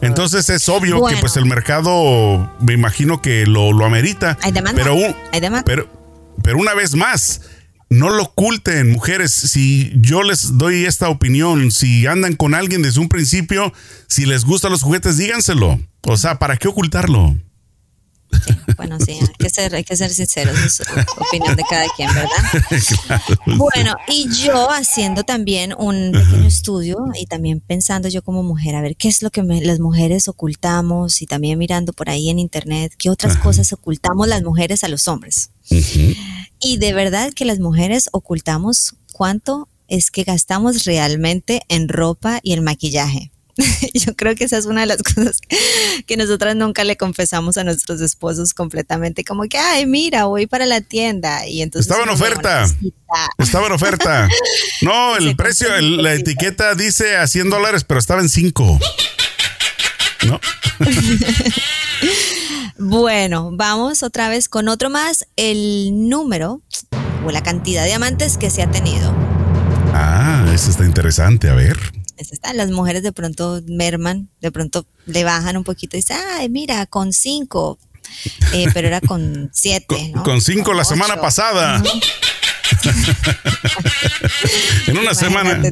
Entonces 0.00 0.48
es 0.48 0.68
obvio 0.68 1.04
que 1.04 1.16
pues 1.16 1.36
el 1.36 1.46
mercado, 1.46 2.50
me 2.60 2.72
imagino 2.72 3.20
que 3.20 3.46
lo, 3.46 3.72
lo 3.72 3.84
amerita. 3.84 4.38
Hay 4.42 4.52
demanda. 4.52 4.82
Pero, 4.82 4.96
hay 5.32 5.40
demanda. 5.40 5.64
Pero, 5.64 5.88
pero 6.42 6.58
una 6.58 6.74
vez 6.74 6.94
más, 6.94 7.42
no 7.90 8.08
lo 8.10 8.22
oculten, 8.22 8.90
mujeres. 8.90 9.32
Si 9.32 9.92
yo 9.96 10.22
les 10.22 10.56
doy 10.56 10.86
esta 10.86 11.08
opinión, 11.08 11.70
si 11.70 12.06
andan 12.06 12.34
con 12.34 12.54
alguien 12.54 12.82
desde 12.82 13.00
un 13.00 13.08
principio, 13.08 13.72
si 14.06 14.26
les 14.26 14.44
gustan 14.44 14.70
los 14.70 14.82
juguetes, 14.82 15.16
díganselo. 15.16 15.78
O 16.02 16.16
sea, 16.16 16.38
¿para 16.38 16.56
qué 16.56 16.68
ocultarlo? 16.68 17.36
bueno, 18.76 18.98
sí, 19.00 19.12
hay 19.12 19.34
que 19.38 19.50
ser, 19.50 19.74
hay 19.74 19.84
que 19.84 19.96
ser 19.96 20.10
sinceros, 20.10 20.58
es 20.58 20.82
opinión 21.16 21.56
de 21.56 21.64
cada 21.68 21.86
quien, 21.96 22.10
¿verdad? 22.14 23.20
Bueno, 23.56 23.94
y 24.08 24.28
yo 24.30 24.70
haciendo 24.70 25.24
también 25.24 25.74
un 25.76 26.12
pequeño 26.12 26.46
estudio 26.46 26.98
y 27.18 27.26
también 27.26 27.60
pensando 27.60 28.08
yo 28.08 28.22
como 28.22 28.42
mujer, 28.42 28.74
a 28.74 28.80
ver 28.80 28.96
qué 28.96 29.08
es 29.08 29.22
lo 29.22 29.30
que 29.30 29.42
las 29.42 29.80
mujeres 29.80 30.28
ocultamos 30.28 31.22
y 31.22 31.26
también 31.26 31.58
mirando 31.58 31.92
por 31.92 32.10
ahí 32.10 32.30
en 32.30 32.38
internet 32.38 32.92
qué 32.96 33.10
otras 33.10 33.36
cosas 33.36 33.72
ocultamos 33.72 34.28
las 34.28 34.42
mujeres 34.42 34.84
a 34.84 34.88
los 34.88 35.08
hombres. 35.08 35.50
Y 36.60 36.76
de 36.78 36.92
verdad 36.92 37.32
que 37.32 37.44
las 37.44 37.58
mujeres 37.58 38.08
ocultamos 38.12 38.94
cuánto 39.12 39.68
es 39.88 40.10
que 40.10 40.24
gastamos 40.24 40.84
realmente 40.84 41.62
en 41.68 41.88
ropa 41.88 42.40
y 42.42 42.52
en 42.52 42.64
maquillaje. 42.64 43.32
Yo 43.94 44.14
creo 44.16 44.34
que 44.34 44.44
esa 44.44 44.56
es 44.56 44.66
una 44.66 44.80
de 44.82 44.86
las 44.86 45.02
cosas 45.02 45.38
que 46.06 46.16
nosotras 46.16 46.56
nunca 46.56 46.84
le 46.84 46.96
confesamos 46.96 47.56
a 47.56 47.64
nuestros 47.64 48.00
esposos 48.00 48.54
completamente, 48.54 49.24
como 49.24 49.44
que, 49.44 49.58
ay, 49.58 49.86
mira, 49.86 50.24
voy 50.24 50.46
para 50.46 50.66
la 50.66 50.80
tienda 50.80 51.46
y 51.46 51.62
entonces... 51.62 51.90
Estaba 51.90 52.04
en 52.04 52.10
oferta. 52.10 52.70
Estaba 53.38 53.66
en 53.66 53.72
oferta. 53.72 54.28
No, 54.82 55.16
el 55.16 55.36
precio, 55.36 55.68
la 55.80 56.14
etiqueta 56.14 56.74
dice 56.74 57.16
a 57.16 57.26
100 57.26 57.50
dólares, 57.50 57.84
pero 57.84 58.00
estaba 58.00 58.20
en 58.20 58.28
5. 58.30 58.78
¿No? 60.26 60.40
bueno, 62.78 63.50
vamos 63.52 64.02
otra 64.02 64.28
vez 64.28 64.48
con 64.48 64.68
otro 64.68 64.88
más, 64.88 65.26
el 65.36 66.08
número 66.08 66.62
o 67.26 67.30
la 67.30 67.42
cantidad 67.42 67.84
de 67.84 67.92
amantes 67.92 68.38
que 68.38 68.48
se 68.48 68.62
ha 68.62 68.70
tenido. 68.70 69.14
Ah, 69.92 70.50
eso 70.54 70.70
está 70.70 70.86
interesante, 70.86 71.50
a 71.50 71.54
ver 71.54 71.99
las 72.54 72.70
mujeres 72.70 73.02
de 73.02 73.12
pronto 73.12 73.60
merman, 73.66 74.28
de 74.40 74.50
pronto 74.50 74.86
le 75.06 75.24
bajan 75.24 75.56
un 75.56 75.64
poquito 75.64 75.96
y 75.96 76.00
dicen, 76.00 76.18
ay, 76.32 76.48
mira, 76.48 76.86
con 76.86 77.12
cinco, 77.12 77.78
eh, 78.52 78.66
pero 78.74 78.88
era 78.88 79.00
con 79.00 79.50
siete. 79.52 80.12
Con, 80.24 80.40
cinco 80.40 80.74
la 80.74 80.84
semana 80.84 81.20
pasada. 81.20 81.82
en 84.86 84.98
una 84.98 85.14
semana. 85.14 85.62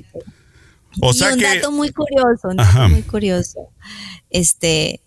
O 1.00 1.12
sea 1.12 1.30
y 1.30 1.34
un 1.34 1.40
dato 1.40 1.70
muy 1.70 1.90
curioso, 1.90 2.48
un 2.48 2.56
dato 2.56 2.88
muy 2.88 3.02
curioso. 3.02 3.68
Este, 4.30 5.00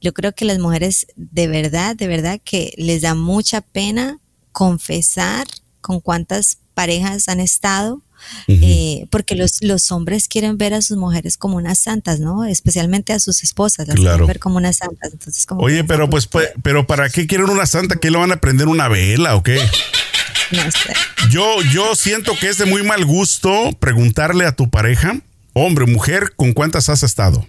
yo 0.00 0.12
creo 0.12 0.34
que 0.34 0.44
las 0.44 0.58
mujeres 0.58 1.06
de 1.16 1.48
verdad, 1.48 1.96
de 1.96 2.06
verdad 2.06 2.40
que 2.44 2.74
les 2.76 3.02
da 3.02 3.14
mucha 3.14 3.60
pena 3.60 4.20
confesar 4.52 5.46
con 5.80 6.00
cuántas 6.00 6.58
parejas 6.74 7.28
han 7.28 7.40
estado 7.40 8.02
eh, 8.46 9.06
porque 9.10 9.34
los, 9.34 9.62
los 9.62 9.90
hombres 9.92 10.28
quieren 10.28 10.58
ver 10.58 10.74
a 10.74 10.82
sus 10.82 10.96
mujeres 10.96 11.36
como 11.36 11.56
unas 11.56 11.78
santas, 11.78 12.20
¿no? 12.20 12.44
Especialmente 12.44 13.12
a 13.12 13.20
sus 13.20 13.42
esposas, 13.42 13.88
las 13.88 13.96
quieren 13.96 14.26
ver 14.26 14.38
como 14.38 14.56
unas 14.56 14.76
santas. 14.76 15.12
Entonces, 15.12 15.46
como 15.46 15.62
Oye, 15.62 15.84
pero 15.84 16.08
pues, 16.08 16.26
pues, 16.26 16.50
pero 16.62 16.86
¿para 16.86 17.08
qué 17.10 17.26
quieren 17.26 17.50
una 17.50 17.66
santa? 17.66 17.96
¿Qué 17.96 18.10
le 18.10 18.18
van 18.18 18.32
a 18.32 18.40
prender 18.40 18.68
una 18.68 18.88
vela 18.88 19.36
o 19.36 19.42
qué? 19.42 19.58
No 20.50 20.62
sé. 20.70 20.94
Yo, 21.30 21.62
yo 21.72 21.94
siento 21.94 22.34
que 22.38 22.48
es 22.48 22.58
de 22.58 22.64
muy 22.64 22.82
mal 22.82 23.04
gusto 23.04 23.72
preguntarle 23.78 24.46
a 24.46 24.52
tu 24.52 24.70
pareja, 24.70 25.20
hombre 25.52 25.84
o 25.84 25.86
mujer, 25.86 26.32
¿con 26.36 26.52
cuántas 26.52 26.88
has 26.88 27.02
estado? 27.02 27.46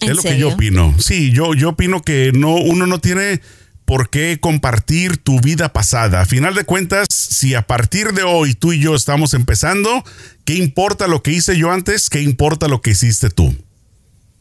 Es 0.00 0.16
lo 0.16 0.22
que 0.22 0.38
yo 0.38 0.50
opino. 0.50 0.94
Sí, 0.98 1.32
yo, 1.32 1.54
yo 1.54 1.70
opino 1.70 2.02
que 2.02 2.32
no, 2.34 2.54
uno 2.56 2.86
no 2.86 3.00
tiene 3.00 3.40
por 3.84 4.08
qué 4.08 4.38
compartir 4.40 5.18
tu 5.18 5.40
vida 5.40 5.72
pasada. 5.72 6.22
A 6.22 6.26
final 6.26 6.54
de 6.54 6.64
cuentas, 6.64 7.06
si 7.10 7.54
a 7.54 7.62
partir 7.62 8.12
de 8.12 8.22
hoy 8.22 8.54
tú 8.54 8.72
y 8.72 8.80
yo 8.80 8.94
estamos 8.94 9.34
empezando, 9.34 10.04
¿qué 10.44 10.54
importa 10.54 11.06
lo 11.06 11.22
que 11.22 11.32
hice 11.32 11.56
yo 11.56 11.70
antes? 11.70 12.08
¿Qué 12.08 12.22
importa 12.22 12.68
lo 12.68 12.80
que 12.80 12.90
hiciste 12.90 13.30
tú? 13.30 13.54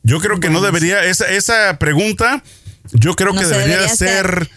Yo 0.03 0.19
creo 0.19 0.39
que 0.39 0.49
no 0.49 0.62
debería, 0.62 1.03
esa, 1.06 1.29
esa 1.29 1.77
pregunta, 1.79 2.43
yo 2.91 3.15
creo 3.15 3.34
que 3.34 3.45
debería, 3.45 3.88
ser, 3.88 4.49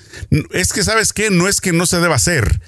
es 0.53 0.73
que 0.73 0.83
sabes 0.83 1.13
qué, 1.13 1.31
no 1.31 1.49
es 1.49 1.61
que 1.61 1.73
no 1.73 1.87
se 1.87 2.01
deba 2.01 2.17
hacer. 2.17 2.61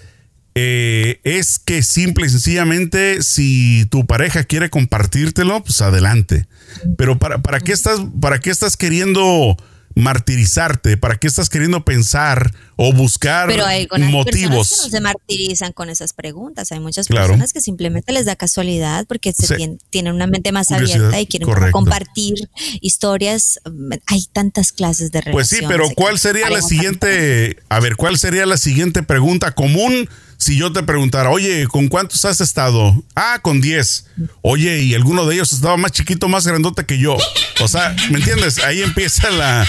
Eh, 0.54 1.20
es 1.22 1.61
que 1.61 1.83
simple 1.83 2.26
y 2.26 2.31
sencillamente, 2.31 3.22
si 3.22 3.87
tu 3.90 4.07
pareja 4.07 4.44
quiere 4.44 4.70
compartírtelo, 4.70 5.62
pues 5.62 5.81
adelante. 5.83 6.48
Pero 6.96 7.18
para, 7.18 7.38
para 7.38 7.61
qué 7.61 7.72
estás, 7.72 8.00
para 8.20 8.40
qué 8.40 8.50
estás 8.50 8.76
queriendo 8.76 9.57
martirizarte? 9.94 10.96
¿Para 10.96 11.16
qué 11.16 11.27
estás 11.27 11.48
queriendo 11.48 11.85
pensar 11.85 12.53
o 12.77 12.92
buscar 12.92 13.48
Pero 13.48 13.66
hay 13.66 13.88
motivos? 14.11 14.70
que 14.70 14.77
no 14.85 14.90
se 14.90 15.01
martirizan 15.01 15.72
con 15.72 15.90
esas 15.90 16.12
preguntas. 16.12 16.70
Hay 16.72 16.81
muchas 16.81 17.09
personas 17.09 17.53
que 17.53 17.61
simplemente 17.61 18.12
les 18.12 18.27
da 18.27 18.37
casualidad 18.37 19.07
porque 19.07 19.33
se 19.33 19.79
tienen 19.90 20.14
una 20.14 20.27
mente 20.27 20.53
más 20.53 20.70
abierta 20.70 21.20
y 21.20 21.27
quieren 21.27 21.48
compartir 21.72 22.35
historias. 22.81 23.61
Hay 24.07 24.27
tantas 24.33 24.72
clases 24.72 25.11
de 25.11 25.22
Pues 25.33 25.48
sí, 25.48 25.59
pero 25.66 25.88
¿cuál 25.96 26.18
sería 26.18 26.48
la 26.51 26.62
siguiente? 26.62 27.59
A 27.68 27.81
ver, 27.81 27.96
¿cuál 27.96 28.18
sería 28.18 28.46
la 28.46 28.57
siguiente 28.57 29.03
pregunta 29.03 29.55
común? 29.55 30.09
Si 30.38 30.57
yo 30.57 30.72
te 30.72 30.85
preguntara, 30.85 31.31
oye, 31.31 31.66
¿con 31.66 31.88
cuántos 31.88 32.24
has 32.24 32.40
estado? 32.40 33.05
Ah, 33.16 33.40
con 33.42 33.61
10. 33.61 34.07
Oye, 34.40 34.79
y 34.83 34.94
alguno 34.94 35.27
de 35.27 35.35
ellos 35.35 35.53
estaba 35.53 35.77
más 35.77 35.90
chiquito, 35.90 36.29
más 36.29 36.46
grandote 36.46 36.87
que 36.87 36.98
yo. 36.98 37.16
O 37.61 37.66
sea, 37.66 37.94
¿me 38.11 38.18
entiendes? 38.18 38.59
Ahí 38.62 38.81
empieza 38.81 39.31
la. 39.31 39.66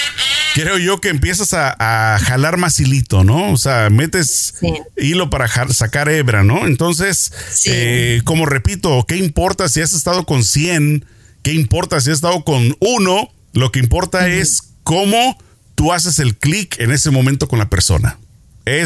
Creo 0.53 0.77
yo 0.77 1.01
que 1.01 1.10
empiezas 1.10 1.53
a, 1.53 2.19
jalar 2.21 2.58
más 2.58 2.79
hilito, 2.79 3.23
¿no? 3.23 3.51
O 3.51 3.58
sea, 3.58 3.89
metes 3.89 4.55
hilo 4.95 5.32
para 5.32 5.47
sacar 5.69 6.08
hebra, 6.08 6.43
¿no? 6.43 6.67
Entonces, 6.67 7.34
eh, 7.65 8.21
como 8.23 8.45
repito, 8.45 9.05
¿qué 9.08 9.17
importa 9.17 9.69
si 9.69 9.82
has 9.82 9.93
estado 9.93 10.25
con 10.25 10.43
100? 10.43 11.03
¿Qué 11.41 11.53
importa 11.53 11.99
si 11.99 12.12
has 12.12 12.17
estado 12.17 12.43
con 12.43 12.75
uno? 12.79 13.32
Lo 13.53 13.71
que 13.71 13.79
importa 13.79 14.27
es 14.27 14.73
cómo 14.84 15.36
tú 15.73 15.93
haces 15.93 16.19
el 16.19 16.38
clic 16.38 16.79
en 16.79 16.91
ese 16.91 17.10
momento 17.10 17.47
con 17.47 17.58
la 17.58 17.69
persona 17.69 18.19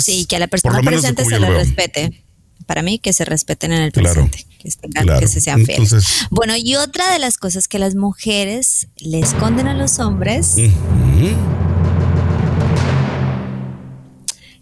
sí, 0.01 0.25
que 0.25 0.35
a 0.35 0.39
la 0.39 0.47
persona 0.47 0.81
presente 0.81 1.25
se 1.25 1.39
le 1.39 1.49
respete. 1.49 2.23
Para 2.65 2.81
mí, 2.81 2.97
que 2.97 3.11
se 3.11 3.25
respeten 3.25 3.73
en 3.73 3.81
el 3.81 3.91
presente, 3.91 4.45
que, 4.57 5.27
se 5.27 5.41
sean 5.41 5.65
fieles. 5.65 5.93
bueno, 6.29 6.55
y 6.55 6.75
otra 6.77 7.11
de 7.11 7.19
las 7.19 7.37
cosas 7.37 7.67
que 7.67 7.77
las 7.77 7.95
mujeres 7.95 8.87
le 8.97 9.19
esconden 9.19 9.67
a 9.67 9.73
los 9.73 9.99
hombres, 9.99 10.55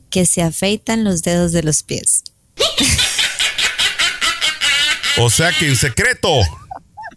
que 0.10 0.26
se 0.26 0.42
afeitan 0.42 1.04
los 1.04 1.22
dedos 1.22 1.52
de 1.52 1.62
los 1.62 1.84
pies. 1.84 2.24
O 5.18 5.30
sea 5.30 5.52
que 5.52 5.68
en 5.68 5.76
secreto, 5.76 6.30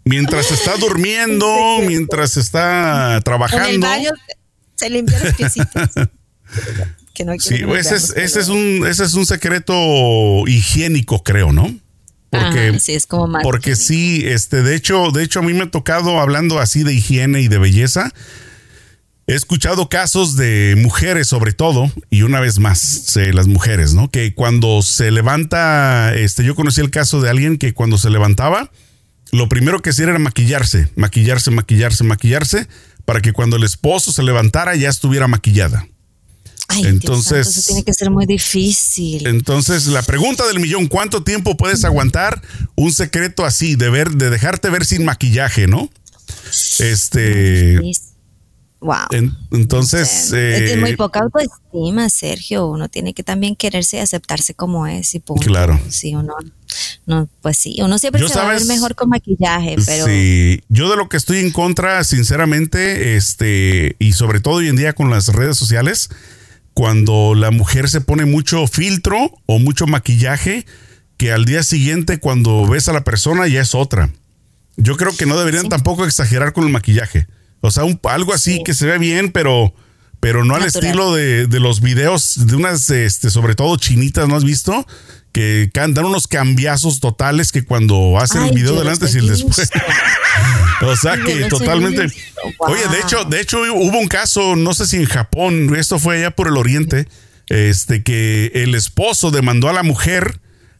mientras 0.03 0.51
está 0.51 0.77
durmiendo, 0.77 1.79
mientras 1.81 2.37
está 2.37 3.19
trabajando. 3.23 3.67
En 3.67 3.73
el 3.75 3.79
baño 3.79 4.11
se 4.75 4.89
limpia 4.89 5.19
los 5.19 5.33
piecitos. 5.33 5.91
sí, 7.39 7.55
ese 7.77 7.95
es, 7.95 8.13
ese, 8.15 8.39
es 8.39 8.47
un, 8.49 8.85
ese 8.87 9.05
es 9.05 9.13
un 9.13 9.25
secreto 9.25 9.73
higiénico, 10.47 11.23
creo, 11.23 11.51
¿no? 11.51 11.73
Porque, 12.29 12.79
sí, 12.79 12.93
es 12.93 13.07
como 13.07 13.27
más 13.27 13.43
porque 13.43 13.75
sí, 13.75 14.23
este, 14.25 14.61
de 14.61 14.75
hecho, 14.75 15.11
de 15.11 15.23
hecho, 15.23 15.39
a 15.39 15.41
mí 15.41 15.53
me 15.53 15.63
ha 15.63 15.71
tocado 15.71 16.19
hablando 16.19 16.59
así 16.59 16.83
de 16.83 16.93
higiene 16.93 17.41
y 17.41 17.47
de 17.47 17.57
belleza. 17.57 18.11
He 19.27 19.33
escuchado 19.33 19.89
casos 19.89 20.35
de 20.35 20.75
mujeres, 20.77 21.27
sobre 21.27 21.51
todo, 21.51 21.91
y 22.11 22.21
una 22.21 22.39
vez 22.39 22.59
más, 22.59 23.15
las 23.15 23.47
mujeres, 23.47 23.93
¿no? 23.93 24.09
Que 24.09 24.35
cuando 24.35 24.81
se 24.83 25.09
levanta, 25.11 26.13
este, 26.13 26.43
yo 26.43 26.53
conocí 26.55 26.81
el 26.81 26.91
caso 26.91 27.21
de 27.21 27.29
alguien 27.29 27.57
que 27.57 27.73
cuando 27.73 27.97
se 27.97 28.09
levantaba, 28.11 28.69
lo 29.31 29.49
primero 29.49 29.81
que 29.81 29.89
hacía 29.89 30.05
era 30.05 30.19
maquillarse, 30.19 30.89
maquillarse, 30.95 31.49
maquillarse, 31.49 32.03
maquillarse, 32.03 32.67
para 33.05 33.21
que 33.21 33.33
cuando 33.33 33.55
el 33.55 33.63
esposo 33.63 34.11
se 34.11 34.23
levantara 34.23 34.75
ya 34.75 34.89
estuviera 34.89 35.27
maquillada 35.27 35.87
entonces, 36.83 37.47
eso 37.47 37.61
tiene 37.67 37.83
que 37.83 37.93
ser 37.93 38.09
muy 38.09 38.25
difícil. 38.25 39.27
Entonces, 39.27 39.87
la 39.87 40.01
pregunta 40.01 40.45
del 40.47 40.59
millón, 40.59 40.87
¿cuánto 40.87 41.23
tiempo 41.23 41.57
puedes 41.57 41.83
aguantar 41.85 42.41
un 42.75 42.91
secreto 42.91 43.45
así, 43.45 43.75
de 43.75 43.89
ver, 43.89 44.11
de 44.11 44.29
dejarte 44.29 44.69
ver 44.69 44.85
sin 44.85 45.05
maquillaje, 45.05 45.67
no? 45.67 45.89
Este. 46.79 47.79
Wow. 48.79 49.07
entonces. 49.51 50.31
es 50.31 50.77
muy 50.77 50.91
eh, 50.91 50.97
poca 50.97 51.21
autoestima, 51.21 52.09
Sergio. 52.09 52.67
Uno 52.67 52.87
tiene 52.87 53.13
que 53.13 53.23
también 53.23 53.55
quererse 53.55 53.97
y 53.97 53.99
aceptarse 53.99 54.53
como 54.53 54.85
es 54.85 55.15
y 55.15 55.19
punto. 55.19 55.45
Claro. 55.45 55.79
Sí, 55.89 56.13
uno. 56.13 56.33
No, 57.05 57.29
pues 57.41 57.57
sí, 57.57 57.77
uno 57.81 57.97
siempre 57.97 58.27
se 58.27 58.35
va 58.35 58.49
a 58.49 58.53
ver 58.53 58.65
mejor 58.65 58.95
con 58.95 59.09
maquillaje, 59.09 59.75
pero. 59.85 60.05
Sí, 60.05 60.61
yo 60.69 60.89
de 60.89 60.97
lo 60.97 61.09
que 61.09 61.17
estoy 61.17 61.39
en 61.39 61.51
contra, 61.51 62.03
sinceramente, 62.03 63.15
este, 63.15 63.95
y 63.97 64.13
sobre 64.13 64.39
todo 64.39 64.55
hoy 64.55 64.67
en 64.67 64.75
día 64.75 64.93
con 64.93 65.09
las 65.09 65.29
redes 65.29 65.57
sociales, 65.57 66.09
cuando 66.75 67.35
la 67.35 67.51
mujer 67.51 67.89
se 67.89 68.01
pone 68.01 68.25
mucho 68.25 68.67
filtro 68.67 69.31
o 69.45 69.59
mucho 69.59 69.87
maquillaje 69.87 70.65
que 71.15 71.31
al 71.31 71.45
día 71.45 71.63
siguiente 71.63 72.19
cuando 72.19 72.67
ves 72.67 72.89
a 72.89 72.93
la 72.93 73.05
persona 73.05 73.47
ya 73.47 73.61
es 73.61 73.73
otra. 73.73 74.11
Yo 74.75 74.97
creo 74.97 75.15
que 75.15 75.25
no 75.25 75.37
deberían 75.39 75.69
tampoco 75.69 76.05
exagerar 76.05 76.51
con 76.51 76.65
el 76.65 76.71
maquillaje. 76.71 77.27
O 77.61 77.71
sea, 77.71 77.85
algo 78.03 78.33
así 78.33 78.61
que 78.63 78.73
se 78.73 78.85
ve 78.85 78.97
bien, 78.97 79.31
pero, 79.31 79.73
pero 80.25 80.43
no 80.43 80.55
al 80.55 80.63
estilo 80.63 81.13
de, 81.13 81.45
de, 81.45 81.59
los 81.59 81.81
videos 81.81 82.47
de 82.47 82.55
unas, 82.55 82.89
este, 82.89 83.29
sobre 83.29 83.53
todo 83.53 83.77
chinitas, 83.77 84.27
¿no 84.27 84.35
has 84.35 84.43
visto? 84.43 84.87
que 85.31 85.69
dan 85.71 85.95
unos 86.03 86.27
cambiazos 86.27 86.99
totales 86.99 87.51
que 87.51 87.63
cuando 87.63 88.17
hacen 88.19 88.41
el 88.41 88.55
video 88.55 88.75
del 88.75 88.87
antes 88.87 89.13
y 89.13 89.19
el 89.19 89.27
después. 89.27 89.69
o 90.81 90.95
sea 90.95 91.17
que 91.17 91.43
totalmente. 91.43 92.07
Oye, 92.57 92.87
de 92.87 93.01
hecho, 93.01 93.23
de 93.25 93.39
hecho 93.39 93.61
hubo 93.71 93.99
un 93.99 94.07
caso, 94.07 94.55
no 94.55 94.73
sé 94.73 94.87
si 94.87 94.95
en 94.95 95.05
Japón, 95.05 95.75
esto 95.75 95.99
fue 95.99 96.17
allá 96.17 96.31
por 96.31 96.47
el 96.47 96.57
oriente, 96.57 97.07
este 97.49 98.01
que 98.01 98.49
el 98.55 98.73
esposo 98.73 99.29
demandó 99.29 99.69
a 99.69 99.73
la 99.73 99.83
mujer 99.83 100.39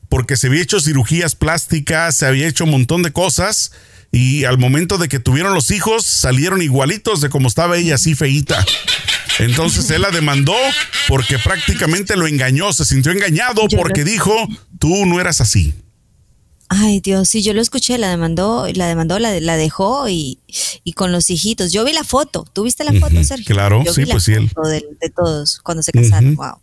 porque 0.09 0.37
se 0.37 0.47
había 0.47 0.63
hecho 0.63 0.79
cirugías 0.79 1.35
plásticas, 1.35 2.17
se 2.17 2.25
había 2.25 2.47
hecho 2.47 2.63
un 2.63 2.71
montón 2.71 3.03
de 3.03 3.11
cosas 3.11 3.73
y 4.11 4.45
al 4.45 4.57
momento 4.57 4.97
de 4.97 5.07
que 5.07 5.19
tuvieron 5.19 5.53
los 5.53 5.69
hijos 5.69 6.03
salieron 6.03 6.63
igualitos 6.63 7.21
de 7.21 7.29
como 7.29 7.47
estaba 7.47 7.77
ella 7.77 7.93
así 7.93 8.15
feíta. 8.15 8.65
Entonces 9.39 9.89
él 9.91 10.01
la 10.01 10.11
demandó 10.11 10.55
porque 11.07 11.37
prácticamente 11.39 12.15
lo 12.15 12.27
engañó, 12.27 12.71
se 12.73 12.85
sintió 12.85 13.11
engañado 13.11 13.67
porque 13.75 14.03
dijo, 14.03 14.33
tú 14.79 15.05
no 15.05 15.19
eras 15.19 15.41
así. 15.41 15.73
Ay, 16.67 16.99
Dios, 16.99 17.29
sí, 17.29 17.43
yo 17.43 17.53
lo 17.53 17.61
escuché, 17.61 17.97
la 17.97 18.09
demandó, 18.09 18.65
la 18.73 18.87
demandó, 18.87 19.19
la, 19.19 19.39
la 19.39 19.55
dejó 19.55 20.09
y, 20.09 20.39
con 20.95 21.11
los 21.11 21.29
hijitos. 21.29 21.71
Yo 21.71 21.85
vi 21.85 21.93
la 21.93 22.03
foto, 22.03 22.45
¿tú 22.53 22.63
viste 22.63 22.83
la 22.83 22.93
foto, 22.93 23.23
Sergio? 23.23 23.53
Claro, 23.53 23.83
sí, 23.93 24.05
pues 24.05 24.23
sí. 24.23 24.33
De, 24.33 24.85
de, 24.99 25.09
todos 25.15 25.59
cuando 25.59 25.83
se 25.83 25.91
casaron, 25.91 26.35
wow, 26.35 26.57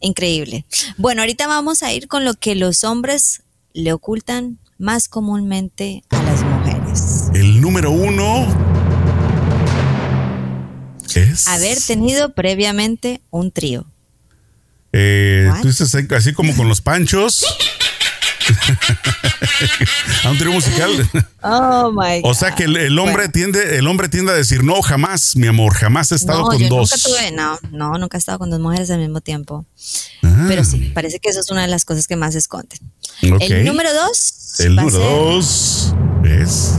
increíble. 0.00 0.64
Bueno, 0.96 1.20
ahorita 1.20 1.46
vamos 1.46 1.82
a 1.82 1.92
ir 1.92 2.08
con 2.08 2.24
lo 2.24 2.34
que 2.34 2.54
los 2.54 2.82
hombres 2.82 3.42
le 3.74 3.92
ocultan 3.92 4.58
más 4.78 5.08
comúnmente 5.08 6.02
a 6.10 6.22
las 6.22 6.42
mujeres. 6.42 7.30
El 7.34 7.60
número 7.60 7.90
uno 7.90 8.71
Haber 11.46 11.78
tenido 11.80 12.34
previamente 12.34 13.20
un 13.30 13.50
trío. 13.50 13.86
Eh, 14.92 15.50
tú 15.62 15.68
dices 15.68 15.94
así 16.10 16.32
como 16.32 16.54
con 16.54 16.68
los 16.68 16.80
panchos. 16.80 17.44
a 20.24 20.30
un 20.30 20.38
trío 20.38 20.52
musical. 20.52 20.90
Oh 21.42 21.92
my 21.92 22.20
O 22.24 22.34
sea 22.34 22.54
que 22.54 22.64
el, 22.64 22.98
hombre 22.98 23.28
tiende, 23.28 23.78
el 23.78 23.86
hombre 23.86 24.08
tiende 24.08 24.32
a 24.32 24.34
decir, 24.34 24.64
no, 24.64 24.82
jamás, 24.82 25.36
mi 25.36 25.46
amor, 25.46 25.74
jamás 25.74 26.12
he 26.12 26.16
estado 26.16 26.44
con 26.44 26.68
dos. 26.68 26.90
Nunca 26.90 27.02
tuve, 27.02 27.32
no, 27.32 27.58
no, 27.70 27.98
nunca 27.98 28.16
he 28.16 28.20
estado 28.20 28.38
con 28.38 28.50
dos 28.50 28.60
mujeres 28.60 28.90
al 28.90 28.98
mismo 28.98 29.20
tiempo. 29.20 29.64
Ah. 30.22 30.44
Pero 30.48 30.64
sí, 30.64 30.90
parece 30.94 31.18
que 31.20 31.30
eso 31.30 31.40
es 31.40 31.50
una 31.50 31.62
de 31.62 31.68
las 31.68 31.84
cosas 31.84 32.06
que 32.06 32.16
más 32.16 32.34
esconden. 32.34 32.78
El 33.20 33.64
número 33.64 33.92
dos. 33.94 34.58
El 34.58 34.76
número 34.76 34.98
dos 34.98 35.94
es 36.24 36.74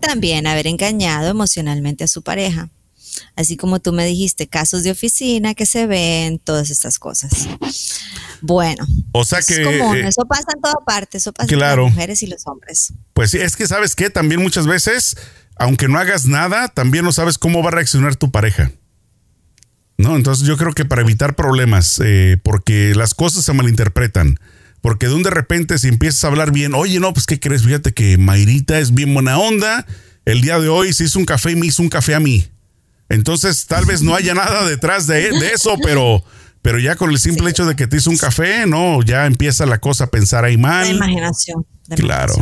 también 0.00 0.46
haber 0.46 0.66
engañado 0.66 1.28
emocionalmente 1.28 2.04
a 2.04 2.08
su 2.08 2.22
pareja. 2.22 2.70
Así 3.36 3.56
como 3.56 3.80
tú 3.80 3.92
me 3.92 4.04
dijiste, 4.06 4.48
casos 4.48 4.82
de 4.82 4.90
oficina 4.90 5.54
que 5.54 5.66
se 5.66 5.86
ven, 5.86 6.38
todas 6.38 6.70
estas 6.70 6.98
cosas. 6.98 7.48
Bueno, 8.40 8.86
o 9.12 9.24
sea 9.24 9.40
que, 9.42 9.54
eh, 9.54 10.06
eso 10.06 10.24
pasa 10.24 10.46
en 10.54 10.62
toda 10.62 10.76
parte, 10.86 11.18
eso 11.18 11.32
pasa 11.32 11.48
claro, 11.48 11.84
las 11.84 11.92
mujeres 11.92 12.22
y 12.22 12.28
los 12.28 12.46
hombres. 12.46 12.92
Pues 13.12 13.32
sí, 13.32 13.38
es 13.38 13.56
que 13.56 13.66
sabes 13.66 13.96
que 13.96 14.10
también 14.10 14.40
muchas 14.40 14.66
veces, 14.66 15.16
aunque 15.56 15.88
no 15.88 15.98
hagas 15.98 16.26
nada, 16.26 16.68
también 16.68 17.04
no 17.04 17.10
sabes 17.10 17.36
cómo 17.36 17.62
va 17.64 17.70
a 17.70 17.72
reaccionar 17.72 18.14
tu 18.14 18.30
pareja. 18.30 18.70
¿No? 19.96 20.14
Entonces 20.14 20.46
yo 20.46 20.56
creo 20.56 20.72
que 20.72 20.84
para 20.84 21.02
evitar 21.02 21.34
problemas, 21.34 22.00
eh, 22.04 22.40
porque 22.44 22.94
las 22.94 23.14
cosas 23.14 23.44
se 23.44 23.52
malinterpretan. 23.52 24.38
Porque 24.80 25.08
de 25.08 25.14
un 25.14 25.22
de 25.22 25.30
repente 25.30 25.78
si 25.78 25.88
empiezas 25.88 26.24
a 26.24 26.28
hablar 26.28 26.52
bien, 26.52 26.74
oye, 26.74 27.00
no, 27.00 27.12
pues 27.12 27.26
¿qué 27.26 27.40
crees? 27.40 27.64
Fíjate 27.64 27.92
que 27.92 28.16
Mayrita 28.16 28.78
es 28.78 28.94
bien 28.94 29.12
buena 29.12 29.38
onda. 29.38 29.86
El 30.24 30.40
día 30.40 30.58
de 30.58 30.68
hoy 30.68 30.92
se 30.92 31.04
hizo 31.04 31.18
un 31.18 31.24
café 31.24 31.52
y 31.52 31.56
me 31.56 31.66
hizo 31.66 31.82
un 31.82 31.88
café 31.88 32.14
a 32.14 32.20
mí. 32.20 32.46
Entonces 33.08 33.66
tal 33.66 33.86
vez 33.86 34.02
no 34.02 34.14
haya 34.14 34.34
nada 34.34 34.68
detrás 34.68 35.06
de, 35.06 35.30
eso, 35.52 35.76
pero, 35.82 36.22
pero 36.62 36.78
ya 36.78 36.96
con 36.96 37.10
el 37.10 37.18
simple 37.18 37.48
hecho 37.50 37.64
de 37.64 37.74
que 37.74 37.86
te 37.86 37.96
hizo 37.96 38.10
un 38.10 38.18
café, 38.18 38.66
no, 38.66 39.02
ya 39.02 39.26
empieza 39.26 39.64
la 39.66 39.78
cosa 39.78 40.04
a 40.04 40.06
pensar 40.08 40.44
ahí 40.44 40.58
mal. 40.58 40.86
La 40.86 40.94
imaginación. 40.94 41.66
claro. 41.96 42.34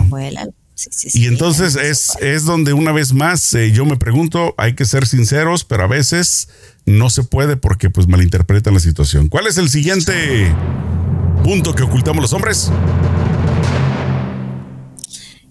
y 1.15 1.27
entonces 1.27 1.77
es, 1.77 2.13
es 2.21 2.45
donde 2.45 2.73
una 2.73 2.91
vez 2.91 3.13
más 3.13 3.55
eh, 3.55 3.71
yo 3.71 3.85
me 3.85 3.97
pregunto, 3.97 4.55
hay 4.59 4.75
que 4.75 4.85
ser 4.85 5.07
sinceros, 5.07 5.65
pero 5.65 5.85
a 5.85 5.87
veces 5.87 6.49
no 6.85 7.11
se 7.11 7.23
puede 7.23 7.57
porque 7.57 7.89
pues 7.89 8.09
malinterpretan 8.09 8.75
la 8.75 8.81
situación. 8.81 9.29
¿Cuál 9.29 9.47
es 9.47 9.59
el 9.59 9.71
siguiente 9.71 10.53
punto 11.43 11.75
que 11.75 11.83
ocultamos 11.83 12.23
los 12.23 12.33
hombres? 12.33 12.71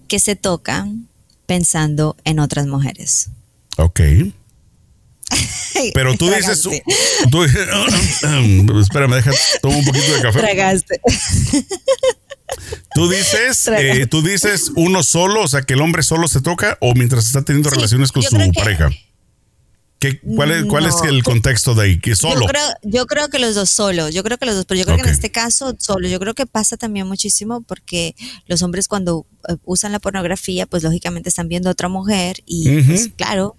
Que 0.08 0.18
se 0.18 0.36
tocan 0.36 1.08
pensando 1.46 2.16
en 2.24 2.38
otras 2.38 2.66
mujeres. 2.66 3.30
Ok. 3.76 4.00
Pero 5.94 6.16
tú 6.16 6.30
dices, 6.30 6.62
tú, 7.30 7.42
espérame, 7.44 9.14
deja, 9.14 9.30
toma 9.60 9.76
un 9.76 9.84
poquito 9.84 10.12
de 10.14 10.22
café. 10.22 10.40
Tragaste. 10.40 11.00
Tú 12.94 13.10
dices, 13.10 13.68
eh, 13.68 14.06
tú 14.06 14.22
dices 14.22 14.70
uno 14.76 15.02
solo, 15.02 15.42
o 15.42 15.48
sea, 15.48 15.62
que 15.62 15.74
el 15.74 15.82
hombre 15.82 16.02
solo 16.02 16.28
se 16.28 16.40
toca 16.40 16.78
o 16.80 16.94
mientras 16.94 17.26
está 17.26 17.42
teniendo 17.42 17.68
relaciones 17.70 18.12
con 18.12 18.22
su 18.22 18.36
pareja. 18.54 18.90
¿Cuál, 20.34 20.50
es, 20.52 20.64
¿Cuál 20.66 20.86
es 20.86 20.94
el 21.08 21.22
contexto 21.22 21.74
de 21.74 21.84
ahí? 21.84 21.98
¿Que 21.98 22.14
solo? 22.14 22.42
Yo 22.42 22.46
creo, 22.46 22.62
yo 22.82 23.06
creo, 23.06 23.28
que 23.28 23.38
los 23.38 23.54
dos 23.54 23.70
solo, 23.70 24.10
yo 24.10 24.22
creo 24.22 24.36
que 24.36 24.44
los 24.44 24.54
dos, 24.54 24.66
pero 24.66 24.78
yo 24.78 24.84
creo 24.84 24.96
que 24.96 25.04
en 25.04 25.08
este 25.08 25.30
caso 25.30 25.74
solo. 25.78 26.06
Yo 26.06 26.20
creo 26.20 26.34
que 26.34 26.46
pasa 26.46 26.76
también 26.76 27.06
muchísimo 27.06 27.62
porque 27.62 28.14
los 28.46 28.62
hombres 28.62 28.88
cuando 28.88 29.26
eh, 29.48 29.56
usan 29.64 29.92
la 29.92 29.98
pornografía, 29.98 30.66
pues 30.66 30.82
lógicamente 30.82 31.30
están 31.30 31.48
viendo 31.48 31.70
a 31.70 31.72
otra 31.72 31.88
mujer 31.88 32.42
y 32.44 32.82
pues, 32.82 33.10
claro, 33.16 33.56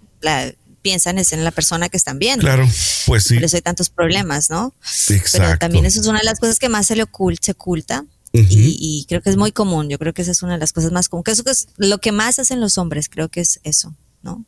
piensan 0.81 1.17
es 1.17 1.33
en 1.33 1.43
la 1.43 1.51
persona 1.51 1.89
que 1.89 1.97
están 1.97 2.19
viendo. 2.19 2.41
Claro, 2.41 2.67
pues 3.07 3.23
sí. 3.23 3.35
Por 3.35 3.43
eso 3.43 3.57
hay 3.57 3.61
tantos 3.61 3.89
problemas, 3.89 4.49
¿no? 4.49 4.75
Exacto. 5.09 5.39
Pero 5.39 5.57
también 5.57 5.85
eso 5.85 5.99
es 5.99 6.07
una 6.07 6.19
de 6.19 6.25
las 6.25 6.39
cosas 6.39 6.59
que 6.59 6.69
más 6.69 6.85
se 6.87 6.95
le 6.95 7.03
oculta, 7.03 7.45
se 7.45 7.51
oculta. 7.53 8.05
y, 8.31 9.05
creo 9.09 9.21
que 9.21 9.31
es 9.31 9.37
muy 9.37 9.51
común. 9.51 9.89
Yo 9.89 9.97
creo 9.97 10.13
que 10.13 10.21
esa 10.21 10.31
es 10.31 10.43
una 10.43 10.53
de 10.53 10.59
las 10.59 10.71
cosas 10.71 10.91
más 10.91 11.09
comunes. 11.09 11.39
Eso 11.39 11.49
es 11.49 11.67
lo 11.77 11.97
que 11.97 12.11
más 12.11 12.37
hacen 12.37 12.61
los 12.61 12.77
hombres, 12.77 13.09
creo 13.09 13.29
que 13.29 13.41
es 13.41 13.59
eso. 13.63 13.95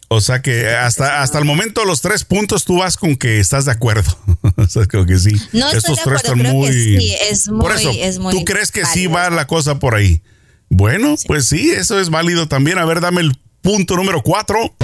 O 0.09 0.21
sea 0.21 0.41
que 0.41 0.69
hasta, 0.69 1.21
hasta 1.21 1.39
el 1.39 1.45
momento 1.45 1.85
los 1.85 2.01
tres 2.01 2.25
puntos 2.25 2.65
tú 2.65 2.79
vas 2.79 2.97
con 2.97 3.15
que 3.15 3.39
estás 3.39 3.65
de 3.65 3.71
acuerdo. 3.71 4.11
o 4.57 4.67
sea, 4.67 4.85
creo 4.85 5.05
que 5.05 5.17
sí. 5.19 5.31
No 5.53 5.69
Estos 5.69 6.01
tres 6.03 6.23
están 6.23 6.39
muy... 6.39 6.71
Sí, 6.71 7.15
es 7.29 7.47
muy, 7.47 7.61
por 7.61 7.75
eso, 7.75 7.91
¿tú 8.31 8.43
crees 8.45 8.71
que 8.71 8.85
sí 8.85 9.07
va 9.07 9.29
la 9.29 9.47
cosa 9.47 9.79
por 9.79 9.95
ahí? 9.95 10.21
Bueno, 10.69 11.15
pues 11.27 11.47
sí, 11.47 11.71
eso 11.71 11.99
es 11.99 12.09
válido 12.09 12.47
también. 12.47 12.77
A 12.77 12.85
ver, 12.85 13.01
dame 13.01 13.21
el 13.21 13.31
punto 13.61 13.95
número 13.95 14.21
cuatro. 14.21 14.75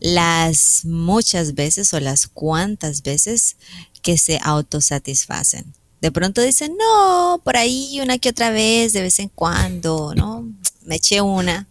Las 0.00 0.84
muchas 0.84 1.54
veces 1.54 1.94
o 1.94 2.00
las 2.00 2.26
cuantas 2.26 3.02
veces 3.02 3.56
que 4.02 4.18
se 4.18 4.38
autosatisfacen 4.42 5.72
de 6.04 6.12
pronto 6.12 6.42
dicen, 6.42 6.76
no, 6.78 7.40
por 7.42 7.56
ahí 7.56 7.98
una 8.02 8.18
que 8.18 8.28
otra 8.28 8.50
vez, 8.50 8.92
de 8.92 9.00
vez 9.00 9.20
en 9.20 9.30
cuando, 9.30 10.12
¿no? 10.14 10.46
Me 10.84 10.96
eché 10.96 11.22
una. 11.22 11.66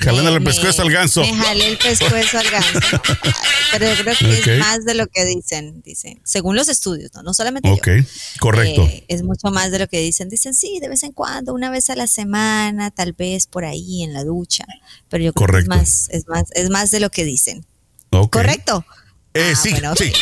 Jalando 0.00 0.36
el 0.36 0.44
pescuezo 0.44 0.82
al 0.82 0.90
ganso. 0.90 1.22
Me 1.22 1.32
jalé 1.32 1.68
el 1.68 1.78
pescuezo 1.78 2.36
al 2.38 2.50
ganso. 2.50 3.00
Pero 3.72 3.86
yo 3.88 4.02
creo 4.02 4.14
que 4.18 4.52
es 4.52 4.58
más 4.58 4.84
de 4.84 4.92
lo 4.92 5.06
que 5.06 5.24
dicen, 5.24 5.80
dicen, 5.80 6.20
según 6.22 6.54
los 6.54 6.68
estudios, 6.68 7.10
no, 7.14 7.22
no 7.22 7.32
solamente 7.32 7.70
Ok, 7.70 7.88
correcto. 8.40 8.82
Eh, 8.82 9.06
es 9.08 9.22
mucho 9.22 9.50
más 9.50 9.70
de 9.70 9.78
lo 9.78 9.88
que 9.88 10.00
dicen. 10.00 10.28
Dicen, 10.28 10.52
sí, 10.52 10.80
de 10.82 10.90
vez 10.90 11.02
en 11.02 11.12
cuando, 11.12 11.54
una 11.54 11.70
vez 11.70 11.88
a 11.88 11.96
la 11.96 12.06
semana, 12.06 12.90
tal 12.90 13.14
vez 13.14 13.46
por 13.46 13.64
ahí 13.64 14.02
en 14.02 14.12
la 14.12 14.22
ducha. 14.22 14.66
Pero 15.08 15.24
yo 15.24 15.32
creo 15.32 15.48
que 15.48 15.60
es 15.60 15.66
más, 15.66 16.08
es 16.10 16.28
más, 16.28 16.50
es 16.52 16.68
más 16.68 16.90
de 16.90 17.00
lo 17.00 17.08
que 17.08 17.24
dicen. 17.24 17.64
Correcto. 18.30 18.84
Eh, 19.34 19.52
ah, 19.52 19.56
sí, 19.56 19.74
sí. 19.98 20.12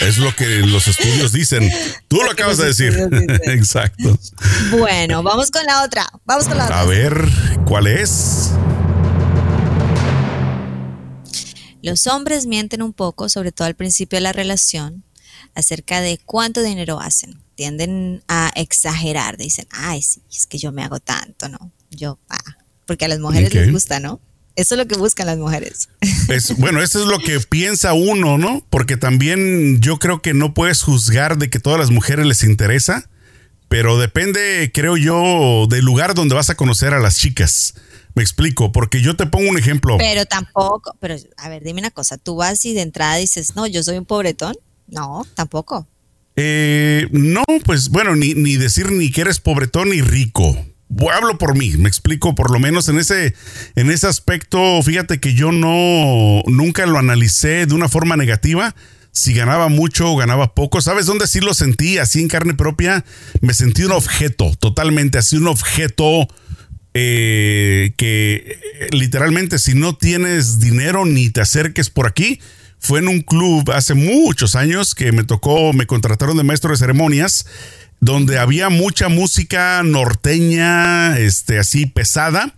es 0.00 0.18
lo 0.18 0.34
que 0.34 0.58
los 0.60 0.88
estudios 0.88 1.32
dicen. 1.32 1.70
Tú 2.08 2.16
lo, 2.16 2.30
acabas 2.30 2.58
de 2.58 2.66
decir. 2.66 2.92
Exacto. 3.44 4.18
Bueno, 4.70 5.22
vamos 5.22 5.50
con 5.50 5.64
la 5.64 5.82
otra. 5.84 6.06
Vamos 6.24 6.48
con 6.48 6.58
la 6.58 6.64
otra. 6.64 6.80
A 6.80 6.84
ver, 6.84 7.24
¿cuál 7.66 7.86
es? 7.86 8.50
Los 11.82 12.06
hombres 12.08 12.46
mienten 12.46 12.82
un 12.82 12.92
poco, 12.92 13.28
sobre 13.28 13.52
todo 13.52 13.66
al 13.66 13.74
principio 13.74 14.18
de 14.18 14.22
la 14.22 14.32
relación, 14.32 15.04
acerca 15.54 16.00
de 16.00 16.18
cuánto 16.18 16.62
dinero 16.62 17.00
hacen. 17.00 17.40
Tienden 17.54 18.22
a 18.28 18.50
exagerar. 18.54 19.36
Dicen, 19.36 19.66
ay, 19.70 20.02
sí, 20.02 20.20
es 20.30 20.46
que 20.46 20.58
yo 20.58 20.72
me 20.72 20.82
hago 20.82 21.00
tanto, 21.00 21.48
¿no? 21.48 21.70
Yo, 21.90 22.18
ah, 22.28 22.38
porque 22.86 23.06
a 23.06 23.08
las 23.08 23.20
mujeres 23.20 23.54
les 23.54 23.72
gusta, 23.72 24.00
¿no? 24.00 24.20
Eso 24.56 24.74
es 24.74 24.78
lo 24.78 24.86
que 24.86 24.96
buscan 24.96 25.26
las 25.26 25.38
mujeres. 25.38 25.88
bueno, 26.58 26.82
eso 26.82 27.00
es 27.00 27.06
lo 27.06 27.18
que 27.18 27.38
piensa 27.40 27.92
uno, 27.92 28.38
¿no? 28.38 28.64
Porque 28.70 28.96
también 28.96 29.80
yo 29.80 29.98
creo 29.98 30.22
que 30.22 30.34
no 30.34 30.54
puedes 30.54 30.82
juzgar 30.82 31.38
de 31.38 31.50
que 31.50 31.58
a 31.58 31.60
todas 31.60 31.78
las 31.78 31.90
mujeres 31.90 32.26
les 32.26 32.42
interesa, 32.42 33.08
pero 33.68 33.98
depende, 33.98 34.70
creo 34.74 34.96
yo, 34.96 35.66
del 35.68 35.84
lugar 35.84 36.14
donde 36.14 36.34
vas 36.34 36.50
a 36.50 36.56
conocer 36.56 36.92
a 36.92 37.00
las 37.00 37.16
chicas. 37.16 37.74
Me 38.14 38.22
explico, 38.22 38.72
porque 38.72 39.00
yo 39.00 39.16
te 39.16 39.26
pongo 39.26 39.48
un 39.48 39.58
ejemplo. 39.58 39.96
Pero 39.98 40.26
tampoco, 40.26 40.96
pero 41.00 41.14
a 41.36 41.48
ver, 41.48 41.62
dime 41.62 41.80
una 41.80 41.92
cosa, 41.92 42.18
tú 42.18 42.36
vas 42.36 42.64
y 42.64 42.74
de 42.74 42.82
entrada 42.82 43.16
dices, 43.16 43.54
no, 43.54 43.66
yo 43.66 43.82
soy 43.82 43.98
un 43.98 44.04
pobretón. 44.04 44.56
No, 44.88 45.24
tampoco. 45.34 45.86
Eh, 46.34 47.06
no, 47.12 47.44
pues 47.64 47.90
bueno, 47.90 48.16
ni, 48.16 48.34
ni 48.34 48.56
decir 48.56 48.90
ni 48.90 49.12
que 49.12 49.20
eres 49.20 49.38
pobretón 49.38 49.90
ni 49.90 50.00
rico 50.00 50.56
hablo 51.12 51.38
por 51.38 51.56
mí, 51.56 51.72
me 51.76 51.88
explico, 51.88 52.34
por 52.34 52.50
lo 52.50 52.58
menos 52.58 52.88
en 52.88 52.98
ese, 52.98 53.34
en 53.76 53.90
ese 53.90 54.06
aspecto, 54.06 54.82
fíjate 54.82 55.20
que 55.20 55.34
yo 55.34 55.52
no, 55.52 56.42
nunca 56.46 56.86
lo 56.86 56.98
analicé 56.98 57.66
de 57.66 57.74
una 57.74 57.88
forma 57.88 58.16
negativa. 58.16 58.74
Si 59.12 59.34
ganaba 59.34 59.68
mucho 59.68 60.12
o 60.12 60.16
ganaba 60.16 60.54
poco, 60.54 60.80
¿sabes 60.80 61.06
dónde 61.06 61.26
sí 61.26 61.40
lo 61.40 61.52
sentí? 61.52 61.98
Así 61.98 62.20
en 62.20 62.28
carne 62.28 62.54
propia, 62.54 63.04
me 63.40 63.54
sentí 63.54 63.82
un 63.82 63.90
objeto, 63.92 64.54
totalmente, 64.60 65.18
así 65.18 65.36
un 65.36 65.48
objeto 65.48 66.28
eh, 66.94 67.92
que 67.96 68.34
eh, 68.80 68.88
literalmente 68.92 69.58
si 69.58 69.74
no 69.74 69.96
tienes 69.96 70.60
dinero 70.60 71.06
ni 71.06 71.30
te 71.30 71.40
acerques 71.40 71.90
por 71.90 72.06
aquí, 72.06 72.40
fue 72.80 72.98
en 72.98 73.08
un 73.08 73.20
club 73.20 73.70
hace 73.72 73.94
muchos 73.94 74.56
años 74.56 74.94
que 74.94 75.12
me 75.12 75.22
tocó, 75.22 75.72
me 75.72 75.86
contrataron 75.86 76.36
de 76.36 76.44
maestro 76.44 76.70
de 76.70 76.78
ceremonias 76.78 77.46
donde 78.00 78.38
había 78.38 78.70
mucha 78.70 79.08
música 79.08 79.82
norteña, 79.84 81.18
este, 81.18 81.58
así 81.58 81.86
pesada, 81.86 82.54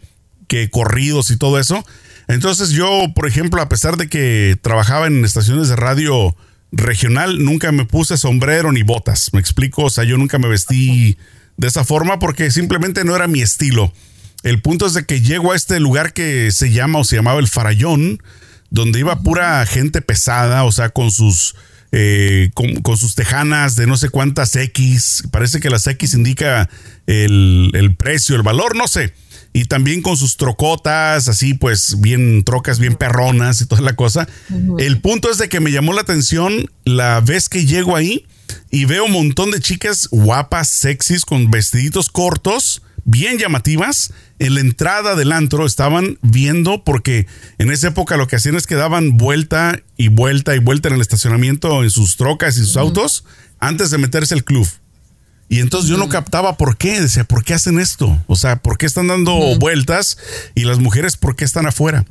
que 0.48 0.70
corridos 0.70 1.30
y 1.30 1.36
todo 1.36 1.58
eso. 1.58 1.84
Entonces 2.28 2.70
yo, 2.70 3.12
por 3.14 3.26
ejemplo, 3.26 3.60
a 3.60 3.68
pesar 3.68 3.96
de 3.96 4.08
que 4.08 4.56
trabajaba 4.62 5.08
en 5.08 5.24
estaciones 5.24 5.68
de 5.68 5.76
radio 5.76 6.36
regional, 6.70 7.44
nunca 7.44 7.72
me 7.72 7.84
puse 7.84 8.16
sombrero 8.16 8.72
ni 8.72 8.82
botas. 8.82 9.34
Me 9.34 9.40
explico, 9.40 9.84
o 9.84 9.90
sea, 9.90 10.04
yo 10.04 10.16
nunca 10.16 10.38
me 10.38 10.48
vestí 10.48 11.18
de 11.56 11.68
esa 11.68 11.84
forma 11.84 12.18
porque 12.18 12.50
simplemente 12.50 13.04
no 13.04 13.16
era 13.16 13.26
mi 13.26 13.42
estilo. 13.42 13.92
El 14.42 14.62
punto 14.62 14.86
es 14.86 14.94
de 14.94 15.04
que 15.04 15.20
llego 15.20 15.52
a 15.52 15.56
este 15.56 15.78
lugar 15.80 16.12
que 16.12 16.50
se 16.52 16.72
llama 16.72 17.00
o 17.00 17.04
se 17.04 17.16
llamaba 17.16 17.40
el 17.40 17.48
Farallón, 17.48 18.22
donde 18.70 19.00
iba 19.00 19.20
pura 19.20 19.64
gente 19.66 20.00
pesada, 20.00 20.64
o 20.64 20.72
sea, 20.72 20.88
con 20.88 21.10
sus 21.10 21.54
eh, 21.94 22.50
con, 22.54 22.96
sus 22.96 23.14
tejanas 23.14 23.76
de 23.76 23.86
no 23.86 23.98
sé 23.98 24.08
cuántas 24.08 24.56
X. 24.56 25.24
Parece 25.30 25.60
que 25.60 25.68
las 25.68 25.86
X 25.86 26.14
indica 26.14 26.68
el, 27.06 27.94
precio, 27.98 28.34
el 28.34 28.42
valor, 28.42 28.76
no 28.76 28.88
sé. 28.88 29.12
Y 29.52 29.66
también 29.66 30.00
con 30.00 30.16
sus 30.16 30.38
trocotas, 30.38 31.28
así 31.28 31.52
pues 31.52 32.00
bien 32.00 32.42
trocas, 32.44 32.78
bien 32.78 32.94
perronas 32.94 33.60
y 33.60 33.66
toda 33.66 33.82
la 33.82 33.94
cosa. 33.94 34.26
El 34.78 35.02
punto 35.02 35.30
es 35.30 35.36
de 35.36 35.50
que 35.50 35.60
me 35.60 35.70
llamó 35.70 35.92
la 35.92 36.00
atención 36.00 36.70
la 36.84 37.20
vez 37.20 37.50
que 37.50 37.66
llego 37.66 37.94
ahí 37.94 38.26
y 38.70 38.86
veo 38.86 39.04
un 39.04 39.12
montón 39.12 39.50
de 39.50 39.60
chicas 39.60 40.08
guapas, 40.10 40.68
sexys, 40.68 41.26
con 41.26 41.50
vestiditos 41.50 42.08
cortos 42.08 42.80
bien 43.12 43.38
llamativas. 43.38 44.12
En 44.40 44.56
la 44.56 44.60
entrada 44.60 45.14
del 45.14 45.30
antro 45.30 45.64
estaban 45.64 46.18
viendo, 46.22 46.82
porque 46.82 47.28
en 47.58 47.70
esa 47.70 47.88
época 47.88 48.16
lo 48.16 48.26
que 48.26 48.34
hacían 48.34 48.56
es 48.56 48.66
que 48.66 48.74
daban 48.74 49.16
vuelta 49.16 49.80
y 49.96 50.08
vuelta 50.08 50.56
y 50.56 50.58
vuelta 50.58 50.88
en 50.88 50.96
el 50.96 51.00
estacionamiento 51.00 51.84
en 51.84 51.90
sus 51.90 52.16
trocas 52.16 52.56
y 52.56 52.60
sus 52.60 52.76
autos 52.76 53.24
antes 53.60 53.90
de 53.90 53.98
meterse 53.98 54.34
al 54.34 54.42
club. 54.42 54.66
Y 55.48 55.60
entonces 55.60 55.88
yo 55.88 55.98
no 55.98 56.08
captaba 56.08 56.56
por 56.56 56.76
qué, 56.76 57.00
decía, 57.00 57.24
¿por 57.24 57.44
qué 57.44 57.54
hacen 57.54 57.78
esto? 57.78 58.20
O 58.26 58.36
sea, 58.36 58.56
¿por 58.56 58.78
qué 58.78 58.86
están 58.86 59.06
dando 59.06 59.38
vueltas 59.58 60.16
y 60.54 60.64
las 60.64 60.78
mujeres 60.78 61.16
por 61.16 61.36
qué 61.36 61.44
están 61.44 61.66
afuera? 61.66 62.06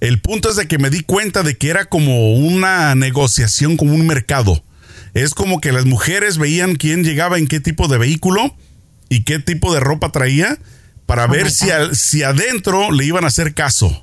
El 0.00 0.20
punto 0.20 0.50
es 0.50 0.56
de 0.56 0.66
que 0.66 0.78
me 0.78 0.90
di 0.90 1.02
cuenta 1.02 1.42
de 1.42 1.56
que 1.56 1.68
era 1.68 1.84
como 1.84 2.34
una 2.34 2.94
negociación, 2.96 3.76
como 3.76 3.94
un 3.94 4.06
mercado. 4.06 4.64
Es 5.14 5.34
como 5.34 5.60
que 5.60 5.72
las 5.72 5.84
mujeres 5.84 6.36
veían 6.36 6.74
quién 6.74 7.04
llegaba 7.04 7.38
en 7.38 7.46
qué 7.46 7.60
tipo 7.60 7.86
de 7.86 7.98
vehículo 7.98 8.56
y 9.10 9.24
qué 9.24 9.38
tipo 9.38 9.74
de 9.74 9.80
ropa 9.80 10.10
traía 10.12 10.56
para 11.04 11.26
oh 11.26 11.28
ver 11.28 11.50
si, 11.50 11.66
si 11.92 12.22
adentro 12.22 12.90
le 12.92 13.04
iban 13.04 13.24
a 13.24 13.26
hacer 13.26 13.52
caso. 13.52 14.02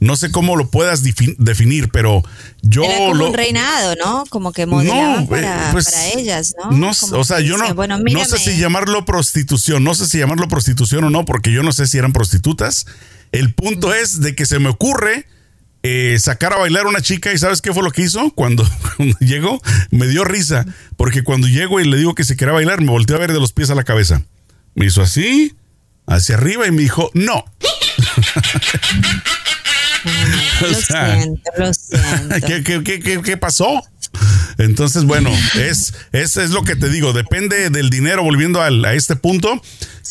No 0.00 0.16
sé 0.16 0.30
cómo 0.30 0.56
lo 0.56 0.70
puedas 0.70 1.02
definir, 1.02 1.88
pero 1.90 2.22
yo 2.62 2.84
Era 2.84 2.98
como 2.98 3.26
un 3.26 3.34
reinado, 3.34 3.94
¿no? 3.96 4.24
Como 4.30 4.52
que 4.52 4.64
modelaban 4.64 5.26
no, 5.28 5.36
eh, 5.36 5.48
pues, 5.72 5.86
para, 5.86 6.06
ellas, 6.10 6.54
¿no? 6.70 6.90
o 6.90 7.24
sea, 7.24 7.40
yo 7.40 7.56
no, 7.58 7.74
no 7.74 8.24
sé 8.24 8.38
si 8.38 8.58
llamarlo 8.58 9.04
prostitución, 9.04 9.82
no 9.82 9.96
sé 9.96 10.06
si 10.06 10.18
llamarlo 10.18 10.48
prostitución 10.48 11.02
o 11.04 11.10
no, 11.10 11.24
porque 11.24 11.50
yo 11.50 11.64
no 11.64 11.72
sé 11.72 11.86
si 11.86 11.98
eran 11.98 12.12
prostitutas. 12.12 12.86
El 13.32 13.52
punto 13.54 13.92
es 13.92 14.20
de 14.20 14.36
que 14.36 14.46
se 14.46 14.60
me 14.60 14.68
ocurre 14.68 15.26
eh, 15.82 16.16
sacar 16.20 16.52
a 16.52 16.58
bailar 16.58 16.86
a 16.86 16.88
una 16.88 17.00
chica 17.00 17.32
y 17.32 17.38
¿sabes 17.38 17.60
qué 17.60 17.72
fue 17.72 17.82
lo 17.82 17.90
que 17.90 18.02
hizo? 18.02 18.30
Cuando, 18.34 18.64
cuando 18.96 19.18
llegó, 19.18 19.60
me 19.90 20.06
dio 20.06 20.24
risa, 20.24 20.64
porque 20.96 21.24
cuando 21.24 21.48
llego 21.48 21.80
y 21.80 21.84
le 21.84 21.96
digo 21.96 22.14
que 22.14 22.24
se 22.24 22.36
quería 22.36 22.54
bailar, 22.54 22.80
me 22.80 22.90
volteó 22.90 23.16
a 23.16 23.18
ver 23.18 23.32
de 23.32 23.40
los 23.40 23.52
pies 23.52 23.70
a 23.70 23.74
la 23.74 23.82
cabeza. 23.82 24.22
Me 24.78 24.86
hizo 24.86 25.02
así, 25.02 25.54
hacia 26.06 26.36
arriba 26.36 26.68
y 26.68 26.70
me 26.70 26.82
dijo, 26.82 27.10
no. 27.12 27.44
lo 30.60 30.72
siento, 30.72 31.50
lo 31.58 31.74
siento. 31.74 32.46
¿qué, 33.24 33.36
pasó? 33.36 33.82
Entonces, 34.56 35.02
bueno, 35.02 35.30
es, 35.56 35.94
es, 36.12 36.36
es, 36.36 36.50
lo 36.50 36.62
que 36.62 36.76
te 36.76 36.88
digo, 36.90 37.12
depende 37.12 37.70
del 37.70 37.90
dinero, 37.90 38.22
volviendo 38.22 38.62
a 38.62 38.94
este 38.94 39.16
punto, 39.16 39.60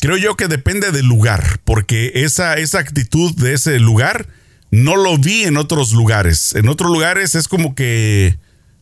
creo 0.01 0.17
yo 0.17 0.35
que 0.35 0.49
depende 0.49 0.91
del 0.91 1.05
lugar, 1.05 1.61
porque 1.63 2.11
esa, 2.15 2.55
esa 2.55 2.79
actitud 2.79 3.33
de 3.35 3.53
ese 3.53 3.79
lugar 3.79 4.27
no 4.69 4.97
lo 4.97 5.17
vi 5.17 5.43
en 5.43 5.55
otros 5.55 5.93
lugares. 5.93 6.55
En 6.55 6.67
otros 6.67 6.91
lugares 6.91 7.35
es 7.35 7.47
como 7.47 7.73
que, 7.73 8.37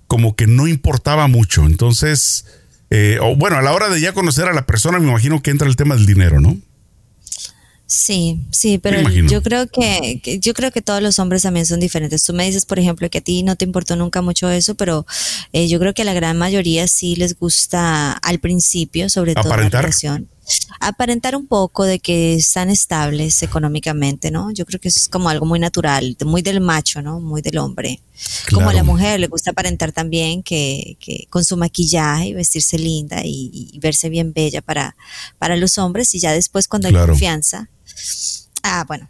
como 0.07 0.35
que 0.35 0.47
no 0.47 0.65
importaba 0.65 1.27
mucho. 1.27 1.67
Entonces, 1.67 2.45
eh, 2.89 3.19
bueno, 3.37 3.57
a 3.57 3.61
la 3.61 3.73
hora 3.73 3.89
de 3.89 3.99
ya 3.99 4.13
conocer 4.13 4.47
a 4.47 4.53
la 4.53 4.65
persona, 4.65 4.99
me 4.99 5.09
imagino 5.09 5.41
que 5.41 5.51
entra 5.51 5.67
el 5.67 5.75
tema 5.75 5.95
del 5.95 6.05
dinero, 6.05 6.39
¿no? 6.39 6.57
Sí, 7.87 8.41
sí, 8.51 8.79
pero 8.79 9.07
yo 9.09 9.43
creo 9.43 9.67
que, 9.67 10.39
yo 10.41 10.53
creo 10.55 10.71
que 10.71 10.81
todos 10.81 11.03
los 11.03 11.19
hombres 11.19 11.43
también 11.43 11.67
son 11.67 11.79
diferentes. 11.79 12.23
Tú 12.23 12.33
me 12.33 12.45
dices, 12.45 12.65
por 12.65 12.79
ejemplo, 12.79 13.07
que 13.11 13.19
a 13.19 13.21
ti 13.21 13.43
no 13.43 13.55
te 13.55 13.65
importó 13.65 13.95
nunca 13.95 14.23
mucho 14.23 14.49
eso, 14.49 14.73
pero 14.73 15.05
eh, 15.53 15.67
yo 15.67 15.79
creo 15.79 15.93
que 15.93 16.01
a 16.01 16.05
la 16.05 16.13
gran 16.13 16.35
mayoría 16.35 16.87
sí 16.87 17.15
les 17.15 17.37
gusta 17.37 18.13
al 18.13 18.39
principio, 18.39 19.07
sobre 19.07 19.35
todo 19.35 19.55
la 19.55 19.69
relación. 19.69 20.27
Aparentar 20.79 21.35
un 21.35 21.47
poco 21.47 21.85
de 21.85 21.99
que 21.99 22.35
están 22.35 22.69
estables 22.69 23.41
económicamente, 23.43 24.31
¿no? 24.31 24.51
Yo 24.51 24.65
creo 24.65 24.79
que 24.79 24.89
eso 24.89 24.99
es 24.99 25.09
como 25.09 25.29
algo 25.29 25.45
muy 25.45 25.59
natural, 25.59 26.15
muy 26.25 26.41
del 26.41 26.61
macho, 26.61 27.01
¿no? 27.01 27.19
Muy 27.19 27.41
del 27.41 27.57
hombre. 27.57 28.01
Como 28.53 28.69
a 28.69 28.73
la 28.73 28.83
mujer 28.83 29.19
le 29.19 29.27
gusta 29.27 29.51
aparentar 29.51 29.91
también 29.91 30.43
que, 30.43 30.97
que 30.99 31.27
con 31.29 31.43
su 31.43 31.57
maquillaje 31.57 32.27
y 32.27 32.33
vestirse 32.33 32.77
linda 32.77 33.21
y, 33.23 33.77
verse 33.81 34.09
bien 34.09 34.33
bella 34.33 34.61
para, 34.61 34.95
para 35.37 35.57
los 35.57 35.77
hombres 35.77 36.13
y 36.15 36.19
ya 36.19 36.31
después 36.31 36.67
cuando 36.67 36.87
hay 36.87 36.93
confianza, 36.93 37.69
Ah, 38.67 38.83
bueno, 38.87 39.07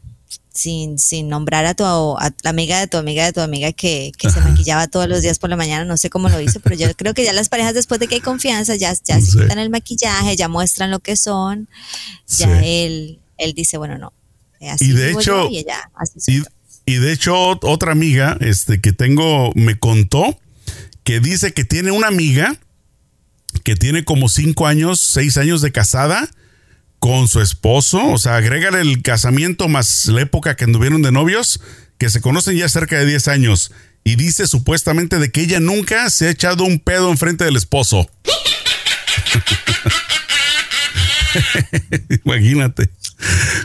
sin, 0.55 0.97
sin 0.97 1.27
nombrar 1.27 1.65
a 1.65 1.73
tu 1.75 1.83
a 1.83 2.33
la 2.43 2.49
amiga 2.49 2.79
de 2.79 2.87
tu 2.87 2.97
amiga 2.97 3.25
de 3.25 3.33
tu 3.33 3.41
amiga 3.41 3.71
que, 3.73 4.11
se 4.17 4.41
maquillaba 4.41 4.87
todos 4.87 5.07
los 5.07 5.21
días 5.21 5.37
por 5.37 5.49
la 5.49 5.57
mañana, 5.57 5.85
no 5.85 5.97
sé 5.97 6.09
cómo 6.09 6.29
lo 6.29 6.39
hizo, 6.41 6.59
pero 6.61 6.75
yo 6.75 6.87
creo 6.95 7.13
que 7.13 7.23
ya 7.23 7.33
las 7.33 7.49
parejas 7.49 7.73
después 7.73 7.99
de 7.99 8.07
que 8.07 8.15
hay 8.15 8.21
confianza 8.21 8.75
ya, 8.75 8.93
ya 9.03 9.19
se 9.19 9.37
quitan 9.37 9.59
el 9.59 9.69
maquillaje, 9.69 10.35
ya 10.35 10.47
muestran 10.47 10.91
lo 10.91 10.99
que 10.99 11.17
son, 11.17 11.67
ya 12.27 12.61
él, 12.63 13.19
él 13.37 13.53
dice, 13.53 13.77
bueno, 13.77 13.97
no. 13.97 14.13
Así 14.61 14.85
y 14.85 14.91
de 14.93 15.11
hecho, 15.11 15.47
y, 16.85 16.95
de 16.95 17.11
hecho, 17.11 17.59
otra 17.61 17.91
amiga 17.91 18.37
este, 18.39 18.79
que 18.81 18.93
tengo 18.93 19.51
me 19.53 19.77
contó 19.77 20.39
que 21.03 21.19
dice 21.19 21.53
que 21.53 21.65
tiene 21.65 21.91
una 21.91 22.07
amiga 22.07 22.57
que 23.63 23.75
tiene 23.75 24.03
como 24.03 24.29
cinco 24.29 24.65
años, 24.65 24.99
seis 24.99 25.37
años 25.37 25.61
de 25.61 25.71
casada 25.71 26.29
con 26.99 27.27
su 27.27 27.41
esposo, 27.41 28.05
o 28.07 28.17
sea, 28.17 28.35
agrégale 28.35 28.81
el 28.81 29.01
casamiento 29.01 29.67
más 29.67 30.07
la 30.07 30.21
época 30.21 30.55
que 30.55 30.63
anduvieron 30.63 31.01
de 31.01 31.11
novios, 31.11 31.61
que 31.97 32.09
se 32.09 32.21
conocen 32.21 32.57
ya 32.57 32.67
cerca 32.69 32.97
de 32.97 33.05
10 33.05 33.27
años, 33.27 33.71
y 34.03 34.15
dice 34.15 34.47
supuestamente 34.47 35.19
de 35.19 35.31
que 35.31 35.41
ella 35.41 35.59
nunca 35.59 36.09
se 36.09 36.27
ha 36.27 36.31
echado 36.31 36.63
un 36.63 36.79
pedo 36.79 37.09
enfrente 37.11 37.43
del 37.43 37.55
esposo. 37.55 38.09
Imagínate. 42.25 42.89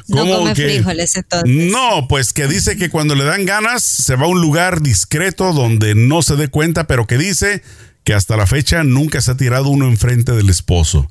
no 0.08 0.54
frijoles 0.54 1.16
entonces. 1.16 1.70
No, 1.70 2.08
pues 2.08 2.32
que 2.32 2.46
dice 2.46 2.76
que 2.76 2.90
cuando 2.90 3.14
le 3.14 3.24
dan 3.24 3.44
ganas 3.44 3.82
se 3.82 4.16
va 4.16 4.24
a 4.24 4.28
un 4.28 4.40
lugar 4.40 4.80
discreto 4.80 5.52
donde 5.52 5.94
no 5.94 6.22
se 6.22 6.36
dé 6.36 6.48
cuenta, 6.48 6.86
pero 6.86 7.06
que 7.06 7.18
dice 7.18 7.62
que 8.04 8.14
hasta 8.14 8.36
la 8.36 8.46
fecha 8.46 8.82
nunca 8.82 9.20
se 9.20 9.32
ha 9.32 9.36
tirado 9.36 9.68
uno 9.68 9.88
enfrente 9.88 10.32
del 10.32 10.48
esposo. 10.48 11.10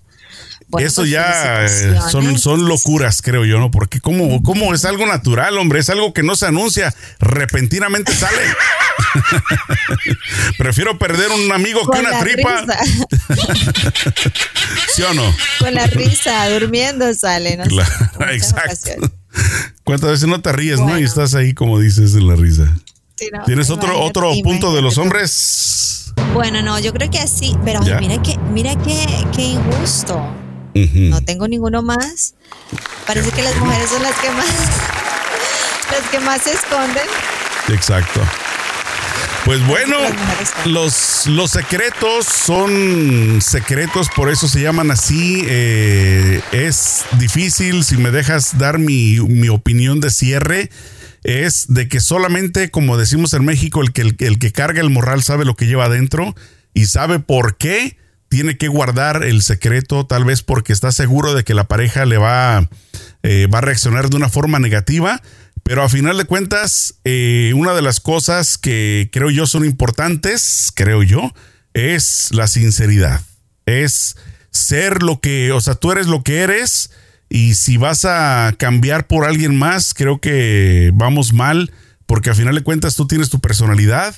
Eso 0.78 1.02
pues, 1.02 1.10
ya 1.10 1.66
eh, 1.66 2.00
son, 2.12 2.38
son 2.38 2.68
locuras, 2.68 3.24
creo 3.24 3.44
yo, 3.44 3.60
¿no? 3.60 3.72
Porque 3.72 4.00
como, 4.00 4.44
como 4.44 4.76
es 4.76 4.86
algo 4.86 5.08
natural, 5.08 5.58
hombre, 5.58 5.80
es 5.80 5.90
algo 5.90 6.14
que 6.14 6.22
no 6.22 6.36
se 6.36 6.46
anuncia, 6.46 6.94
repentinamente 7.20 8.14
sale. 8.14 8.38
Prefiero 10.60 11.00
perder 11.00 11.32
un 11.32 11.52
amigo 11.52 11.90
que 11.90 12.00
una 12.00 12.20
tripa. 12.20 12.66
¿Sí 14.94 15.02
o 15.02 15.14
no? 15.16 15.36
Con 15.58 15.74
la 15.74 15.88
risa, 15.88 16.48
durmiendo 16.50 17.12
sale, 17.16 17.58
¿no? 17.58 17.64
exacto. 18.30 19.12
¿Cuántas 19.84 20.12
veces 20.12 20.28
no 20.28 20.40
te 20.42 20.52
ríes, 20.52 20.80
no? 20.80 21.00
Y 21.00 21.04
estás 21.04 21.34
ahí 21.34 21.56
como 21.56 21.80
dices 21.80 22.14
en 22.14 22.28
la 22.28 22.36
risa. 22.36 22.72
¿Tienes 23.46 23.72
otro, 23.72 24.00
otro 24.02 24.32
punto 24.44 24.76
de 24.76 24.84
los 24.84 25.00
hombres? 25.00 26.14
Bueno, 26.34 26.62
no, 26.62 26.80
yo 26.80 26.94
creo 26.94 27.10
que 27.10 27.20
así, 27.20 27.56
pero 27.66 27.82
mira 27.82 28.22
que, 28.22 28.38
mira 28.52 28.76
qué, 28.84 29.08
qué 29.36 29.42
injusto. 29.42 30.49
No 30.74 31.22
tengo 31.22 31.48
ninguno 31.48 31.82
más. 31.82 32.36
Parece 33.08 33.32
que 33.32 33.42
las 33.42 33.56
mujeres 33.58 33.90
son 33.90 34.04
las 34.04 34.16
que 34.20 34.32
más, 34.32 34.46
las 35.92 36.10
que 36.12 36.20
más 36.20 36.42
se 36.42 36.54
esconden. 36.54 37.08
Exacto. 37.70 38.22
Pues 39.46 39.66
bueno, 39.66 39.98
los, 40.66 41.26
los 41.28 41.50
secretos 41.50 42.26
son 42.26 43.40
secretos, 43.42 44.10
por 44.16 44.30
eso 44.30 44.48
se 44.48 44.62
llaman 44.62 44.92
así. 44.92 45.44
Eh, 45.48 46.42
es 46.52 47.06
difícil, 47.18 47.84
si 47.84 47.98
me 47.98 48.12
dejas 48.12 48.60
dar 48.60 48.78
mi, 48.78 49.20
mi, 49.20 49.50
opinión 49.50 50.02
de 50.02 50.12
cierre, 50.12 50.70
es 51.24 51.66
de 51.68 51.88
que 51.88 52.00
solamente, 52.00 52.70
como 52.70 52.98
decimos 52.98 53.34
en 53.34 53.46
México, 53.46 53.82
el 53.82 53.92
que, 53.92 54.02
el, 54.02 54.16
el 54.20 54.40
que 54.40 54.52
carga 54.52 54.82
el 54.82 54.92
morral 54.92 55.24
sabe 55.24 55.46
lo 55.46 55.56
que 55.56 55.66
lleva 55.66 55.86
adentro 55.86 56.36
y 56.74 56.86
sabe 56.86 57.20
por 57.20 57.58
qué 57.58 57.98
tiene 58.30 58.58
que 58.58 58.68
guardar 58.68 59.24
el 59.24 59.42
secreto, 59.42 60.06
tal 60.06 60.24
vez 60.24 60.44
porque 60.44 60.72
está 60.72 60.92
seguro 60.92 61.34
de 61.34 61.44
que 61.44 61.54
la 61.56 61.66
pareja 61.66 62.06
le 62.06 62.18
va, 62.18 62.70
eh, 63.24 63.48
va 63.54 63.58
a 63.58 63.62
reaccionar 63.62 64.10
de 64.10 64.18
una 64.18 64.30
forma 64.30 64.60
negativa. 64.60 65.22
Pero 65.64 65.84
a 65.84 65.90
final 65.90 66.18
de 66.18 66.26
cuentas, 66.26 66.96
eh, 67.04 67.52
una 67.56 67.74
de 67.74 67.82
las 67.82 68.00
cosas 68.00 68.58
que 68.58 69.10
creo 69.12 69.30
yo 69.30 69.46
son 69.46 69.66
importantes, 69.66 70.72
creo 70.74 71.04
yo, 71.04 71.34
es 71.74 72.30
la 72.32 72.48
sinceridad. 72.48 73.22
Es 73.66 74.16
ser 74.52 75.04
lo 75.04 75.20
que, 75.20 75.52
o 75.52 75.62
sea, 75.62 75.76
tú 75.76 75.92
eres 75.92 76.08
lo 76.08 76.24
que 76.24 76.40
eres 76.40 76.92
y 77.30 77.54
si 77.54 77.78
vas 77.78 78.06
a 78.06 78.56
cambiar 78.58 79.08
por 79.08 79.26
alguien 79.26 79.56
más, 79.58 79.94
creo 79.94 80.20
que 80.20 80.92
vamos 80.94 81.34
mal, 81.34 81.72
porque 82.08 82.32
a 82.32 82.36
final 82.36 82.56
de 82.56 82.64
cuentas 82.64 82.96
tú 82.96 83.06
tienes 83.06 83.30
tu 83.30 83.40
personalidad, 83.40 84.16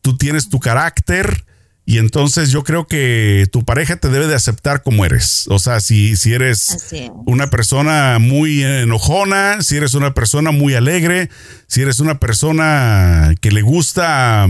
tú 0.00 0.16
tienes 0.16 0.48
tu 0.48 0.58
carácter, 0.58 1.44
y 1.88 1.96
entonces 1.96 2.50
yo 2.50 2.64
creo 2.64 2.86
que 2.86 3.48
tu 3.50 3.64
pareja 3.64 3.96
te 3.96 4.10
debe 4.10 4.26
de 4.26 4.34
aceptar 4.34 4.82
como 4.82 5.06
eres. 5.06 5.46
O 5.48 5.58
sea, 5.58 5.80
si, 5.80 6.16
si 6.16 6.34
eres 6.34 6.92
una 7.24 7.48
persona 7.48 8.18
muy 8.18 8.62
enojona, 8.62 9.62
si 9.62 9.78
eres 9.78 9.94
una 9.94 10.12
persona 10.12 10.50
muy 10.50 10.74
alegre, 10.74 11.30
si 11.66 11.80
eres 11.80 12.00
una 12.00 12.20
persona 12.20 13.32
que 13.40 13.50
le 13.50 13.62
gusta, 13.62 14.48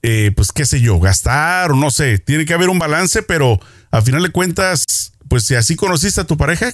eh, 0.00 0.32
pues 0.34 0.50
qué 0.50 0.64
sé 0.64 0.80
yo, 0.80 0.98
gastar 0.98 1.72
o 1.72 1.76
no 1.76 1.90
sé, 1.90 2.18
tiene 2.20 2.46
que 2.46 2.54
haber 2.54 2.70
un 2.70 2.78
balance, 2.78 3.22
pero 3.22 3.60
al 3.90 4.02
final 4.02 4.22
de 4.22 4.30
cuentas, 4.30 5.12
pues 5.28 5.44
si 5.44 5.56
así 5.56 5.76
conociste 5.76 6.22
a 6.22 6.26
tu 6.26 6.38
pareja, 6.38 6.72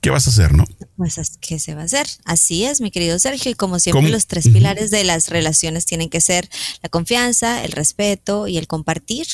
¿qué 0.00 0.10
vas 0.10 0.26
a 0.26 0.30
hacer, 0.30 0.52
no? 0.52 0.64
Pues, 0.96 1.38
¿qué 1.40 1.58
se 1.58 1.74
va 1.74 1.82
a 1.82 1.84
hacer? 1.84 2.06
Así 2.24 2.64
es, 2.64 2.80
mi 2.80 2.90
querido 2.90 3.18
Sergio. 3.18 3.50
Y 3.50 3.54
como 3.54 3.78
siempre, 3.78 4.08
los 4.08 4.26
tres 4.26 4.48
pilares 4.48 4.90
de 4.90 5.04
las 5.04 5.28
relaciones 5.28 5.84
tienen 5.84 6.08
que 6.08 6.20
ser 6.20 6.48
la 6.82 6.88
confianza, 6.88 7.64
el 7.64 7.72
respeto 7.72 8.48
y 8.48 8.56
el 8.56 8.66
compartir. 8.66 9.26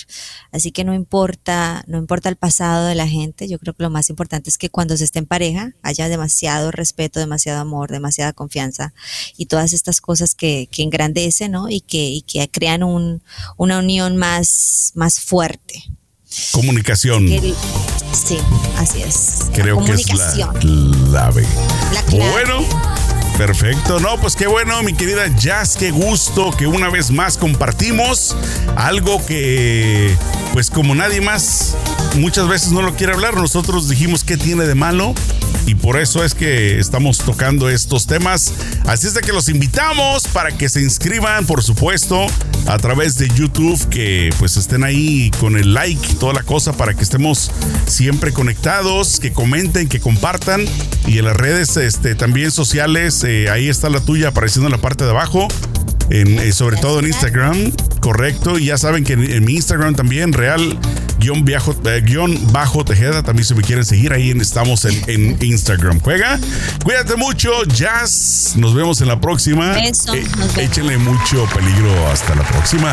Así 0.50 0.72
que 0.72 0.84
no 0.84 0.94
importa, 0.94 1.84
no 1.86 1.98
importa 1.98 2.28
el 2.28 2.36
pasado 2.36 2.86
de 2.86 2.94
la 2.94 3.06
gente. 3.06 3.48
Yo 3.48 3.58
creo 3.58 3.74
que 3.74 3.82
lo 3.82 3.90
más 3.90 4.10
importante 4.10 4.50
es 4.50 4.58
que 4.58 4.70
cuando 4.70 4.96
se 4.96 5.04
esté 5.04 5.20
en 5.20 5.26
pareja 5.26 5.72
haya 5.82 6.08
demasiado 6.08 6.70
respeto, 6.70 7.20
demasiado 7.20 7.60
amor, 7.60 7.90
demasiada 7.90 8.32
confianza 8.32 8.92
y 9.36 9.46
todas 9.46 9.72
estas 9.72 10.00
cosas 10.00 10.34
que, 10.34 10.68
que 10.70 10.82
engrandecen, 10.82 11.52
¿no? 11.52 11.68
Y 11.68 11.80
que, 11.80 12.08
y 12.08 12.22
que 12.22 12.48
crean 12.50 12.82
un, 12.82 13.22
una 13.56 13.78
unión 13.78 14.16
más, 14.16 14.92
más 14.94 15.20
fuerte. 15.20 15.84
Comunicación. 16.52 17.28
sí, 17.28 18.38
así 18.76 19.02
es. 19.02 19.50
Creo 19.52 19.82
que 19.84 19.92
es 19.92 20.08
la 20.12 20.52
clave. 20.52 21.46
La 21.92 22.02
clave. 22.02 22.30
Bueno. 22.32 23.11
Perfecto, 23.36 23.98
no, 23.98 24.20
pues 24.20 24.36
qué 24.36 24.46
bueno, 24.46 24.82
mi 24.82 24.92
querida 24.92 25.26
Jazz, 25.36 25.76
qué 25.76 25.90
gusto 25.90 26.50
que 26.56 26.66
una 26.66 26.90
vez 26.90 27.10
más 27.10 27.36
compartimos 27.36 28.36
algo 28.76 29.24
que, 29.24 30.14
pues 30.52 30.70
como 30.70 30.94
nadie 30.94 31.20
más 31.20 31.74
muchas 32.16 32.46
veces 32.46 32.72
no 32.72 32.82
lo 32.82 32.94
quiere 32.94 33.14
hablar, 33.14 33.34
nosotros 33.36 33.88
dijimos 33.88 34.22
qué 34.22 34.36
tiene 34.36 34.64
de 34.64 34.74
malo 34.74 35.14
y 35.66 35.74
por 35.74 35.98
eso 35.98 36.24
es 36.24 36.34
que 36.34 36.78
estamos 36.78 37.18
tocando 37.18 37.68
estos 37.70 38.06
temas. 38.06 38.52
Así 38.86 39.06
es 39.06 39.14
de 39.14 39.20
que 39.20 39.32
los 39.32 39.48
invitamos 39.48 40.26
para 40.28 40.50
que 40.50 40.68
se 40.68 40.82
inscriban, 40.82 41.46
por 41.46 41.62
supuesto, 41.62 42.26
a 42.66 42.78
través 42.78 43.16
de 43.16 43.28
YouTube, 43.28 43.88
que 43.88 44.30
pues 44.38 44.56
estén 44.56 44.82
ahí 44.82 45.30
con 45.38 45.56
el 45.56 45.72
like, 45.74 46.14
toda 46.14 46.32
la 46.34 46.42
cosa, 46.42 46.72
para 46.72 46.94
que 46.94 47.02
estemos 47.02 47.50
siempre 47.86 48.32
conectados, 48.32 49.20
que 49.20 49.32
comenten, 49.32 49.88
que 49.88 50.00
compartan. 50.00 50.64
Y 51.06 51.18
en 51.18 51.26
las 51.26 51.36
redes 51.36 51.76
este, 51.76 52.14
también 52.14 52.50
sociales, 52.50 53.21
eh, 53.24 53.50
ahí 53.50 53.68
está 53.68 53.88
la 53.88 54.00
tuya 54.00 54.28
apareciendo 54.28 54.66
en 54.68 54.72
la 54.72 54.78
parte 54.78 55.04
de 55.04 55.10
abajo. 55.10 55.48
Eh, 56.10 56.52
sobre 56.52 56.76
todo 56.76 56.98
en 56.98 57.06
Instagram, 57.06 57.72
correcto. 58.00 58.58
Y 58.58 58.66
ya 58.66 58.76
saben 58.76 59.02
que 59.02 59.14
en, 59.14 59.44
mi 59.44 59.54
Instagram 59.54 59.94
también, 59.94 60.34
real 60.34 60.78
guion, 61.18 61.42
eh, 61.48 62.02
guion 62.04 62.52
bajo 62.52 62.84
Tejeda, 62.84 63.22
también 63.22 63.46
si 63.46 63.54
me 63.54 63.62
quieren 63.62 63.84
seguir, 63.84 64.12
ahí 64.12 64.30
estamos 64.38 64.84
en, 64.84 65.42
Instagram. 65.42 66.00
Juega, 66.00 66.38
cuídate 66.84 67.16
mucho, 67.16 67.64
Jazz. 67.64 68.52
Nos 68.56 68.74
vemos 68.74 69.00
en 69.00 69.08
la 69.08 69.20
próxima. 69.20 69.72
Eso, 69.78 70.12
échenle 70.58 70.98
mucho 70.98 71.46
peligro. 71.54 72.08
Hasta 72.08 72.34
la 72.34 72.42
próxima. 72.42 72.92